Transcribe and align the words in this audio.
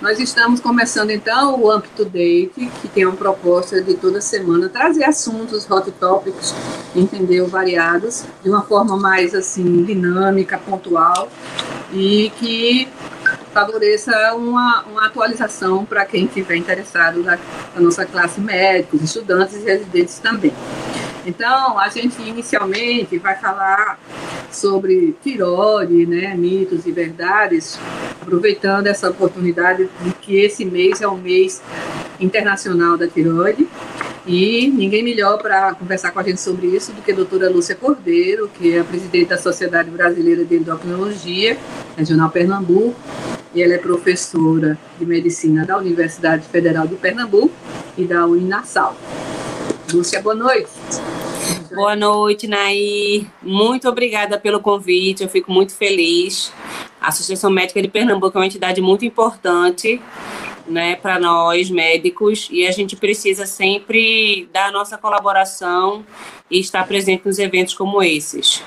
Nós 0.00 0.18
estamos 0.18 0.60
começando 0.60 1.10
então 1.10 1.60
o 1.60 1.74
Up 1.74 1.88
to 1.90 2.04
Date, 2.04 2.70
que 2.82 2.88
tem 2.88 3.06
uma 3.06 3.16
proposta 3.16 3.80
de 3.80 3.94
toda 3.94 4.20
semana 4.20 4.68
trazer 4.68 5.04
assuntos, 5.04 5.70
hot 5.70 5.90
topics, 5.92 6.54
entendeu, 6.94 7.46
variados, 7.46 8.24
de 8.42 8.50
uma 8.50 8.62
forma 8.62 8.96
mais 8.96 9.34
assim 9.34 9.84
dinâmica, 9.84 10.58
pontual 10.58 11.28
e 11.92 12.30
que 12.38 12.88
favoreça 13.52 14.34
uma, 14.34 14.82
uma 14.82 15.06
atualização 15.06 15.84
para 15.84 16.04
quem 16.04 16.24
estiver 16.24 16.56
interessado 16.56 17.22
na, 17.22 17.38
na 17.74 17.80
nossa 17.80 18.04
classe 18.04 18.40
médicos, 18.40 19.00
estudantes 19.00 19.54
e 19.54 19.64
residentes 19.64 20.18
também. 20.18 20.52
Então, 21.24 21.78
a 21.78 21.88
gente 21.88 22.20
inicialmente 22.20 23.16
vai 23.18 23.36
falar 23.36 23.98
sobre 24.54 25.16
tiroide, 25.22 26.06
né, 26.06 26.34
mitos 26.34 26.86
e 26.86 26.92
verdades, 26.92 27.78
aproveitando 28.20 28.86
essa 28.86 29.10
oportunidade 29.10 29.88
de 30.02 30.12
que 30.14 30.36
esse 30.36 30.64
mês 30.64 31.00
é 31.00 31.08
o 31.08 31.16
mês 31.16 31.62
internacional 32.20 32.96
da 32.96 33.06
tiroide. 33.06 33.68
E 34.26 34.68
ninguém 34.68 35.02
melhor 35.02 35.36
para 35.36 35.74
conversar 35.74 36.10
com 36.10 36.18
a 36.18 36.22
gente 36.22 36.40
sobre 36.40 36.68
isso 36.68 36.92
do 36.92 37.02
que 37.02 37.12
a 37.12 37.14
doutora 37.14 37.50
Lúcia 37.50 37.74
Cordeiro, 37.74 38.48
que 38.48 38.74
é 38.74 38.80
a 38.80 38.84
presidente 38.84 39.28
da 39.28 39.36
Sociedade 39.36 39.90
Brasileira 39.90 40.44
de 40.46 40.56
Endocrinologia, 40.56 41.58
Regional 41.94 42.30
Pernambuco, 42.30 42.94
e 43.54 43.62
ela 43.62 43.74
é 43.74 43.78
professora 43.78 44.78
de 44.98 45.04
medicina 45.04 45.66
da 45.66 45.76
Universidade 45.76 46.46
Federal 46.48 46.86
de 46.86 46.94
Pernambuco 46.96 47.52
e 47.98 48.04
da 48.04 48.24
Uninasal. 48.26 48.96
Lúcia, 49.92 50.22
boa 50.22 50.34
noite. 50.34 50.70
Boa 51.74 51.96
noite, 51.96 52.46
Nair. 52.46 53.26
Muito 53.42 53.88
obrigada 53.88 54.38
pelo 54.38 54.60
convite, 54.60 55.24
eu 55.24 55.28
fico 55.28 55.50
muito 55.50 55.74
feliz. 55.74 56.52
A 57.00 57.08
Associação 57.08 57.50
Médica 57.50 57.82
de 57.82 57.88
Pernambuco 57.88 58.38
é 58.38 58.40
uma 58.40 58.46
entidade 58.46 58.80
muito 58.80 59.04
importante 59.04 60.00
né, 60.68 60.94
para 60.94 61.18
nós 61.18 61.68
médicos 61.70 62.48
e 62.48 62.64
a 62.64 62.70
gente 62.70 62.94
precisa 62.94 63.44
sempre 63.44 64.48
dar 64.52 64.68
a 64.68 64.70
nossa 64.70 64.96
colaboração 64.96 66.06
e 66.48 66.60
estar 66.60 66.86
presente 66.86 67.26
nos 67.26 67.40
eventos 67.40 67.74
como 67.74 68.00
esses. 68.00 68.62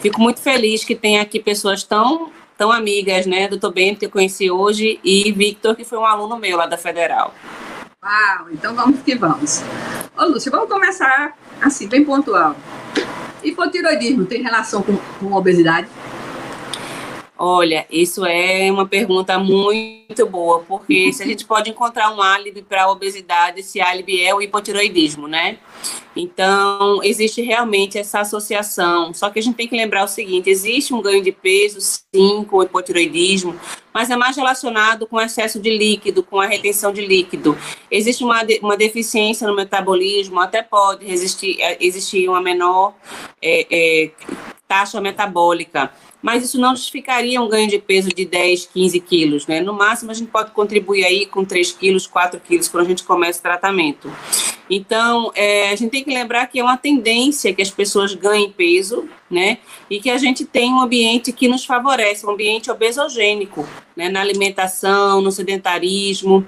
Fico 0.00 0.20
muito 0.20 0.40
feliz 0.40 0.84
que 0.84 0.94
tem 0.94 1.18
aqui 1.18 1.40
pessoas 1.40 1.82
tão 1.82 2.30
tão 2.56 2.70
amigas, 2.70 3.26
né? 3.26 3.48
Doutor 3.48 3.72
Bento, 3.72 3.98
que 3.98 4.06
eu 4.06 4.10
conheci 4.10 4.48
hoje, 4.48 5.00
e 5.02 5.32
Victor, 5.32 5.74
que 5.74 5.84
foi 5.84 5.98
um 5.98 6.04
aluno 6.04 6.36
meu 6.36 6.56
lá 6.56 6.66
da 6.66 6.78
Federal. 6.78 7.34
Uau, 8.04 8.50
então 8.50 8.74
vamos 8.74 9.00
que 9.02 9.14
vamos. 9.14 9.62
Ô, 10.18 10.24
Lúcia, 10.24 10.50
vamos 10.50 10.68
começar 10.68 11.38
assim, 11.60 11.86
bem 11.86 12.04
pontual. 12.04 12.56
Hipotiroidismo 13.44 14.24
tem 14.24 14.42
relação 14.42 14.82
com, 14.82 14.96
com 14.96 15.32
obesidade? 15.32 15.86
Olha, 17.44 17.84
isso 17.90 18.24
é 18.24 18.70
uma 18.70 18.86
pergunta 18.86 19.36
muito 19.36 20.24
boa, 20.26 20.60
porque 20.60 21.10
se 21.12 21.24
a 21.24 21.26
gente 21.26 21.44
pode 21.44 21.68
encontrar 21.68 22.14
um 22.14 22.22
álibi 22.22 22.62
para 22.62 22.84
a 22.84 22.90
obesidade, 22.92 23.58
esse 23.58 23.80
álibi 23.80 24.22
é 24.22 24.32
o 24.32 24.40
hipotiroidismo, 24.40 25.26
né? 25.26 25.58
Então, 26.14 27.02
existe 27.02 27.42
realmente 27.42 27.98
essa 27.98 28.20
associação. 28.20 29.12
Só 29.12 29.28
que 29.28 29.40
a 29.40 29.42
gente 29.42 29.56
tem 29.56 29.66
que 29.66 29.76
lembrar 29.76 30.04
o 30.04 30.08
seguinte: 30.08 30.48
existe 30.48 30.94
um 30.94 31.02
ganho 31.02 31.20
de 31.20 31.32
peso, 31.32 31.80
sim, 31.80 32.44
com 32.44 32.58
o 32.58 32.62
hipotiroidismo, 32.62 33.58
mas 33.92 34.08
é 34.08 34.14
mais 34.14 34.36
relacionado 34.36 35.04
com 35.04 35.20
excesso 35.20 35.58
de 35.58 35.76
líquido, 35.76 36.22
com 36.22 36.38
a 36.38 36.46
retenção 36.46 36.92
de 36.92 37.04
líquido. 37.04 37.58
Existe 37.90 38.22
uma, 38.22 38.42
uma 38.62 38.76
deficiência 38.76 39.48
no 39.48 39.56
metabolismo, 39.56 40.38
até 40.38 40.62
pode 40.62 41.04
resistir, 41.04 41.60
é, 41.60 41.76
existir 41.80 42.28
uma 42.28 42.40
menor 42.40 42.94
é, 43.42 43.66
é, 43.68 44.10
taxa 44.72 45.00
metabólica 45.02 45.90
mas 46.22 46.44
isso 46.44 46.58
não 46.58 46.76
justificaria 46.76 47.42
um 47.42 47.48
ganho 47.48 47.68
de 47.68 47.80
peso 47.80 48.08
de 48.08 48.24
10, 48.24 48.66
15 48.66 49.00
quilos, 49.00 49.46
né? 49.48 49.60
No 49.60 49.74
máximo, 49.74 50.12
a 50.12 50.14
gente 50.14 50.30
pode 50.30 50.52
contribuir 50.52 51.04
aí 51.04 51.26
com 51.26 51.44
3 51.44 51.72
quilos, 51.72 52.06
4 52.06 52.38
quilos, 52.38 52.68
quando 52.68 52.84
a 52.84 52.88
gente 52.88 53.02
começa 53.02 53.40
o 53.40 53.42
tratamento. 53.42 54.10
Então, 54.70 55.32
é, 55.34 55.70
a 55.70 55.74
gente 55.74 55.90
tem 55.90 56.04
que 56.04 56.14
lembrar 56.14 56.46
que 56.46 56.60
é 56.60 56.62
uma 56.62 56.76
tendência 56.76 57.52
que 57.52 57.60
as 57.60 57.70
pessoas 57.70 58.14
ganhem 58.14 58.52
peso, 58.52 59.08
né? 59.28 59.58
E 59.90 60.00
que 60.00 60.08
a 60.08 60.16
gente 60.16 60.44
tem 60.44 60.72
um 60.72 60.80
ambiente 60.80 61.32
que 61.32 61.48
nos 61.48 61.64
favorece, 61.64 62.24
um 62.24 62.30
ambiente 62.30 62.70
obesogênico, 62.70 63.68
né? 63.96 64.08
Na 64.08 64.20
alimentação, 64.20 65.20
no 65.20 65.32
sedentarismo. 65.32 66.46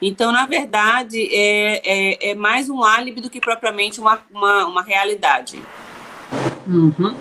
Então, 0.00 0.30
na 0.30 0.46
verdade, 0.46 1.28
é, 1.32 1.82
é, 1.84 2.30
é 2.30 2.34
mais 2.36 2.70
um 2.70 2.84
álibi 2.84 3.20
do 3.20 3.28
que 3.28 3.40
propriamente 3.40 3.98
uma, 3.98 4.20
uma, 4.32 4.66
uma 4.66 4.82
realidade. 4.82 5.60
Uhum. 6.66 7.14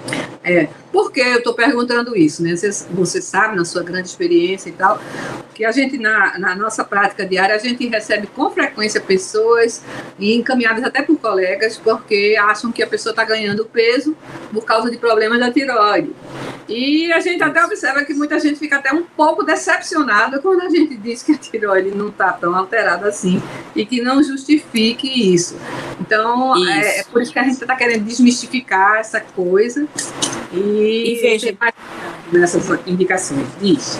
É, 0.44 0.68
por 0.92 1.12
que 1.12 1.20
eu 1.20 1.38
estou 1.38 1.54
perguntando 1.54 2.16
isso? 2.16 2.42
Né? 2.42 2.56
Você, 2.56 2.72
você, 2.92 3.22
sabe, 3.22 3.56
na 3.56 3.66
sua 3.66 3.84
grande 3.84 4.08
experiência 4.08 4.70
e 4.70 4.72
tal, 4.72 5.00
que 5.54 5.64
a 5.64 5.72
gente, 5.72 5.98
na, 5.98 6.38
na, 6.38 6.56
nossa 6.56 6.84
prática 6.84 7.26
diária, 7.26 7.56
a 7.56 7.60
gente 7.60 7.88
recebe 7.88 8.28
com 8.28 8.50
frequência 8.50 9.00
pessoas, 9.00 9.84
e 10.18 10.36
encaminhadas 10.36 10.84
até 10.84 11.02
por 11.02 11.18
colegas, 11.18 11.78
porque 11.78 12.36
acham 12.40 12.72
que 12.72 12.82
a 12.82 12.88
pessoa 12.88 13.12
está 13.12 13.24
ganhando 13.24 13.66
peso 13.66 14.16
por 14.52 14.66
causa 14.66 14.90
de 14.90 14.98
problemas 14.98 15.40
da 15.40 15.52
tiroide. 15.52 16.14
E 16.68 17.12
a 17.14 17.20
gente 17.20 17.44
até 17.44 17.64
observa 17.64 18.04
que 18.04 18.14
muita 18.14 18.40
gente 18.40 18.58
fica 18.58 18.78
até 18.78 18.92
um 18.92 19.04
pouco 19.04 19.44
decepcionada 19.44 20.40
quando 20.40 20.62
a 20.62 20.70
gente 20.70 20.96
diz 20.98 21.22
que 21.22 21.34
a 21.34 21.38
tiroide 21.38 21.92
não 21.92 22.10
está 22.10 22.34
tão 22.34 22.56
alterada 22.56 23.08
assim 23.08 23.42
e 23.76 23.86
que 23.86 24.02
não 24.02 24.24
justifique 24.24 25.34
isso. 25.34 25.56
Então, 26.00 26.58
é, 26.68 27.00
é, 27.00 27.04
por 27.04 27.22
isso 27.22 27.32
que 27.32 27.38
a 27.38 27.44
gente 27.44 27.62
está 27.62 27.76
querendo 27.76 28.04
desmistificar 28.04 28.98
essa 28.98 29.20
coisa 29.36 29.88
e, 30.54 31.14
e 31.14 31.16
veja 31.22 31.58
nessas 32.32 32.68
indicações. 32.88 33.48
Isso. 33.62 34.00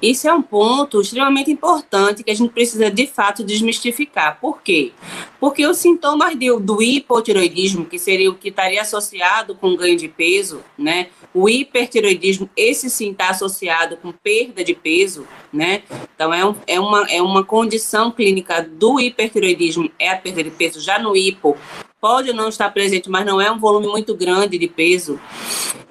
Isso 0.00 0.28
é 0.28 0.34
um 0.34 0.42
ponto 0.42 1.00
extremamente 1.00 1.50
importante 1.50 2.22
que 2.22 2.30
a 2.30 2.34
gente 2.34 2.52
precisa 2.52 2.90
de 2.90 3.06
fato 3.06 3.42
desmistificar. 3.42 4.38
Por 4.38 4.60
quê? 4.60 4.92
Porque 5.40 5.66
os 5.66 5.78
sintomas 5.78 6.36
do, 6.36 6.60
do 6.60 6.82
hipotiroidismo, 6.82 7.86
que 7.86 7.98
seria 7.98 8.30
o 8.30 8.34
que 8.34 8.50
estaria 8.50 8.82
associado 8.82 9.54
com 9.54 9.74
ganho 9.74 9.96
de 9.96 10.06
peso, 10.06 10.62
né? 10.76 11.08
O 11.32 11.48
hipertiroidismo, 11.48 12.48
esse 12.54 12.90
sim 12.90 13.12
está 13.12 13.30
associado 13.30 13.96
com 13.96 14.12
perda 14.12 14.62
de 14.62 14.74
peso, 14.74 15.26
né? 15.50 15.82
Então, 16.14 16.32
é, 16.32 16.44
um, 16.44 16.54
é, 16.66 16.78
uma, 16.78 17.06
é 17.10 17.22
uma 17.22 17.42
condição 17.42 18.10
clínica 18.10 18.62
do 18.62 19.00
hipertiroidismo, 19.00 19.90
é 19.98 20.10
a 20.10 20.16
perda 20.16 20.44
de 20.44 20.50
peso. 20.50 20.78
Já 20.78 20.98
no 20.98 21.16
hipo, 21.16 21.56
pode 22.06 22.32
não 22.32 22.48
estar 22.48 22.70
presente, 22.70 23.10
mas 23.10 23.26
não 23.26 23.40
é 23.40 23.50
um 23.50 23.58
volume 23.58 23.88
muito 23.88 24.14
grande 24.14 24.56
de 24.56 24.68
peso. 24.68 25.18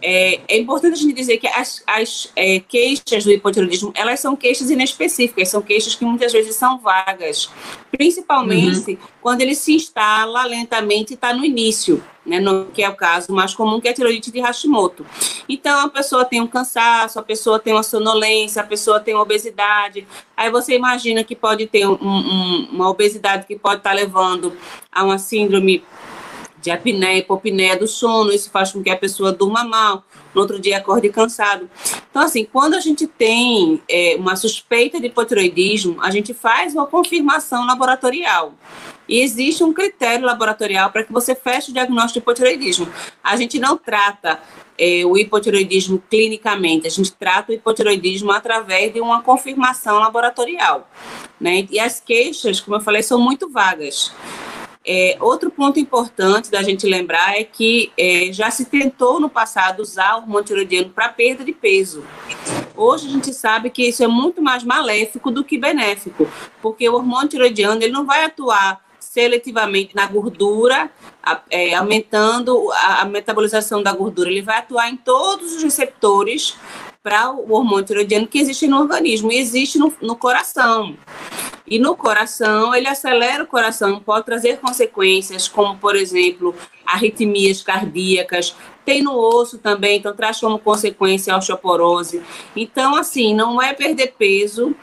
É, 0.02 0.40
é 0.48 0.58
importante 0.58 0.94
a 0.94 0.96
gente 0.96 1.14
dizer 1.14 1.38
que 1.38 1.48
as, 1.48 1.84
as 1.86 2.31
é, 2.38 2.62
queixas 2.62 3.26
do 3.26 3.31
hipotiroidismo, 3.34 3.92
elas 3.94 4.22
são 4.22 4.34
queixas 4.34 4.70
inespecíficas, 4.70 5.50
são 5.50 5.62
queixas 5.62 5.94
que 5.94 6.06
muitas 6.06 6.31
vezes 6.31 6.56
são 6.56 6.80
vagas, 6.80 7.50
principalmente 7.92 8.92
uhum. 8.92 8.98
quando 9.22 9.42
ele 9.42 9.56
se 9.56 9.74
instala 9.74 10.46
lentamente 10.46 11.12
e 11.12 11.16
está 11.16 11.34
no 11.34 11.44
início, 11.44 12.02
né, 12.26 12.40
no, 12.40 12.68
que 12.68 12.82
é 12.82 12.88
o 12.88 12.96
caso 12.96 13.34
mais 13.34 13.53
comum, 13.53 13.82
que 13.82 13.90
é 13.90 13.92
a 13.92 13.94
tiroidite 13.94 14.32
de 14.32 14.40
Hashimoto. 14.40 15.06
Então, 15.50 15.82
a 15.82 15.90
pessoa 15.90 16.24
tem 16.24 16.40
um 16.40 16.47
cansaço, 16.47 17.20
a 17.20 17.24
pessoa 17.24 17.59
tem 17.59 17.74
uma 17.74 17.84
sonolência, 17.84 18.62
a 18.62 18.66
pessoa 18.66 19.02
tem 19.02 19.16
obesidade, 19.16 20.08
aí 20.38 20.50
você 20.50 20.76
imagina 20.76 21.26
que 21.26 21.36
pode 21.36 21.68
ter 21.68 21.86
um, 21.86 21.97
um, 22.02 22.70
uma 22.72 22.90
obesidade 22.90 23.46
que 23.46 23.58
pode 23.58 23.78
estar 23.78 23.90
tá 23.90 23.96
levando 23.96 24.56
a 24.90 25.03
uma 25.03 25.18
síndrome 25.18 25.84
de 26.66 26.72
apneia, 26.72 27.20
hipopneia 27.20 27.78
do 27.78 27.88
sono, 27.88 28.34
isso 28.34 28.50
faz 28.50 28.72
com 28.72 28.84
que 28.84 28.90
a 28.90 28.98
pessoa 28.98 29.31
durma 29.31 29.64
mal, 29.64 30.03
no 30.34 30.42
outro 30.42 30.59
dia 30.59 30.78
acorde 30.78 31.09
cansado. 31.09 31.70
Então, 32.09 32.22
assim, 32.24 32.44
quando 32.44 32.74
a 32.74 32.80
gente 32.80 33.06
tem 33.08 33.81
é, 33.88 34.16
uma 34.18 34.36
suspeita 34.36 35.00
de 35.00 35.08
hipotiroidismo, 35.08 35.98
a 36.02 36.09
gente 36.09 36.34
faz 36.34 36.74
uma 36.74 36.88
confirmação 36.88 37.66
laboratorial. 37.66 38.53
E 39.08 39.22
existe 39.22 39.64
um 39.64 39.72
critério 39.72 40.26
laboratorial 40.26 40.90
para 40.90 41.03
que 41.03 41.14
você 41.14 41.36
feche 41.36 41.70
o 41.70 41.74
diagnóstico 41.74 42.14
de 42.14 42.20
hipotiroidismo. 42.20 42.88
A 43.24 43.36
gente 43.36 43.59
não 43.59 43.78
trata 43.78 44.40
é, 44.76 45.06
o 45.06 45.16
hipotiroidismo 45.16 46.02
clinicamente, 46.09 46.88
a 46.88 46.90
gente 46.90 47.12
trata 47.14 47.52
o 47.52 47.56
hipotiroidismo 47.56 48.32
através 48.32 48.91
de 48.91 49.00
uma 49.00 49.22
confirmação 49.22 50.00
laboratorial. 50.00 50.90
Né? 51.40 51.68
E 51.70 51.79
as 51.79 52.00
queixas, 52.00 52.59
como 52.59 52.78
eu 52.78 52.82
falei, 52.82 53.03
são 53.03 53.20
muito 53.20 53.47
vagas. 53.47 54.11
É, 54.87 55.17
outro 55.20 55.49
ponto 55.49 55.79
importante 55.79 56.52
da 56.52 56.61
gente 56.61 56.85
lembrar 56.85 57.40
é 57.40 57.43
que 57.43 57.91
é, 57.97 58.32
já 58.32 58.52
se 58.52 58.66
tentou 58.66 59.20
no 59.20 59.29
passado 59.29 59.79
usar 59.79 60.16
o 60.16 60.17
hormônio 60.20 60.46
tiroidiano 60.46 60.90
para 60.91 61.09
perda 61.09 61.43
de 61.43 61.52
peso. 61.52 62.03
Hoje 62.76 63.08
a 63.08 63.11
gente 63.11 63.34
sabe 63.34 63.70
que 63.72 63.87
isso 63.87 64.03
é 64.03 64.08
muito 64.08 64.41
mais 64.41 64.64
maléfico 64.64 65.32
do 65.32 65.43
que 65.43 65.58
benéfico, 65.58 66.29
porque 66.61 66.87
o 66.87 66.93
hormônio 66.93 67.29
tiroidiano 67.29 67.82
ele 67.82 67.91
não 67.91 68.05
vai 68.05 68.26
atuar 68.26 68.85
seletivamente 68.99 69.96
na 69.96 70.05
gordura, 70.05 70.91
é, 71.49 71.73
aumentando 71.73 72.70
a, 72.73 73.02
a 73.02 73.05
metabolização 73.05 73.82
da 73.82 73.93
gordura. 73.93 74.29
Ele 74.29 74.41
vai 74.41 74.58
atuar 74.58 74.90
em 74.90 74.97
todos 74.97 75.55
os 75.55 75.64
receptores 75.64 76.55
para 77.05 77.31
o 77.31 77.53
hormônio 77.53 77.85
tiroidiano 77.85 78.25
que 78.25 78.40
existe 78.40 78.66
no 78.66 78.79
organismo 78.79 79.31
e 79.31 79.37
existe 79.37 79.78
no, 79.78 79.93
no 80.02 80.16
coração. 80.16 80.97
E 81.67 81.78
no 81.78 81.96
coração, 81.96 82.73
ele 82.73 82.87
acelera 82.87 83.43
o 83.43 83.47
coração, 83.47 83.99
pode 83.99 84.25
trazer 84.25 84.57
consequências, 84.57 85.47
como, 85.47 85.78
por 85.78 85.96
exemplo, 85.96 86.55
arritmias 86.84 87.61
cardíacas. 87.61 88.55
Tem 88.84 89.03
no 89.03 89.16
osso 89.16 89.59
também, 89.59 89.99
então 89.99 90.16
traz 90.16 90.40
como 90.40 90.57
consequência 90.57 91.31
a 91.31 91.37
osteoporose. 91.37 92.23
Então, 92.55 92.96
assim, 92.96 93.35
não 93.35 93.61
é 93.61 93.72
perder 93.72 94.16
peso, 94.17 94.75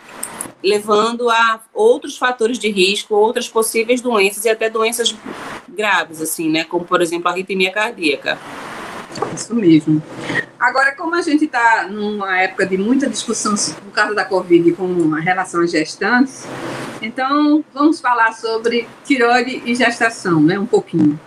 levando 0.62 1.28
a 1.28 1.60
outros 1.75 2.16
fatores 2.16 2.56
de 2.56 2.70
risco, 2.70 3.16
outras 3.16 3.48
possíveis 3.48 4.00
doenças 4.00 4.44
e 4.44 4.48
até 4.48 4.70
doenças 4.70 5.12
graves, 5.68 6.20
assim, 6.20 6.48
né? 6.48 6.62
Como, 6.62 6.84
por 6.84 7.02
exemplo, 7.02 7.28
arritmia 7.28 7.72
cardíaca. 7.72 8.38
Isso 9.35 9.55
mesmo. 9.55 10.03
Agora, 10.59 10.94
como 10.94 11.14
a 11.14 11.23
gente 11.23 11.44
está 11.44 11.88
numa 11.91 12.41
época 12.41 12.67
de 12.67 12.79
muita 12.79 13.09
discussão 13.09 13.55
no 13.85 13.91
caso 13.91 14.14
da 14.14 14.25
Covid 14.25 14.73
com 14.73 15.11
relação 15.11 15.61
às 15.61 15.70
gestantes, 15.70 16.47
então 17.00 17.64
vamos 17.75 18.00
falar 18.00 18.32
sobre 18.32 18.87
tiroide 19.05 19.62
e 19.67 19.75
gestação, 19.75 20.41
né? 20.41 20.59
Um 20.59 20.67
pouquinho. 20.67 21.19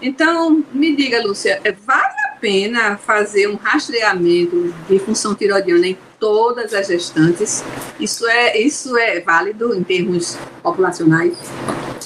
Então, 0.00 0.64
me 0.72 0.94
diga, 0.94 1.20
Lúcia, 1.22 1.60
é, 1.64 1.72
vale 1.72 2.14
a 2.28 2.36
pena 2.40 2.96
fazer 2.96 3.48
um 3.48 3.56
rastreamento 3.56 4.72
de 4.88 4.98
função 5.00 5.34
tiroidiana 5.34 5.88
em 5.88 5.98
todas 6.18 6.72
as 6.72 6.86
gestantes? 6.86 7.64
Isso 7.98 8.26
é, 8.26 8.58
isso 8.58 8.96
é 8.96 9.20
válido 9.20 9.74
em 9.74 9.82
termos 9.82 10.38
populacionais? 10.62 11.36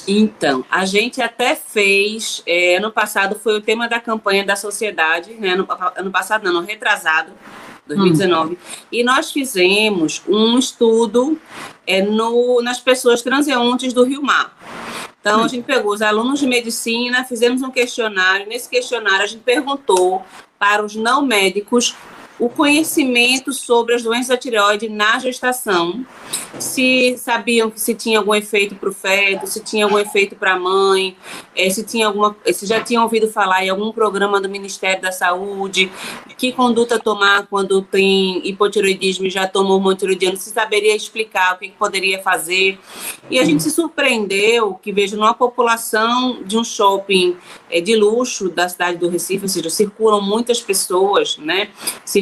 Então, 0.07 0.65
a 0.69 0.85
gente 0.85 1.21
até 1.21 1.55
fez, 1.55 2.41
é, 2.45 2.77
ano 2.77 2.91
passado 2.91 3.39
foi 3.39 3.57
o 3.57 3.61
tema 3.61 3.87
da 3.87 3.99
campanha 3.99 4.45
da 4.45 4.55
sociedade, 4.55 5.33
né? 5.33 5.53
Ano, 5.53 5.67
ano 5.95 6.11
passado, 6.11 6.43
não, 6.43 6.57
ano 6.57 6.67
retrasado, 6.67 7.31
2019, 7.87 8.53
hum. 8.53 8.57
e 8.91 9.03
nós 9.03 9.31
fizemos 9.31 10.21
um 10.27 10.57
estudo 10.57 11.39
é, 11.85 12.01
no, 12.01 12.61
nas 12.61 12.79
pessoas 12.79 13.21
transeuntes 13.21 13.93
do 13.93 14.03
Rio 14.03 14.21
Mar. 14.21 14.55
Então, 15.19 15.43
a 15.43 15.47
gente 15.47 15.63
pegou 15.63 15.93
os 15.93 16.01
alunos 16.01 16.39
de 16.39 16.47
medicina, 16.47 17.23
fizemos 17.23 17.61
um 17.61 17.71
questionário. 17.71 18.45
Nesse 18.45 18.67
questionário, 18.69 19.23
a 19.23 19.27
gente 19.27 19.41
perguntou 19.41 20.21
para 20.59 20.83
os 20.83 20.95
não 20.95 21.25
médicos 21.25 21.95
o 22.39 22.49
conhecimento 22.49 23.53
sobre 23.53 23.95
as 23.95 24.03
doenças 24.03 24.27
da 24.27 24.37
tireoide 24.37 24.89
na 24.89 25.19
gestação, 25.19 26.05
se 26.59 27.15
sabiam 27.17 27.69
que 27.69 27.79
se 27.79 27.93
tinha 27.93 28.19
algum 28.19 28.33
efeito 28.33 28.75
para 28.75 28.89
o 28.89 28.93
feto, 28.93 29.47
se 29.47 29.59
tinha 29.61 29.85
algum 29.85 29.99
efeito 29.99 30.35
para 30.35 30.53
a 30.53 30.59
mãe, 30.59 31.15
eh, 31.55 31.69
se 31.69 31.83
tinha 31.83 32.07
alguma, 32.07 32.35
se 32.51 32.65
já 32.65 32.81
tinham 32.81 33.03
ouvido 33.03 33.27
falar 33.27 33.63
em 33.65 33.69
algum 33.69 33.91
programa 33.91 34.41
do 34.41 34.49
Ministério 34.49 35.01
da 35.01 35.11
Saúde, 35.11 35.91
que 36.37 36.51
conduta 36.51 36.99
tomar 36.99 37.47
quando 37.47 37.81
tem 37.81 38.45
hipotiroidismo 38.47 39.27
e 39.27 39.29
já 39.29 39.47
tomou 39.47 39.73
hormônio 39.73 39.97
tiroidiano, 39.97 40.37
se 40.37 40.49
saberia 40.49 40.95
explicar 40.95 41.55
o 41.55 41.57
que 41.59 41.69
poderia 41.71 42.21
fazer. 42.21 42.79
E 43.29 43.39
a 43.39 43.45
gente 43.45 43.63
se 43.63 43.71
surpreendeu 43.71 44.73
que 44.75 44.91
vejo 44.91 45.15
numa 45.15 45.33
população 45.33 46.43
de 46.43 46.57
um 46.57 46.63
shopping 46.63 47.37
é, 47.69 47.79
de 47.79 47.95
luxo 47.95 48.49
da 48.49 48.67
cidade 48.67 48.97
do 48.97 49.09
Recife, 49.09 49.43
ou 49.43 49.49
seja, 49.49 49.69
circulam 49.69 50.21
muitas 50.21 50.61
pessoas, 50.61 51.37
né? 51.37 51.69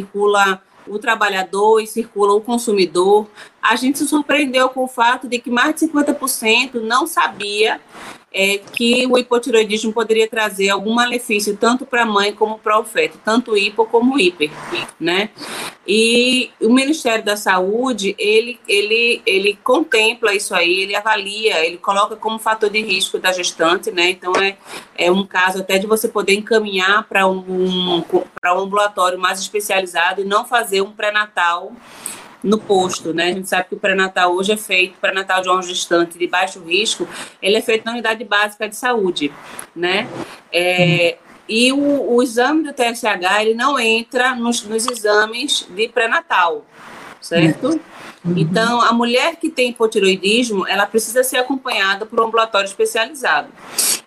Circula 0.02 0.62
o 0.88 0.98
trabalhador 0.98 1.80
e 1.80 1.88
circula 1.88 2.34
o 2.34 2.42
consumidor, 2.42 3.28
a 3.62 3.76
gente 3.76 4.00
se 4.00 4.08
surpreendeu 4.08 4.70
com 4.70 4.84
o 4.84 4.88
fato 4.88 5.28
de 5.28 5.38
que 5.40 5.52
mais 5.52 5.76
de 5.76 5.88
50% 5.88 6.82
não 6.82 7.06
sabia 7.06 7.80
é, 8.34 8.60
que 8.60 9.06
o 9.08 9.18
hipotiroidismo 9.18 9.92
poderia 9.92 10.28
trazer 10.28 10.70
algum 10.70 10.94
malefício 10.94 11.58
tanto 11.58 11.86
para 11.86 12.04
a 12.04 12.06
mãe 12.06 12.34
como 12.34 12.58
para 12.58 12.80
o 12.80 12.84
feto, 12.86 13.20
tanto 13.24 13.58
hipo 13.58 13.86
como 13.86 14.18
hiper, 14.18 14.50
né? 15.00 15.30
E 15.86 16.52
o 16.62 16.72
Ministério 16.72 17.26
da 17.26 17.36
Saúde, 17.36 18.16
ele, 18.18 18.60
ele, 18.68 19.22
ele 19.26 19.60
contempla 19.62 20.34
isso 20.34 20.56
aí, 20.56 20.82
ele 20.82 20.96
avalia, 20.96 21.66
ele 21.66 21.78
coloca 21.78 22.16
como 22.16 22.40
fator 22.40 22.70
de 22.70 22.82
risco 22.82 23.20
da 23.20 23.34
gestante, 23.34 23.92
né? 23.92 24.12
Então, 24.12 24.32
é, 24.36 24.56
é 24.96 25.12
um 25.12 25.26
caso 25.26 25.60
até 25.60 25.78
de 25.78 25.88
você 25.88 26.08
poder 26.08 26.34
encaminhar 26.34 27.04
para 27.10 27.28
um, 27.28 27.40
um, 27.40 27.98
um 27.98 28.60
ambulatório 28.60 29.20
mais 29.20 29.40
especializado 29.40 30.22
e 30.22 30.26
não 30.26 30.46
fazer 30.46 30.82
um 30.82 30.92
pré-natal 30.92 31.74
no 32.44 32.58
posto, 32.58 33.14
né? 33.14 33.26
A 33.26 33.34
gente 33.34 33.48
sabe 33.48 33.70
que 33.70 33.76
o 33.76 33.80
pré-natal 33.80 34.34
hoje 34.34 34.52
é 34.52 34.58
feito, 34.58 34.98
pré-natal 35.00 35.42
de 35.42 35.50
uma 35.50 35.62
gestante 35.62 36.18
de 36.18 36.28
baixo 36.28 36.60
risco, 36.60 37.08
ele 37.42 37.56
é 37.56 37.62
feito 37.62 37.86
na 37.86 37.92
unidade 37.92 38.24
básica 38.24 38.68
de 38.68 38.76
saúde, 38.76 39.32
né? 39.76 40.08
É, 40.52 41.18
e 41.48 41.72
o, 41.72 42.16
o, 42.16 42.24
exame 42.24 42.64
do 42.64 42.74
TSH, 42.74 43.42
ele 43.42 43.54
não 43.54 43.78
entra 43.80 44.36
nos, 44.36 44.64
nos 44.64 44.88
exames 44.88 45.68
de 45.70 45.88
pré-natal, 45.90 46.66
certo? 47.20 47.80
Uhum. 48.24 48.38
Então, 48.38 48.82
a 48.82 48.94
mulher 48.94 49.36
que 49.36 49.50
tem 49.50 49.70
hipotiroidismo, 49.70 50.68
ela 50.68 50.86
precisa 50.86 51.24
ser 51.24 51.38
acompanhada 51.38 52.06
por 52.06 52.20
um 52.20 52.26
ambulatório 52.26 52.68
especializado. 52.68 53.50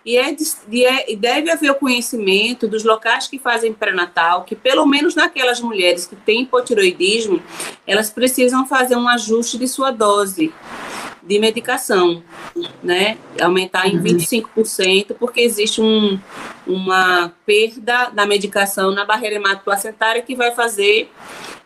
E, 0.05 0.17
é, 0.17 0.35
e, 0.69 0.85
é, 0.85 1.11
e 1.11 1.15
deve 1.15 1.49
haver 1.49 1.71
o 1.71 1.75
conhecimento 1.75 2.67
dos 2.67 2.83
locais 2.83 3.27
que 3.27 3.39
fazem 3.39 3.73
pré-natal, 3.73 4.43
que 4.43 4.55
pelo 4.55 4.85
menos 4.85 5.15
naquelas 5.15 5.59
mulheres 5.59 6.05
que 6.05 6.15
têm 6.15 6.43
hipotiroidismo, 6.43 7.41
elas 7.87 8.11
precisam 8.11 8.67
fazer 8.67 8.95
um 8.95 9.07
ajuste 9.07 9.57
de 9.57 9.67
sua 9.67 9.89
dose 9.89 10.53
de 11.23 11.39
medicação, 11.39 12.21
né? 12.83 13.17
Aumentar 13.41 13.87
em 13.87 13.99
25%, 13.99 15.09
uhum. 15.09 15.15
porque 15.17 15.41
existe 15.41 15.81
um, 15.81 16.19
uma 16.67 17.33
perda 17.43 18.11
da 18.11 18.27
medicação 18.27 18.91
na 18.91 19.05
barreira 19.05 19.37
hematoplacentária 19.37 20.21
que 20.21 20.35
vai 20.35 20.51
fazer 20.51 21.09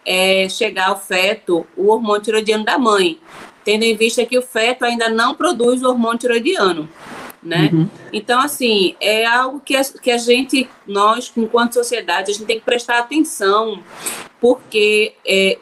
é, 0.05 0.47
chegar 0.47 0.87
ao 0.87 0.97
feto 0.97 1.67
o 1.75 1.89
hormônio 1.89 2.21
tiroidiano 2.21 2.63
da 2.63 2.77
mãe, 2.77 3.19
tendo 3.65 3.83
em 3.83 3.97
vista 3.97 4.25
que 4.25 4.37
o 4.37 4.41
feto 4.41 4.85
ainda 4.85 5.09
não 5.09 5.35
produz 5.35 5.83
o 5.83 5.89
hormônio 5.89 6.19
tiroidiano 6.19 6.87
né? 7.41 7.69
Uhum. 7.71 7.89
Então, 8.11 8.39
assim, 8.39 8.95
é 8.99 9.25
algo 9.25 9.59
que 9.59 9.75
a, 9.75 9.83
que 9.83 10.11
a 10.11 10.17
gente, 10.17 10.69
nós, 10.85 11.31
enquanto 11.35 11.73
sociedade, 11.73 12.31
a 12.31 12.33
gente 12.33 12.45
tem 12.45 12.59
que 12.59 12.65
prestar 12.65 12.99
atenção, 12.99 13.81
porque 14.39 15.13
é, 15.25 15.57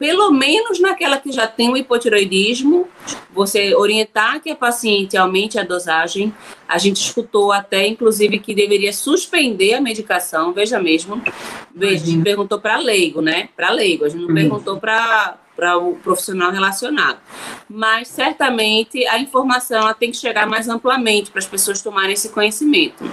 pelo 0.00 0.30
menos 0.30 0.80
naquela 0.80 1.18
que 1.18 1.30
já 1.30 1.46
tem 1.46 1.70
o 1.70 1.76
hipotiroidismo, 1.76 2.88
você 3.30 3.74
orientar 3.74 4.40
que 4.40 4.48
a 4.48 4.56
paciente 4.56 5.14
aumente 5.14 5.58
a 5.58 5.62
dosagem. 5.62 6.34
A 6.66 6.78
gente 6.78 6.96
escutou 6.96 7.52
até, 7.52 7.86
inclusive, 7.86 8.38
que 8.38 8.54
deveria 8.54 8.94
suspender 8.94 9.74
a 9.74 9.80
medicação, 9.80 10.54
veja 10.54 10.80
mesmo. 10.80 11.22
Veja, 11.74 12.02
a 12.02 12.06
gente 12.06 12.22
perguntou 12.22 12.58
para 12.58 12.78
leigo, 12.78 13.20
né? 13.20 13.50
Para 13.54 13.70
leigo, 13.70 14.06
a 14.06 14.08
gente 14.08 14.22
não 14.22 14.28
uhum. 14.28 14.34
perguntou 14.34 14.78
para 14.78 15.36
para 15.60 15.76
o 15.76 15.94
profissional 15.96 16.50
relacionado. 16.50 17.18
Mas 17.68 18.08
certamente 18.08 19.06
a 19.06 19.18
informação 19.18 19.82
ela 19.82 19.92
tem 19.92 20.10
que 20.10 20.16
chegar 20.16 20.46
mais 20.46 20.70
amplamente 20.70 21.30
para 21.30 21.38
as 21.38 21.46
pessoas 21.46 21.82
tomarem 21.82 22.14
esse 22.14 22.30
conhecimento. 22.30 23.04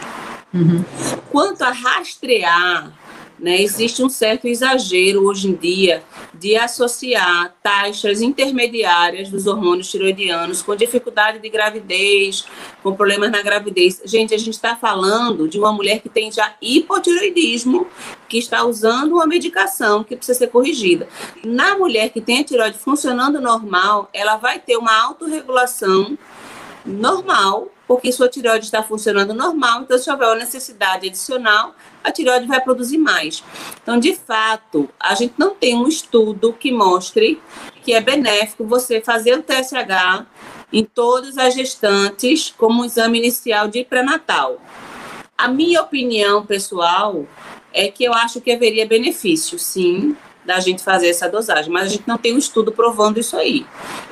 Uhum. 0.54 0.84
Quanto 1.30 1.62
a 1.64 1.72
rastrear 1.72 2.94
né? 3.40 3.62
Existe 3.62 4.04
um 4.04 4.10
certo 4.10 4.48
exagero 4.48 5.26
hoje 5.26 5.50
em 5.50 5.54
dia 5.54 6.04
de 6.34 6.56
associar 6.56 7.54
taxas 7.62 8.22
intermediárias 8.22 9.30
dos 9.30 9.46
hormônios 9.46 9.90
tiroidianos 9.90 10.62
com 10.62 10.76
dificuldade 10.76 11.40
de 11.40 11.50
gravidez, 11.50 12.46
com 12.82 12.96
problemas 12.96 13.32
na 13.32 13.42
gravidez. 13.42 14.02
Gente, 14.06 14.34
a 14.34 14.38
gente 14.38 14.54
está 14.54 14.76
falando 14.76 15.48
de 15.48 15.60
uma 15.60 15.72
mulher 15.72 16.00
que 16.00 16.10
tem 16.10 16.32
já 16.32 16.56
hipotiroidismo, 16.62 17.88
que 18.28 18.38
está 18.38 18.64
usando 18.64 19.14
uma 19.14 19.28
medicação 19.28 20.04
que 20.04 20.16
precisa 20.16 20.38
ser 20.38 20.48
corrigida. 20.48 21.08
Na 21.44 21.78
mulher 21.78 22.10
que 22.10 22.22
tem 22.22 22.40
a 22.40 22.44
tiroide 22.44 22.78
funcionando 22.78 23.40
normal, 23.40 24.10
ela 24.14 24.38
vai 24.38 24.60
ter 24.60 24.78
uma 24.78 24.96
autorregulação 25.04 26.18
normal, 26.86 27.70
porque 27.88 28.12
sua 28.12 28.28
tireoide 28.28 28.66
está 28.66 28.84
funcionando 28.84 29.34
normal, 29.34 29.82
então 29.82 29.98
se 29.98 30.12
houver 30.12 30.28
uma 30.28 30.36
necessidade 30.36 31.08
adicional, 31.08 31.74
a 32.04 32.12
tireoide 32.12 32.46
vai 32.46 32.60
produzir 32.60 32.98
mais. 32.98 33.44
Então, 33.82 33.98
de 33.98 34.14
fato, 34.14 34.90
a 35.00 35.16
gente 35.16 35.36
não 35.38 35.56
tem 35.56 35.76
um 35.76 35.88
estudo 35.88 36.52
que 36.52 36.72
mostre 36.72 37.42
que 37.82 37.94
é 37.94 38.02
benéfico 38.02 38.66
você 38.66 39.00
fazer 39.00 39.38
o 39.38 39.42
TSH 39.42 40.26
em 40.74 40.84
todas 40.84 41.38
as 41.38 41.54
gestantes 41.54 42.54
como 42.58 42.82
um 42.82 42.86
exame 42.86 43.18
inicial 43.18 43.70
de 43.70 43.86
pré-natal. 43.86 44.62
A 45.38 45.48
minha 45.48 45.82
opinião 45.82 46.46
pessoal 46.46 47.26
é 47.74 47.90
que 47.90 48.04
eu 48.04 48.14
acho 48.14 48.42
que 48.42 48.52
haveria 48.52 48.88
benefício, 48.88 49.58
sim, 49.58 50.18
da 50.48 50.62
gente 50.62 50.82
fazer 50.82 51.10
essa 51.10 51.28
dosagem, 51.28 51.70
mas 51.70 51.88
a 51.88 51.90
gente 51.90 52.08
não 52.08 52.18
tem 52.18 52.34
um 52.34 52.38
estudo 52.38 52.72
provando 52.72 53.20
isso 53.20 53.36
aí, 53.36 53.66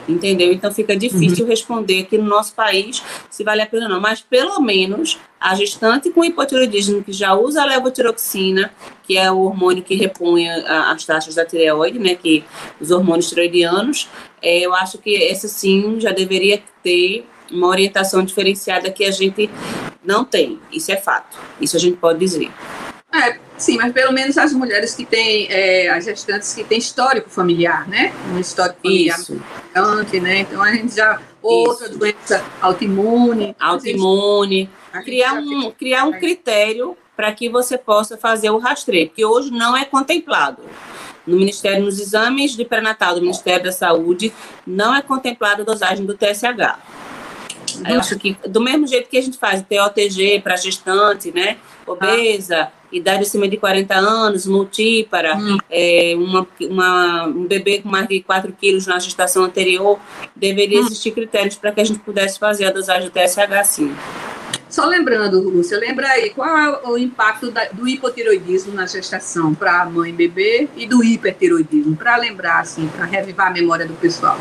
entendeu? 0.06 0.52
Então 0.52 0.70
fica 0.70 0.94
difícil 0.94 1.46
uhum. 1.46 1.50
responder 1.50 2.02
aqui 2.02 2.18
no 2.18 2.26
nosso 2.26 2.54
país 2.54 3.02
se 3.30 3.42
vale 3.42 3.62
a 3.62 3.66
pena 3.66 3.86
ou 3.86 3.92
não, 3.92 4.02
mas 4.02 4.20
pelo 4.20 4.60
menos 4.60 5.18
a 5.40 5.56
gestante 5.56 6.10
com 6.10 6.26
hipotiroidismo 6.26 7.02
que 7.02 7.14
já 7.14 7.34
usa 7.34 7.62
a 7.62 7.66
levotiroxina, 7.66 8.70
que 9.04 9.18
é 9.18 9.32
o 9.32 9.40
hormônio 9.40 9.82
que 9.82 9.96
repõe 9.96 10.50
as 10.50 11.06
taxas 11.06 11.36
da 11.36 11.46
tireoide, 11.46 12.00
né, 12.00 12.16
que 12.16 12.44
os 12.82 12.92
hormônios 12.92 13.30
tiroidianos, 13.30 14.10
é, 14.42 14.60
eu 14.60 14.76
acho 14.76 14.98
que 14.98 15.16
essa 15.16 15.48
sim 15.48 16.02
já 16.02 16.12
deveria 16.12 16.62
ter 16.84 17.26
uma 17.50 17.68
orientação 17.68 18.26
diferenciada 18.26 18.92
que 18.92 19.06
a 19.06 19.12
gente 19.12 19.50
não 20.04 20.26
tem, 20.26 20.60
isso 20.70 20.92
é 20.92 20.98
fato, 20.98 21.38
isso 21.62 21.78
a 21.78 21.80
gente 21.80 21.96
pode 21.96 22.20
dizer. 22.20 22.52
É, 23.14 23.40
sim, 23.58 23.78
mas 23.78 23.92
pelo 23.94 24.12
menos 24.12 24.38
as 24.38 24.54
mulheres 24.54 24.94
que 24.94 25.06
têm, 25.06 25.48
é, 25.50 25.90
as 25.90 26.06
gestantes 26.06 26.54
que 26.54 26.64
têm 26.64 26.78
histórico 26.78 27.30
familiar, 27.30 27.88
né? 27.88 28.14
Um 28.34 28.40
histórico 28.40 28.82
familiar 28.82 29.20
importante, 29.76 30.20
né? 30.20 30.40
Então 30.40 30.62
a 30.62 30.72
gente 30.72 30.96
já. 30.96 31.20
Outra 31.42 31.88
Isso. 31.88 32.00
doença 32.00 32.44
autoimune. 32.62 33.56
Autoimune. 33.60 34.70
Criar 35.04 35.34
um, 35.34 35.72
criar 35.72 36.06
um 36.06 36.14
critério 36.14 36.98
para 37.16 37.32
que 37.34 37.50
você 37.50 37.78
possa 37.78 38.18
fazer 38.18 38.50
o 38.50 38.58
rastreio, 38.58 39.10
que 39.10 39.24
hoje 39.24 39.52
não 39.52 39.76
é 39.76 39.86
contemplado. 39.86 40.64
no 41.28 41.38
Ministério, 41.38 41.84
nos 41.84 42.00
exames 42.00 42.56
de 42.56 42.64
pré-natal 42.64 43.16
do 43.16 43.22
Ministério 43.22 43.64
da 43.64 43.72
Saúde, 43.72 44.32
não 44.66 44.96
é 44.96 45.02
contemplada 45.02 45.64
a 45.64 45.66
dosagem 45.66 46.06
do 46.06 46.16
TSH. 46.16 46.78
Eu 47.90 48.00
acho 48.00 48.18
que, 48.18 48.38
do 48.48 48.62
mesmo 48.62 48.88
jeito 48.88 49.10
que 49.10 49.18
a 49.18 49.22
gente 49.22 49.38
faz 49.38 49.64
TOTG 49.64 50.42
para 50.42 50.56
gestante, 50.56 51.32
né, 51.32 51.58
obesa, 51.86 52.72
ah. 52.72 52.72
Idade 52.92 53.24
acima 53.24 53.48
de 53.48 53.58
40 53.58 53.96
anos, 53.96 54.46
multípara, 54.46 55.36
hum. 55.36 55.58
é, 55.70 56.14
uma, 56.18 56.48
uma, 56.62 57.28
um 57.28 57.46
bebê 57.46 57.82
com 57.82 57.90
mais 57.90 58.08
de 58.08 58.22
4 58.22 58.52
quilos 58.54 58.88
na 58.88 59.00
gestação 59.00 59.44
anterior, 59.44 60.00
deveria 60.36 60.82
hum. 60.82 60.86
existir 60.86 61.12
critérios 61.12 61.56
para 61.56 61.72
que 61.72 61.82
a 61.82 61.84
gente 61.84 62.00
pudesse 62.00 62.40
fazer 62.40 62.66
a 62.66 62.72
dosagem 62.72 63.10
do 63.10 63.12
TSH 63.12 63.64
sim. 63.66 63.96
Só 64.70 64.86
lembrando, 64.86 65.40
Lúcia, 65.40 65.78
lembra 65.78 66.08
aí 66.08 66.32
qual 66.32 66.58
é 66.58 66.90
o 66.90 66.98
impacto 66.98 67.50
da, 67.50 67.66
do 67.66 67.88
hipotiroidismo 67.88 68.74
na 68.74 68.86
gestação 68.86 69.54
para 69.54 69.84
a 69.84 69.86
mãe 69.86 70.10
e 70.10 70.14
bebê 70.14 70.68
e 70.76 70.86
do 70.86 71.04
hipertiroidismo, 71.04 71.96
para 71.96 72.18
lembrar, 72.18 72.60
assim, 72.60 72.88
para 72.88 73.06
revivar 73.06 73.48
a 73.48 73.52
memória 73.52 73.86
do 73.86 73.94
pessoal. 73.94 74.38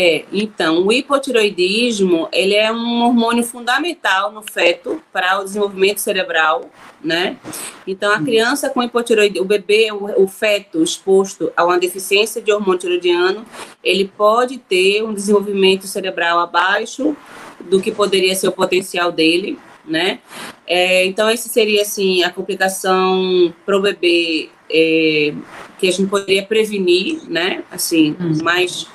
É, 0.00 0.24
então, 0.32 0.86
o 0.86 0.92
hipotiroidismo, 0.92 2.28
ele 2.32 2.54
é 2.54 2.70
um 2.70 3.02
hormônio 3.02 3.42
fundamental 3.42 4.30
no 4.30 4.44
feto 4.44 5.02
para 5.12 5.40
o 5.40 5.44
desenvolvimento 5.44 5.98
cerebral, 5.98 6.70
né? 7.02 7.36
Então, 7.84 8.12
a 8.12 8.22
criança 8.22 8.70
com 8.70 8.80
hipotiroidismo, 8.80 9.44
o 9.44 9.48
bebê, 9.48 9.90
o, 9.90 10.22
o 10.22 10.28
feto 10.28 10.84
exposto 10.84 11.50
a 11.56 11.64
uma 11.64 11.80
deficiência 11.80 12.40
de 12.40 12.52
hormônio 12.52 12.78
tiroidiano, 12.78 13.44
ele 13.82 14.04
pode 14.16 14.58
ter 14.58 15.02
um 15.02 15.12
desenvolvimento 15.12 15.88
cerebral 15.88 16.38
abaixo 16.38 17.16
do 17.68 17.80
que 17.80 17.90
poderia 17.90 18.36
ser 18.36 18.46
o 18.46 18.52
potencial 18.52 19.10
dele, 19.10 19.58
né? 19.84 20.20
É, 20.64 21.06
então, 21.06 21.28
esse 21.28 21.48
seria, 21.48 21.82
assim, 21.82 22.22
a 22.22 22.30
complicação 22.30 23.52
para 23.66 23.76
o 23.76 23.82
bebê 23.82 24.48
é, 24.70 25.34
que 25.76 25.88
a 25.88 25.90
gente 25.90 26.08
poderia 26.08 26.44
prevenir, 26.44 27.28
né? 27.28 27.64
Assim, 27.68 28.14
hum. 28.20 28.38
mais 28.44 28.86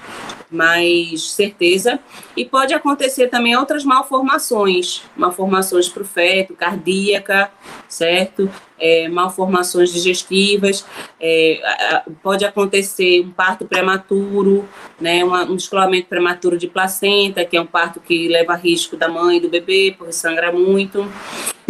mais 0.54 1.32
certeza. 1.32 2.00
E 2.38 2.46
pode 2.46 2.74
acontecer 2.74 3.28
também 3.28 3.56
outras 3.58 3.84
malformações, 3.84 5.02
malformações 5.18 5.90
para 5.90 6.04
o 6.04 6.06
feto, 6.06 6.54
cardíaca, 6.54 7.52
certo? 7.90 8.50
É, 8.80 9.08
malformações 9.08 9.94
digestivas, 9.94 10.86
é, 11.20 12.02
pode 12.22 12.44
acontecer 12.44 13.22
um 13.22 13.32
parto 13.32 13.66
prematuro, 13.66 14.68
né, 15.00 15.24
um 15.24 15.56
descolamento 15.56 16.08
prematuro 16.08 16.58
de 16.58 16.68
placenta, 16.68 17.46
que 17.46 17.56
é 17.56 17.62
um 17.62 17.66
parto 17.66 18.02
que 18.02 18.28
leva 18.28 18.56
risco 18.56 18.98
da 18.98 19.08
mãe 19.08 19.38
e 19.38 19.40
do 19.40 19.48
bebê, 19.48 19.96
porque 19.98 20.12
sangra 20.12 20.52
muito. 20.52 21.10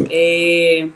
É, 0.09 0.87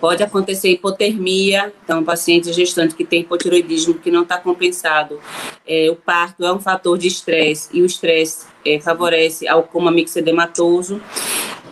Pode 0.00 0.22
acontecer 0.22 0.70
hipotermia, 0.70 1.72
então, 1.84 2.02
paciente 2.02 2.52
gestante 2.52 2.94
que 2.94 3.04
tem 3.04 3.20
hipotiroidismo 3.20 3.94
que 3.94 4.10
não 4.10 4.22
está 4.22 4.38
compensado. 4.38 5.20
É, 5.66 5.90
o 5.90 5.96
parto 5.96 6.44
é 6.44 6.52
um 6.52 6.58
fator 6.58 6.96
de 6.96 7.06
estresse 7.06 7.68
e 7.72 7.82
o 7.82 7.86
estresse 7.86 8.46
é, 8.64 8.80
favorece 8.80 9.46
ao 9.46 9.62
coma 9.62 9.90
mixedematoso. 9.90 11.00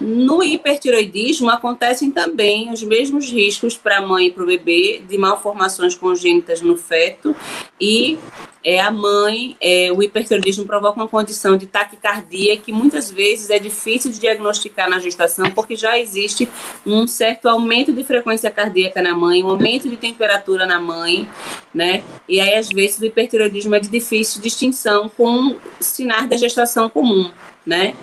No 0.00 0.42
hipertiroidismo 0.42 1.50
acontecem 1.50 2.10
também 2.10 2.72
os 2.72 2.82
mesmos 2.82 3.30
riscos 3.30 3.76
para 3.76 3.98
a 3.98 4.00
mãe 4.00 4.26
e 4.26 4.30
para 4.30 4.44
o 4.44 4.46
bebê 4.46 5.02
de 5.08 5.18
malformações 5.18 5.96
congênitas 5.96 6.60
no 6.60 6.76
feto 6.76 7.34
e 7.80 8.18
é, 8.62 8.80
a 8.80 8.90
mãe, 8.90 9.56
é, 9.60 9.90
o 9.92 10.02
hipertiroidismo 10.02 10.66
provoca 10.66 11.00
uma 11.00 11.08
condição 11.08 11.56
de 11.56 11.66
taquicardia 11.66 12.56
que 12.56 12.72
muitas 12.72 13.10
vezes 13.10 13.50
é 13.50 13.58
difícil 13.58 14.10
de 14.10 14.20
diagnosticar 14.20 14.90
na 14.90 14.98
gestação 14.98 15.50
porque 15.50 15.74
já 15.74 15.98
existe 15.98 16.48
um 16.84 17.06
certo 17.06 17.48
aumento 17.48 17.92
de 17.92 18.04
frequência 18.04 18.50
cardíaca 18.50 19.00
na 19.02 19.14
mãe, 19.14 19.42
um 19.42 19.48
aumento 19.48 19.88
de 19.88 19.96
temperatura 19.96 20.66
na 20.66 20.80
mãe, 20.80 21.28
né? 21.72 22.02
E 22.28 22.40
aí 22.40 22.54
às 22.54 22.68
vezes 22.68 22.98
o 22.98 23.06
hipertiroidismo 23.06 23.74
é 23.74 23.80
de 23.80 23.88
difícil 23.88 24.42
distinção 24.42 25.08
com 25.08 25.56
sinais 25.80 26.28
da 26.28 26.36
gestação 26.36 26.88
comum 26.88 27.30
né? 27.68 27.94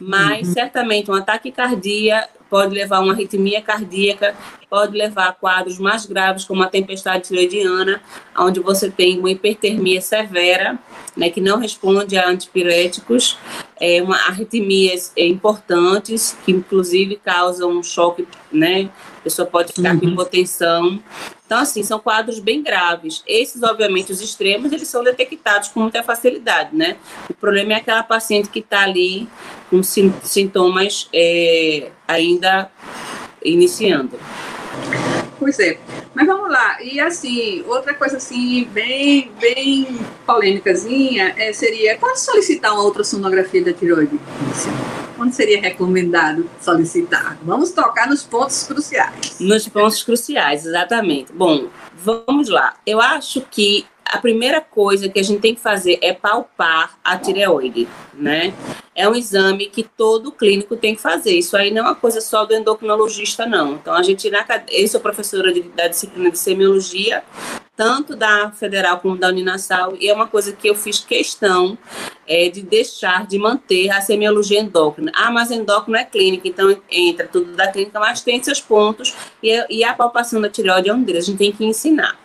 Mas 0.00 0.48
uhum. 0.48 0.54
certamente 0.54 1.08
um 1.08 1.14
ataque 1.14 1.52
cardíaco 1.52 2.42
pode 2.50 2.74
levar 2.74 2.96
a 2.98 3.00
uma 3.00 3.14
arritmia 3.14 3.62
cardíaca, 3.62 4.34
pode 4.68 4.94
levar 4.94 5.28
a 5.28 5.32
quadros 5.32 5.78
mais 5.78 6.04
graves, 6.04 6.44
como 6.44 6.62
a 6.62 6.66
tempestade 6.66 7.28
tiroidiana, 7.28 8.02
onde 8.36 8.60
você 8.60 8.90
tem 8.90 9.18
uma 9.18 9.30
hipertermia 9.30 10.02
severa, 10.02 10.78
né, 11.16 11.30
que 11.30 11.40
não 11.40 11.58
responde 11.58 12.18
a 12.18 12.28
antipiréticos, 12.28 13.38
é, 13.80 14.02
uma 14.02 14.16
arritmias 14.26 15.12
importantes, 15.16 16.36
que 16.44 16.52
inclusive 16.52 17.16
causam 17.24 17.70
um 17.70 17.82
choque, 17.82 18.28
né, 18.52 18.90
a 19.22 19.24
pessoa 19.24 19.46
pode 19.46 19.72
ficar 19.72 19.94
uhum. 19.94 20.00
com 20.00 20.08
hipotensão. 20.08 21.00
Então, 21.46 21.58
assim, 21.60 21.84
são 21.84 22.00
quadros 22.00 22.40
bem 22.40 22.60
graves. 22.60 23.22
Esses, 23.24 23.62
obviamente, 23.62 24.10
os 24.10 24.20
extremos, 24.20 24.72
eles 24.72 24.88
são 24.88 25.04
detectados 25.04 25.68
com 25.68 25.78
muita 25.78 26.02
facilidade, 26.02 26.74
né? 26.74 26.96
O 27.30 27.34
problema 27.34 27.74
é 27.74 27.76
aquela 27.76 28.02
paciente 28.02 28.48
que 28.48 28.58
está 28.58 28.80
ali 28.80 29.28
com 29.70 29.80
sintomas 29.80 31.08
é, 31.12 31.92
ainda 32.08 32.68
iniciando. 33.44 34.18
Pois 35.42 35.58
é. 35.58 35.76
Mas 36.14 36.24
vamos 36.24 36.48
lá. 36.48 36.80
E 36.80 37.00
assim, 37.00 37.64
outra 37.66 37.92
coisa 37.94 38.16
assim, 38.18 38.64
bem, 38.72 39.28
bem 39.40 39.98
polêmicazinha, 40.24 41.34
é, 41.36 41.52
seria 41.52 41.98
quando 41.98 42.14
solicitar 42.16 42.72
uma 42.72 42.84
ultrassonografia 42.84 43.64
da 43.64 43.72
tiroide? 43.72 44.20
Quando 45.16 45.32
seria 45.32 45.60
recomendado 45.60 46.48
solicitar? 46.60 47.36
Vamos 47.42 47.72
tocar 47.72 48.08
nos 48.08 48.22
pontos 48.22 48.62
cruciais. 48.62 49.40
Nos 49.40 49.66
pontos 49.66 50.04
cruciais, 50.04 50.64
exatamente. 50.64 51.32
Bom, 51.32 51.66
vamos 51.96 52.48
lá. 52.48 52.76
Eu 52.86 53.00
acho 53.00 53.40
que 53.50 53.84
a 54.12 54.18
primeira 54.18 54.60
coisa 54.60 55.08
que 55.08 55.18
a 55.18 55.22
gente 55.22 55.40
tem 55.40 55.54
que 55.54 55.60
fazer 55.60 55.98
é 56.02 56.12
palpar 56.12 56.98
a 57.02 57.16
tireoide, 57.16 57.88
né? 58.12 58.52
É 58.94 59.08
um 59.08 59.14
exame 59.14 59.68
que 59.68 59.82
todo 59.82 60.30
clínico 60.30 60.76
tem 60.76 60.94
que 60.94 61.00
fazer. 61.00 61.32
Isso 61.32 61.56
aí 61.56 61.70
não 61.70 61.78
é 61.78 61.82
uma 61.86 61.94
coisa 61.94 62.20
só 62.20 62.44
do 62.44 62.52
endocrinologista, 62.54 63.46
não. 63.46 63.72
Então, 63.72 63.94
a 63.94 64.02
gente, 64.02 64.28
na, 64.28 64.44
eu 64.68 64.86
sou 64.86 65.00
professora 65.00 65.50
de, 65.50 65.62
da 65.62 65.88
disciplina 65.88 66.30
de 66.30 66.38
semiologia, 66.38 67.24
tanto 67.74 68.14
da 68.14 68.50
Federal 68.50 69.00
como 69.00 69.16
da 69.16 69.28
Uninasal, 69.28 69.96
e 69.98 70.10
é 70.10 70.12
uma 70.12 70.26
coisa 70.26 70.52
que 70.52 70.68
eu 70.68 70.74
fiz 70.74 71.00
questão 71.00 71.78
é, 72.28 72.50
de 72.50 72.60
deixar 72.60 73.26
de 73.26 73.38
manter 73.38 73.88
a 73.88 74.02
semiologia 74.02 74.60
endócrina. 74.60 75.10
Ah, 75.14 75.30
mas 75.30 75.50
endócrino 75.50 75.96
é 75.96 76.04
clínica, 76.04 76.46
então 76.46 76.76
entra 76.90 77.26
tudo 77.26 77.52
da 77.52 77.72
clínica, 77.72 77.98
mas 77.98 78.20
tem 78.20 78.42
seus 78.42 78.60
pontos, 78.60 79.14
e, 79.42 79.78
e 79.78 79.82
a 79.82 79.94
palpação 79.94 80.38
da 80.38 80.50
tireoide 80.50 80.90
é 80.90 80.94
um 80.94 81.02
deles, 81.02 81.24
a 81.24 81.30
gente 81.30 81.38
tem 81.38 81.50
que 81.50 81.64
ensinar. 81.64 82.18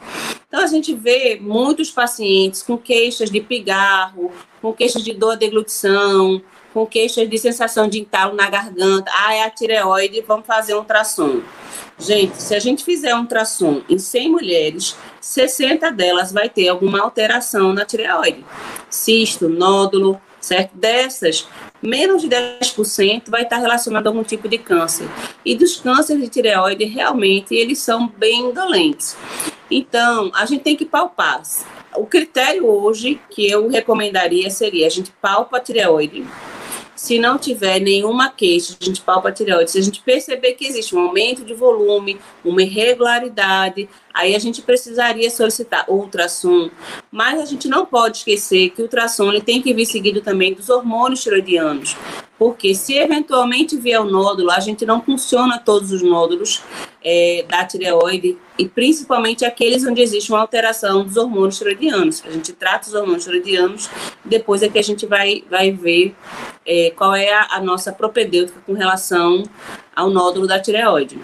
Então, 0.48 0.62
a 0.62 0.68
gente 0.68 0.94
vê 0.94 1.38
muitos 1.42 1.92
pacientes 1.92 2.64
com 2.64 2.78
queixas 2.78 3.30
de 3.30 3.42
pigarro, 3.42 4.32
com 4.62 4.72
queixas 4.72 5.04
de 5.04 5.14
dor 5.14 5.34
de 5.34 5.40
deglutição, 5.42 6.42
com 6.74 6.86
queixas 6.86 7.30
de 7.30 7.38
sensação 7.38 7.90
de 7.90 8.00
entalo 8.00 8.34
na 8.34 8.50
garganta. 8.50 9.12
Ah, 9.14 9.34
é 9.34 9.44
a 9.44 9.50
tireoide, 9.50 10.24
vamos 10.26 10.48
fazer 10.48 10.74
um 10.74 10.80
ultrassom. 10.80 11.42
Gente, 12.00 12.42
se 12.42 12.56
a 12.56 12.60
gente 12.60 12.86
fizer 12.86 13.14
um 13.14 13.22
ultrassom 13.22 13.82
em 13.90 14.00
100 14.00 14.30
mulheres, 14.30 14.96
60 15.20 15.92
delas 15.92 16.32
vai 16.32 16.48
ter 16.48 16.70
alguma 16.70 17.02
alteração 17.02 17.74
na 17.74 17.84
tireoide. 17.84 18.46
Cisto, 18.90 19.50
nódulo, 19.50 20.22
certo? 20.48 20.72
Dessas, 20.76 21.48
menos 21.82 22.22
de 22.22 22.30
10% 22.30 23.30
vai 23.30 23.44
estar 23.44 23.58
relacionado 23.58 24.08
a 24.08 24.10
algum 24.10 24.24
tipo 24.24 24.48
de 24.48 24.58
câncer. 24.58 25.08
E 25.46 25.56
dos 25.56 25.76
cânceres 25.76 26.24
de 26.24 26.30
tireoide, 26.30 26.86
realmente, 26.86 27.54
eles 27.54 27.80
são 27.80 28.08
bem 28.08 28.50
indolentes. 28.50 29.18
Então, 29.70 30.32
a 30.34 30.46
gente 30.46 30.64
tem 30.64 30.76
que 30.76 30.86
palpar. 30.86 31.42
O 31.96 32.06
critério 32.06 32.66
hoje 32.66 33.20
que 33.30 33.50
eu 33.50 33.68
recomendaria 33.68 34.50
seria 34.50 34.88
a 34.88 34.90
gente 34.90 35.12
palpa 35.22 35.58
a 35.58 35.60
tireoide, 35.60 36.26
se 36.98 37.20
não 37.20 37.38
tiver 37.38 37.80
nenhuma 37.80 38.28
queixa, 38.32 38.76
a 38.82 38.84
gente 38.84 39.02
palpa 39.02 39.30
a 39.30 39.32
tireoide, 39.32 39.70
se 39.70 39.78
a 39.78 39.84
gente 39.84 40.02
perceber 40.02 40.54
que 40.54 40.66
existe 40.66 40.96
um 40.96 41.00
aumento 41.00 41.46
de 41.46 41.54
volume, 41.54 42.20
uma 42.44 42.64
irregularidade, 42.64 43.88
aí 44.12 44.36
a 44.36 44.40
gente 44.40 44.64
precisaria 44.64 45.30
solicitar 45.30 45.86
ultrassom. 45.88 46.72
Mas 47.12 47.40
a 47.40 47.46
gente 47.46 47.68
não 47.68 47.86
pode 47.86 48.18
esquecer 48.18 48.72
que 48.72 48.82
o 48.82 48.86
ultrassom 48.86 49.30
ele 49.30 49.42
tem 49.42 49.62
que 49.62 49.76
vir 49.76 49.86
seguido 49.86 50.22
também 50.22 50.56
dos 50.56 50.70
hormônios 50.70 51.22
tiroidianos, 51.22 51.96
porque 52.38 52.74
se 52.74 52.96
eventualmente 52.96 53.78
vier 53.78 54.02
o 54.02 54.10
nódulo, 54.10 54.50
a 54.50 54.60
gente 54.60 54.84
não 54.84 55.00
funciona 55.00 55.60
todos 55.60 55.92
os 55.92 56.02
nódulos 56.02 56.64
é, 57.04 57.46
da 57.48 57.64
tireoide 57.64 58.40
e 58.58 58.68
principalmente 58.68 59.46
aqueles 59.46 59.86
onde 59.86 60.02
existe 60.02 60.32
uma 60.32 60.42
alteração 60.42 61.06
dos 61.06 61.16
hormônios 61.16 61.60
tiroidianos. 61.60 62.24
A 62.26 62.32
gente 62.32 62.54
trata 62.54 62.88
os 62.88 62.96
hormônios 62.96 63.24
tiroidianos, 63.24 63.88
depois 64.26 64.64
é 64.64 64.68
que 64.68 64.80
a 64.80 64.84
gente 64.84 65.06
vai, 65.06 65.44
vai 65.48 65.72
ver 65.72 66.16
é, 66.68 66.92
qual 66.96 67.16
é 67.16 67.34
a, 67.34 67.48
a 67.52 67.62
nossa 67.62 67.94
propedêutica 67.94 68.60
com 68.66 68.74
relação 68.74 69.44
ao 69.96 70.10
nódulo 70.10 70.46
da 70.46 70.60
tireoide. 70.60 71.20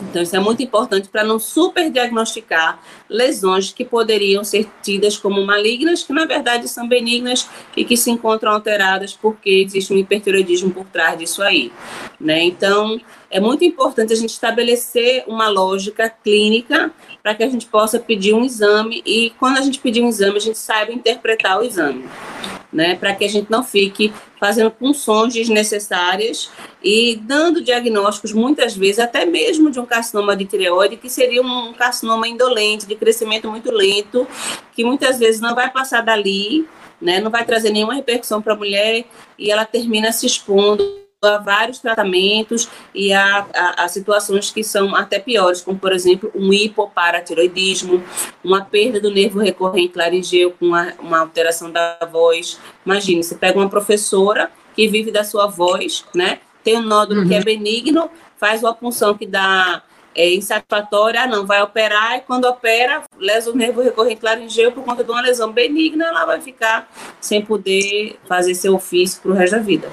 Então, 0.00 0.22
isso 0.22 0.34
é 0.34 0.40
muito 0.40 0.62
importante 0.62 1.08
para 1.08 1.22
não 1.22 1.38
superdiagnosticar 1.38 2.80
lesões 3.08 3.70
que 3.70 3.84
poderiam 3.84 4.42
ser 4.42 4.66
tidas 4.82 5.16
como 5.16 5.44
malignas, 5.44 6.02
que 6.02 6.12
na 6.12 6.24
verdade 6.24 6.68
são 6.68 6.88
benignas 6.88 7.48
e 7.76 7.84
que 7.84 7.96
se 7.96 8.10
encontram 8.10 8.52
alteradas 8.52 9.12
porque 9.12 9.50
existe 9.50 9.92
um 9.92 9.98
hipertiroidismo 9.98 10.70
por 10.70 10.86
trás 10.86 11.18
disso 11.18 11.42
aí. 11.42 11.70
Né? 12.18 12.44
Então, 12.44 12.98
é 13.30 13.38
muito 13.38 13.62
importante 13.62 14.12
a 14.12 14.16
gente 14.16 14.30
estabelecer 14.30 15.24
uma 15.26 15.48
lógica 15.48 16.08
clínica 16.08 16.90
para 17.22 17.34
que 17.34 17.42
a 17.42 17.48
gente 17.48 17.66
possa 17.66 17.98
pedir 17.98 18.32
um 18.32 18.44
exame 18.44 19.02
e, 19.04 19.32
quando 19.38 19.58
a 19.58 19.62
gente 19.62 19.80
pedir 19.80 20.02
um 20.02 20.08
exame, 20.08 20.38
a 20.38 20.40
gente 20.40 20.58
saiba 20.58 20.92
interpretar 20.92 21.58
o 21.58 21.62
exame 21.62 22.08
né, 22.74 22.96
para 22.96 23.14
que 23.14 23.24
a 23.24 23.28
gente 23.28 23.48
não 23.48 23.62
fique 23.62 24.12
fazendo 24.40 24.70
punções 24.70 25.32
desnecessárias 25.32 26.50
e 26.82 27.16
dando 27.22 27.62
diagnósticos, 27.62 28.32
muitas 28.32 28.76
vezes, 28.76 28.98
até 28.98 29.24
mesmo 29.24 29.70
de 29.70 29.78
um 29.78 29.86
carcinoma 29.86 30.36
de 30.36 30.44
tireoide, 30.44 30.96
que 30.96 31.08
seria 31.08 31.40
um 31.40 31.72
carcinoma 31.72 32.26
indolente, 32.26 32.84
de 32.84 32.96
crescimento 32.96 33.48
muito 33.48 33.70
lento, 33.70 34.26
que 34.74 34.84
muitas 34.84 35.20
vezes 35.20 35.40
não 35.40 35.54
vai 35.54 35.70
passar 35.70 36.02
dali, 36.02 36.68
né, 37.00 37.20
não 37.20 37.30
vai 37.30 37.44
trazer 37.44 37.70
nenhuma 37.70 37.94
repercussão 37.94 38.42
para 38.42 38.54
a 38.54 38.56
mulher 38.56 39.04
e 39.38 39.50
ela 39.50 39.64
termina 39.64 40.10
se 40.10 40.26
expondo 40.26 41.03
a 41.24 41.38
vários 41.38 41.78
tratamentos 41.78 42.68
e 42.94 43.12
a, 43.12 43.46
a, 43.54 43.84
a, 43.84 43.88
situações 43.88 44.50
que 44.50 44.62
são 44.62 44.94
até 44.94 45.18
piores, 45.18 45.60
como, 45.60 45.78
por 45.78 45.92
exemplo, 45.92 46.30
um 46.34 46.52
hipoparatiroidismo, 46.52 48.02
uma 48.42 48.64
perda 48.64 49.00
do 49.00 49.10
nervo 49.10 49.38
recorrente 49.38 49.96
laringeu 49.96 50.52
com 50.52 50.66
uma, 50.66 50.92
uma 50.98 51.20
alteração 51.20 51.70
da 51.70 51.98
voz. 52.10 52.58
Imagine, 52.84 53.22
você 53.22 53.34
pega 53.34 53.58
uma 53.58 53.68
professora 53.68 54.50
que 54.74 54.88
vive 54.88 55.10
da 55.10 55.24
sua 55.24 55.46
voz, 55.46 56.04
né? 56.14 56.40
Tem 56.62 56.76
um 56.76 56.82
nódulo 56.82 57.22
uhum. 57.22 57.28
que 57.28 57.34
é 57.34 57.38
uhum. 57.38 57.44
benigno, 57.44 58.10
faz 58.38 58.62
uma 58.62 58.74
punção 58.74 59.14
que 59.16 59.26
dá 59.26 59.82
é, 60.14 60.32
insatisfatória, 60.32 61.22
ah, 61.22 61.26
não, 61.26 61.44
vai 61.44 61.60
operar, 61.62 62.16
e 62.16 62.20
quando 62.20 62.44
opera, 62.44 63.02
lesa 63.18 63.50
o 63.50 63.56
nervo 63.56 63.82
recorrente 63.82 64.24
laringeu 64.24 64.70
por 64.70 64.84
conta 64.84 65.02
de 65.02 65.10
uma 65.10 65.20
lesão 65.20 65.52
benigna, 65.52 66.06
ela 66.06 66.24
vai 66.24 66.40
ficar 66.40 66.88
sem 67.20 67.44
poder 67.44 68.16
fazer 68.26 68.54
seu 68.54 68.74
ofício 68.74 69.20
para 69.20 69.32
o 69.32 69.34
resto 69.34 69.56
da 69.56 69.62
vida. 69.62 69.90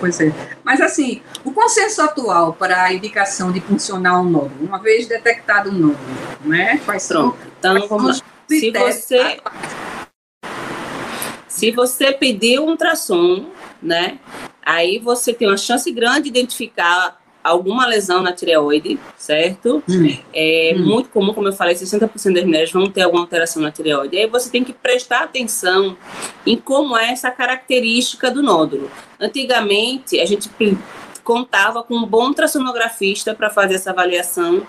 Pois 0.00 0.20
é. 0.20 0.32
Mas, 0.62 0.80
assim, 0.80 1.22
o 1.44 1.52
consenso 1.52 2.02
atual 2.02 2.52
para 2.52 2.84
a 2.84 2.92
indicação 2.92 3.52
de 3.52 3.60
funcionar 3.60 4.20
um 4.20 4.24
nódulo, 4.24 4.54
uma 4.60 4.78
vez 4.78 5.06
detectado 5.06 5.70
um 5.70 5.74
nódulo, 5.74 5.98
né? 6.44 6.80
Quais 6.84 7.06
Pronto. 7.08 7.36
São, 7.38 7.48
então, 7.58 7.88
vamos 7.88 8.20
lá. 8.20 8.26
Se 8.48 8.70
você, 8.70 9.40
se 11.48 11.70
você 11.70 12.12
pedir 12.12 12.60
um 12.60 12.70
ultrassom, 12.70 13.46
né? 13.82 14.18
Aí 14.64 14.98
você 14.98 15.32
tem 15.32 15.48
uma 15.48 15.56
chance 15.56 15.90
grande 15.90 16.22
de 16.22 16.28
identificar 16.28 17.18
alguma 17.44 17.84
lesão 17.84 18.22
na 18.22 18.32
tireoide, 18.32 18.98
certo? 19.18 19.82
Hum. 19.86 20.16
É 20.32 20.74
hum. 20.74 20.86
muito 20.86 21.10
comum, 21.10 21.34
como 21.34 21.48
eu 21.48 21.52
falei, 21.52 21.74
60% 21.74 22.32
das 22.32 22.44
mulheres 22.44 22.72
vão 22.72 22.88
ter 22.88 23.02
alguma 23.02 23.22
alteração 23.22 23.60
na 23.60 23.70
tireoide. 23.70 24.16
Aí 24.16 24.26
você 24.26 24.50
tem 24.50 24.64
que 24.64 24.72
prestar 24.72 25.24
atenção 25.24 25.94
em 26.46 26.56
como 26.56 26.96
é 26.96 27.12
essa 27.12 27.30
característica 27.30 28.30
do 28.30 28.42
nódulo. 28.42 28.90
Antigamente, 29.20 30.18
a 30.18 30.24
gente 30.24 30.50
contava 31.22 31.82
com 31.82 31.94
um 31.94 32.06
bom 32.06 32.28
ultrassonografista 32.28 33.34
para 33.34 33.50
fazer 33.50 33.74
essa 33.74 33.90
avaliação. 33.90 34.66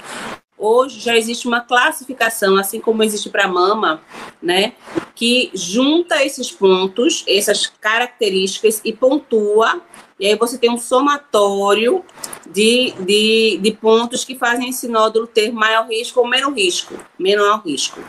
Hoje 0.57 0.99
já 0.99 1.17
existe 1.17 1.47
uma 1.47 1.61
classificação, 1.61 2.57
assim 2.57 2.79
como 2.79 3.03
existe 3.03 3.29
para 3.29 3.47
mama, 3.47 4.01
né, 4.41 4.73
que 5.13 5.51
junta 5.53 6.23
esses 6.23 6.49
pontos, 6.49 7.25
essas 7.27 7.67
características 7.67 8.81
e 8.83 8.93
pontua 8.93 9.81
e 10.19 10.27
aí 10.27 10.35
você 10.35 10.57
tem 10.57 10.71
um 10.71 10.77
somatório 10.77 12.03
de, 12.45 12.93
de, 12.99 13.59
de 13.61 13.71
pontos 13.71 14.23
que 14.23 14.35
fazem 14.35 14.69
esse 14.69 14.87
nódulo 14.87 15.27
ter 15.27 15.51
maior 15.51 15.87
risco 15.87 16.19
ou 16.19 16.27
menor 16.27 16.53
risco, 16.53 16.93
menor 17.17 17.61
risco. 17.65 17.99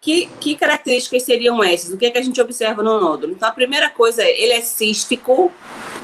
Que, 0.00 0.28
que 0.40 0.54
características 0.54 1.24
seriam 1.24 1.62
essas? 1.64 1.92
O 1.92 1.96
que, 1.96 2.06
é 2.06 2.10
que 2.10 2.18
a 2.18 2.22
gente 2.22 2.40
observa 2.40 2.82
no 2.82 3.00
nódulo? 3.00 3.32
Então, 3.32 3.48
a 3.48 3.52
primeira 3.52 3.90
coisa 3.90 4.22
é, 4.22 4.40
ele 4.40 4.52
é 4.52 4.60
cístico. 4.60 5.52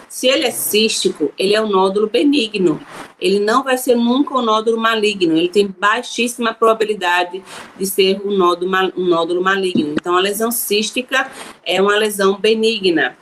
Se 0.08 0.26
ele 0.26 0.44
é 0.44 0.50
cístico, 0.50 1.32
ele 1.38 1.54
é 1.54 1.62
um 1.62 1.68
nódulo 1.68 2.08
benigno. 2.08 2.80
Ele 3.20 3.38
não 3.38 3.62
vai 3.62 3.78
ser 3.78 3.94
nunca 3.94 4.34
um 4.34 4.42
nódulo 4.42 4.76
maligno. 4.76 5.36
Ele 5.36 5.48
tem 5.48 5.68
baixíssima 5.78 6.52
probabilidade 6.52 7.42
de 7.78 7.86
ser 7.86 8.20
um 8.24 8.36
nódulo, 8.36 8.72
um 8.96 9.06
nódulo 9.06 9.40
maligno. 9.40 9.92
Então, 9.92 10.16
a 10.16 10.20
lesão 10.20 10.50
cística 10.50 11.30
é 11.64 11.80
uma 11.80 11.96
lesão 11.96 12.38
benigna. 12.38 13.16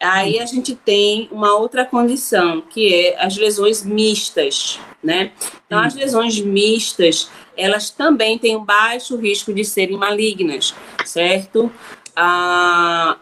Aí 0.00 0.38
a 0.38 0.46
gente 0.46 0.74
tem 0.74 1.28
uma 1.32 1.56
outra 1.56 1.84
condição, 1.84 2.60
que 2.60 2.94
é 2.94 3.24
as 3.24 3.36
lesões 3.36 3.84
mistas, 3.84 4.78
né? 5.02 5.32
Então, 5.66 5.78
as 5.80 5.94
lesões 5.94 6.40
mistas, 6.40 7.28
elas 7.56 7.90
também 7.90 8.38
têm 8.38 8.56
um 8.56 8.64
baixo 8.64 9.16
risco 9.16 9.52
de 9.52 9.64
serem 9.64 9.96
malignas, 9.96 10.74
certo? 11.04 11.70
Ah, 12.14 13.16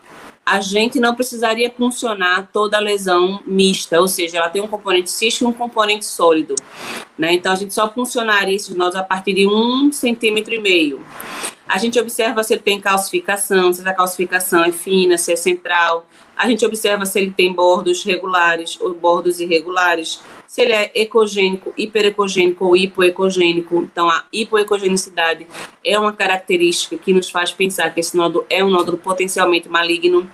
a 0.47 0.61
gente 0.61 1.01
não 1.01 1.13
precisaria 1.13 1.69
funcionar 1.69 2.49
toda 2.53 2.77
a 2.77 2.81
lesão 2.81 3.43
mista, 3.45 4.01
ou 4.01 4.07
seja, 4.07 4.39
ela 4.39 4.49
tem 4.49 4.63
um 4.63 4.69
componente 4.69 5.11
cístico 5.11 5.45
e 5.45 5.49
um 5.49 5.53
componente 5.53 6.05
sólido. 6.05 6.55
Né? 7.19 7.33
Então, 7.33 7.51
a 7.51 7.57
gente 7.57 7.75
só 7.75 7.93
funcionaria 7.93 8.55
esses 8.55 8.77
nós 8.77 8.95
a 8.95 9.03
partir 9.03 9.35
de 9.35 9.49
um 9.49 9.91
centímetro 9.91 10.55
e 10.55 10.61
meio. 10.61 11.05
A 11.67 11.79
gente 11.79 11.99
observa 11.99 12.45
se 12.45 12.55
ele 12.55 12.63
tem 12.63 12.81
calcificação, 12.81 13.73
se 13.73 13.87
a 13.87 13.93
calcificação 13.93 14.65
é 14.65 14.71
fina, 14.71 15.19
se 15.19 15.33
é 15.33 15.37
central, 15.37 16.07
a 16.37 16.49
gente 16.49 16.65
observa 16.65 17.05
se 17.05 17.19
ele 17.19 17.33
tem 17.33 17.53
bordos 17.53 18.05
regulares 18.05 18.79
ou 18.81 18.95
bordos 18.95 19.41
irregulares, 19.41 20.21
se 20.47 20.63
ele 20.63 20.73
é 20.73 20.91
ecogênico, 20.95 21.73
hiperecogênico 21.77 22.65
ou 22.65 22.77
hipoecogênico. 22.77 23.83
Então, 23.83 24.09
a 24.09 24.25
hipoecogenicidade 24.33 25.47
é 25.85 25.99
uma 25.99 26.13
característica 26.13 26.97
que 26.97 27.13
nos 27.13 27.31
faz 27.31 27.53
pensar 27.53 27.93
que 27.93 28.01
esse 28.01 28.17
nódulo 28.17 28.47
é 28.49 28.65
um 28.65 28.71
nódulo 28.71 28.99
potencialmente 28.99 29.69
maligno. 29.69 30.31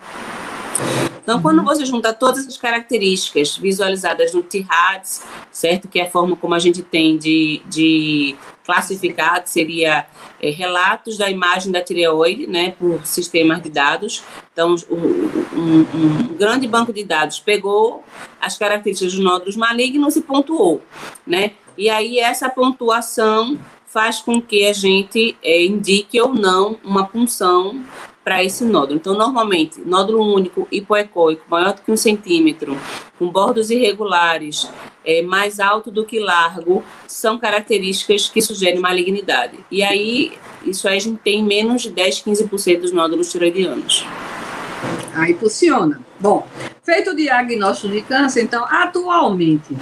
Então, 1.22 1.40
quando 1.40 1.58
uhum. 1.58 1.64
você 1.64 1.85
junta 1.85 2.12
todas 2.12 2.46
as 2.46 2.56
características 2.56 3.56
visualizadas 3.56 4.35
no 4.35 4.42
T-RADS, 4.42 5.22
certo? 5.52 5.88
Que 5.88 6.00
é 6.00 6.06
a 6.06 6.11
forma 6.11 6.37
como 6.37 6.54
a 6.54 6.58
gente 6.58 6.82
tem 6.82 7.16
de, 7.16 7.62
de 7.66 8.37
classificar, 8.64 9.42
seria 9.46 10.06
é, 10.40 10.50
relatos 10.50 11.16
da 11.16 11.30
imagem 11.30 11.70
da 11.70 11.80
tireoide, 11.80 12.46
né, 12.46 12.74
por 12.78 13.06
sistemas 13.06 13.62
de 13.62 13.70
dados. 13.70 14.22
Então, 14.52 14.74
um, 14.90 14.96
um, 14.96 15.80
um, 15.94 16.35
grande 16.37 16.66
banco 16.66 16.92
de 16.92 17.04
dados 17.04 17.38
pegou 17.38 18.04
as 18.40 18.58
características 18.58 19.14
dos 19.14 19.22
nódulos 19.22 19.56
malignos 19.56 20.16
e 20.16 20.22
pontuou, 20.22 20.82
né? 21.26 21.52
E 21.78 21.88
aí 21.88 22.18
essa 22.18 22.50
pontuação 22.50 23.58
faz 23.87 24.20
com 24.20 24.40
que 24.40 24.66
a 24.66 24.72
gente 24.72 25.37
é, 25.42 25.64
indique 25.64 26.20
ou 26.20 26.35
não 26.35 26.78
uma 26.82 27.06
punção 27.06 27.85
para 28.24 28.42
esse 28.42 28.64
nódulo. 28.64 28.96
Então, 28.96 29.14
normalmente, 29.14 29.80
nódulo 29.80 30.22
único 30.35 30.66
hipoecóico, 30.70 31.44
maior 31.48 31.74
do 31.74 31.82
que 31.82 31.90
um 31.90 31.96
centímetro, 31.96 32.76
com 33.18 33.28
bordos 33.28 33.70
irregulares, 33.70 34.68
é, 35.04 35.22
mais 35.22 35.58
alto 35.58 35.90
do 35.90 36.04
que 36.04 36.18
largo, 36.18 36.85
são 37.06 37.38
características 37.38 38.28
que 38.28 38.40
sugerem 38.40 38.80
malignidade. 38.80 39.58
E 39.70 39.82
aí, 39.82 40.32
isso 40.64 40.87
aí 40.88 40.96
a 40.96 41.00
gente 41.00 41.18
tem 41.18 41.42
menos 41.42 41.82
de 41.82 41.90
10, 41.90 42.22
15% 42.22 42.80
dos 42.80 42.92
nódulos 42.92 43.30
tiroidianos. 43.30 44.04
Aí 45.14 45.35
funciona. 45.35 46.00
Bom, 46.18 46.46
feito 46.82 47.11
o 47.11 47.16
diagnóstico 47.16 47.92
de 47.92 48.02
câncer, 48.02 48.42
então, 48.42 48.64
atualmente, 48.64 49.76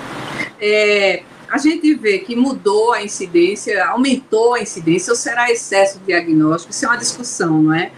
é, 0.61 1.23
a 1.51 1.59
gente 1.59 1.93
vê 1.95 2.19
que 2.19 2.37
mudou 2.37 2.93
a 2.93 3.03
incidência, 3.03 3.85
aumentou 3.87 4.55
a 4.55 4.61
incidência, 4.61 5.11
ou 5.11 5.17
será 5.17 5.51
excesso 5.51 5.99
de 5.99 6.07
diagnóstico? 6.07 6.73
Isso 6.73 6.85
é 6.85 6.89
uma 6.89 6.97
discussão, 6.97 7.63
não 7.63 7.75
é? 7.75 7.91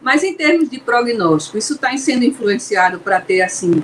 Mas 0.00 0.22
em 0.22 0.34
termos 0.34 0.70
de 0.70 0.78
prognóstico, 0.78 1.58
isso 1.58 1.74
está 1.74 1.96
sendo 1.96 2.24
influenciado 2.24 3.00
para 3.00 3.20
ter, 3.20 3.42
assim, 3.42 3.82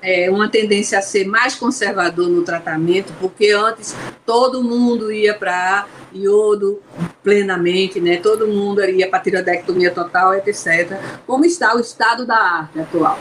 é, 0.00 0.30
uma 0.30 0.48
tendência 0.48 0.98
a 0.98 1.02
ser 1.02 1.26
mais 1.26 1.54
conservador 1.54 2.28
no 2.28 2.42
tratamento, 2.42 3.12
porque 3.20 3.50
antes 3.50 3.94
todo 4.24 4.62
mundo 4.62 5.12
ia 5.12 5.34
para 5.34 5.86
iodo 6.14 6.80
plenamente, 7.22 8.00
né? 8.00 8.16
Todo 8.16 8.46
mundo 8.48 8.82
ia 8.84 9.08
para 9.08 9.20
tiroidectomia 9.20 9.90
total, 9.90 10.34
etc. 10.34 10.98
Como 11.26 11.44
está 11.44 11.76
o 11.76 11.80
estado 11.80 12.26
da 12.26 12.36
arte 12.36 12.80
atual? 12.80 13.18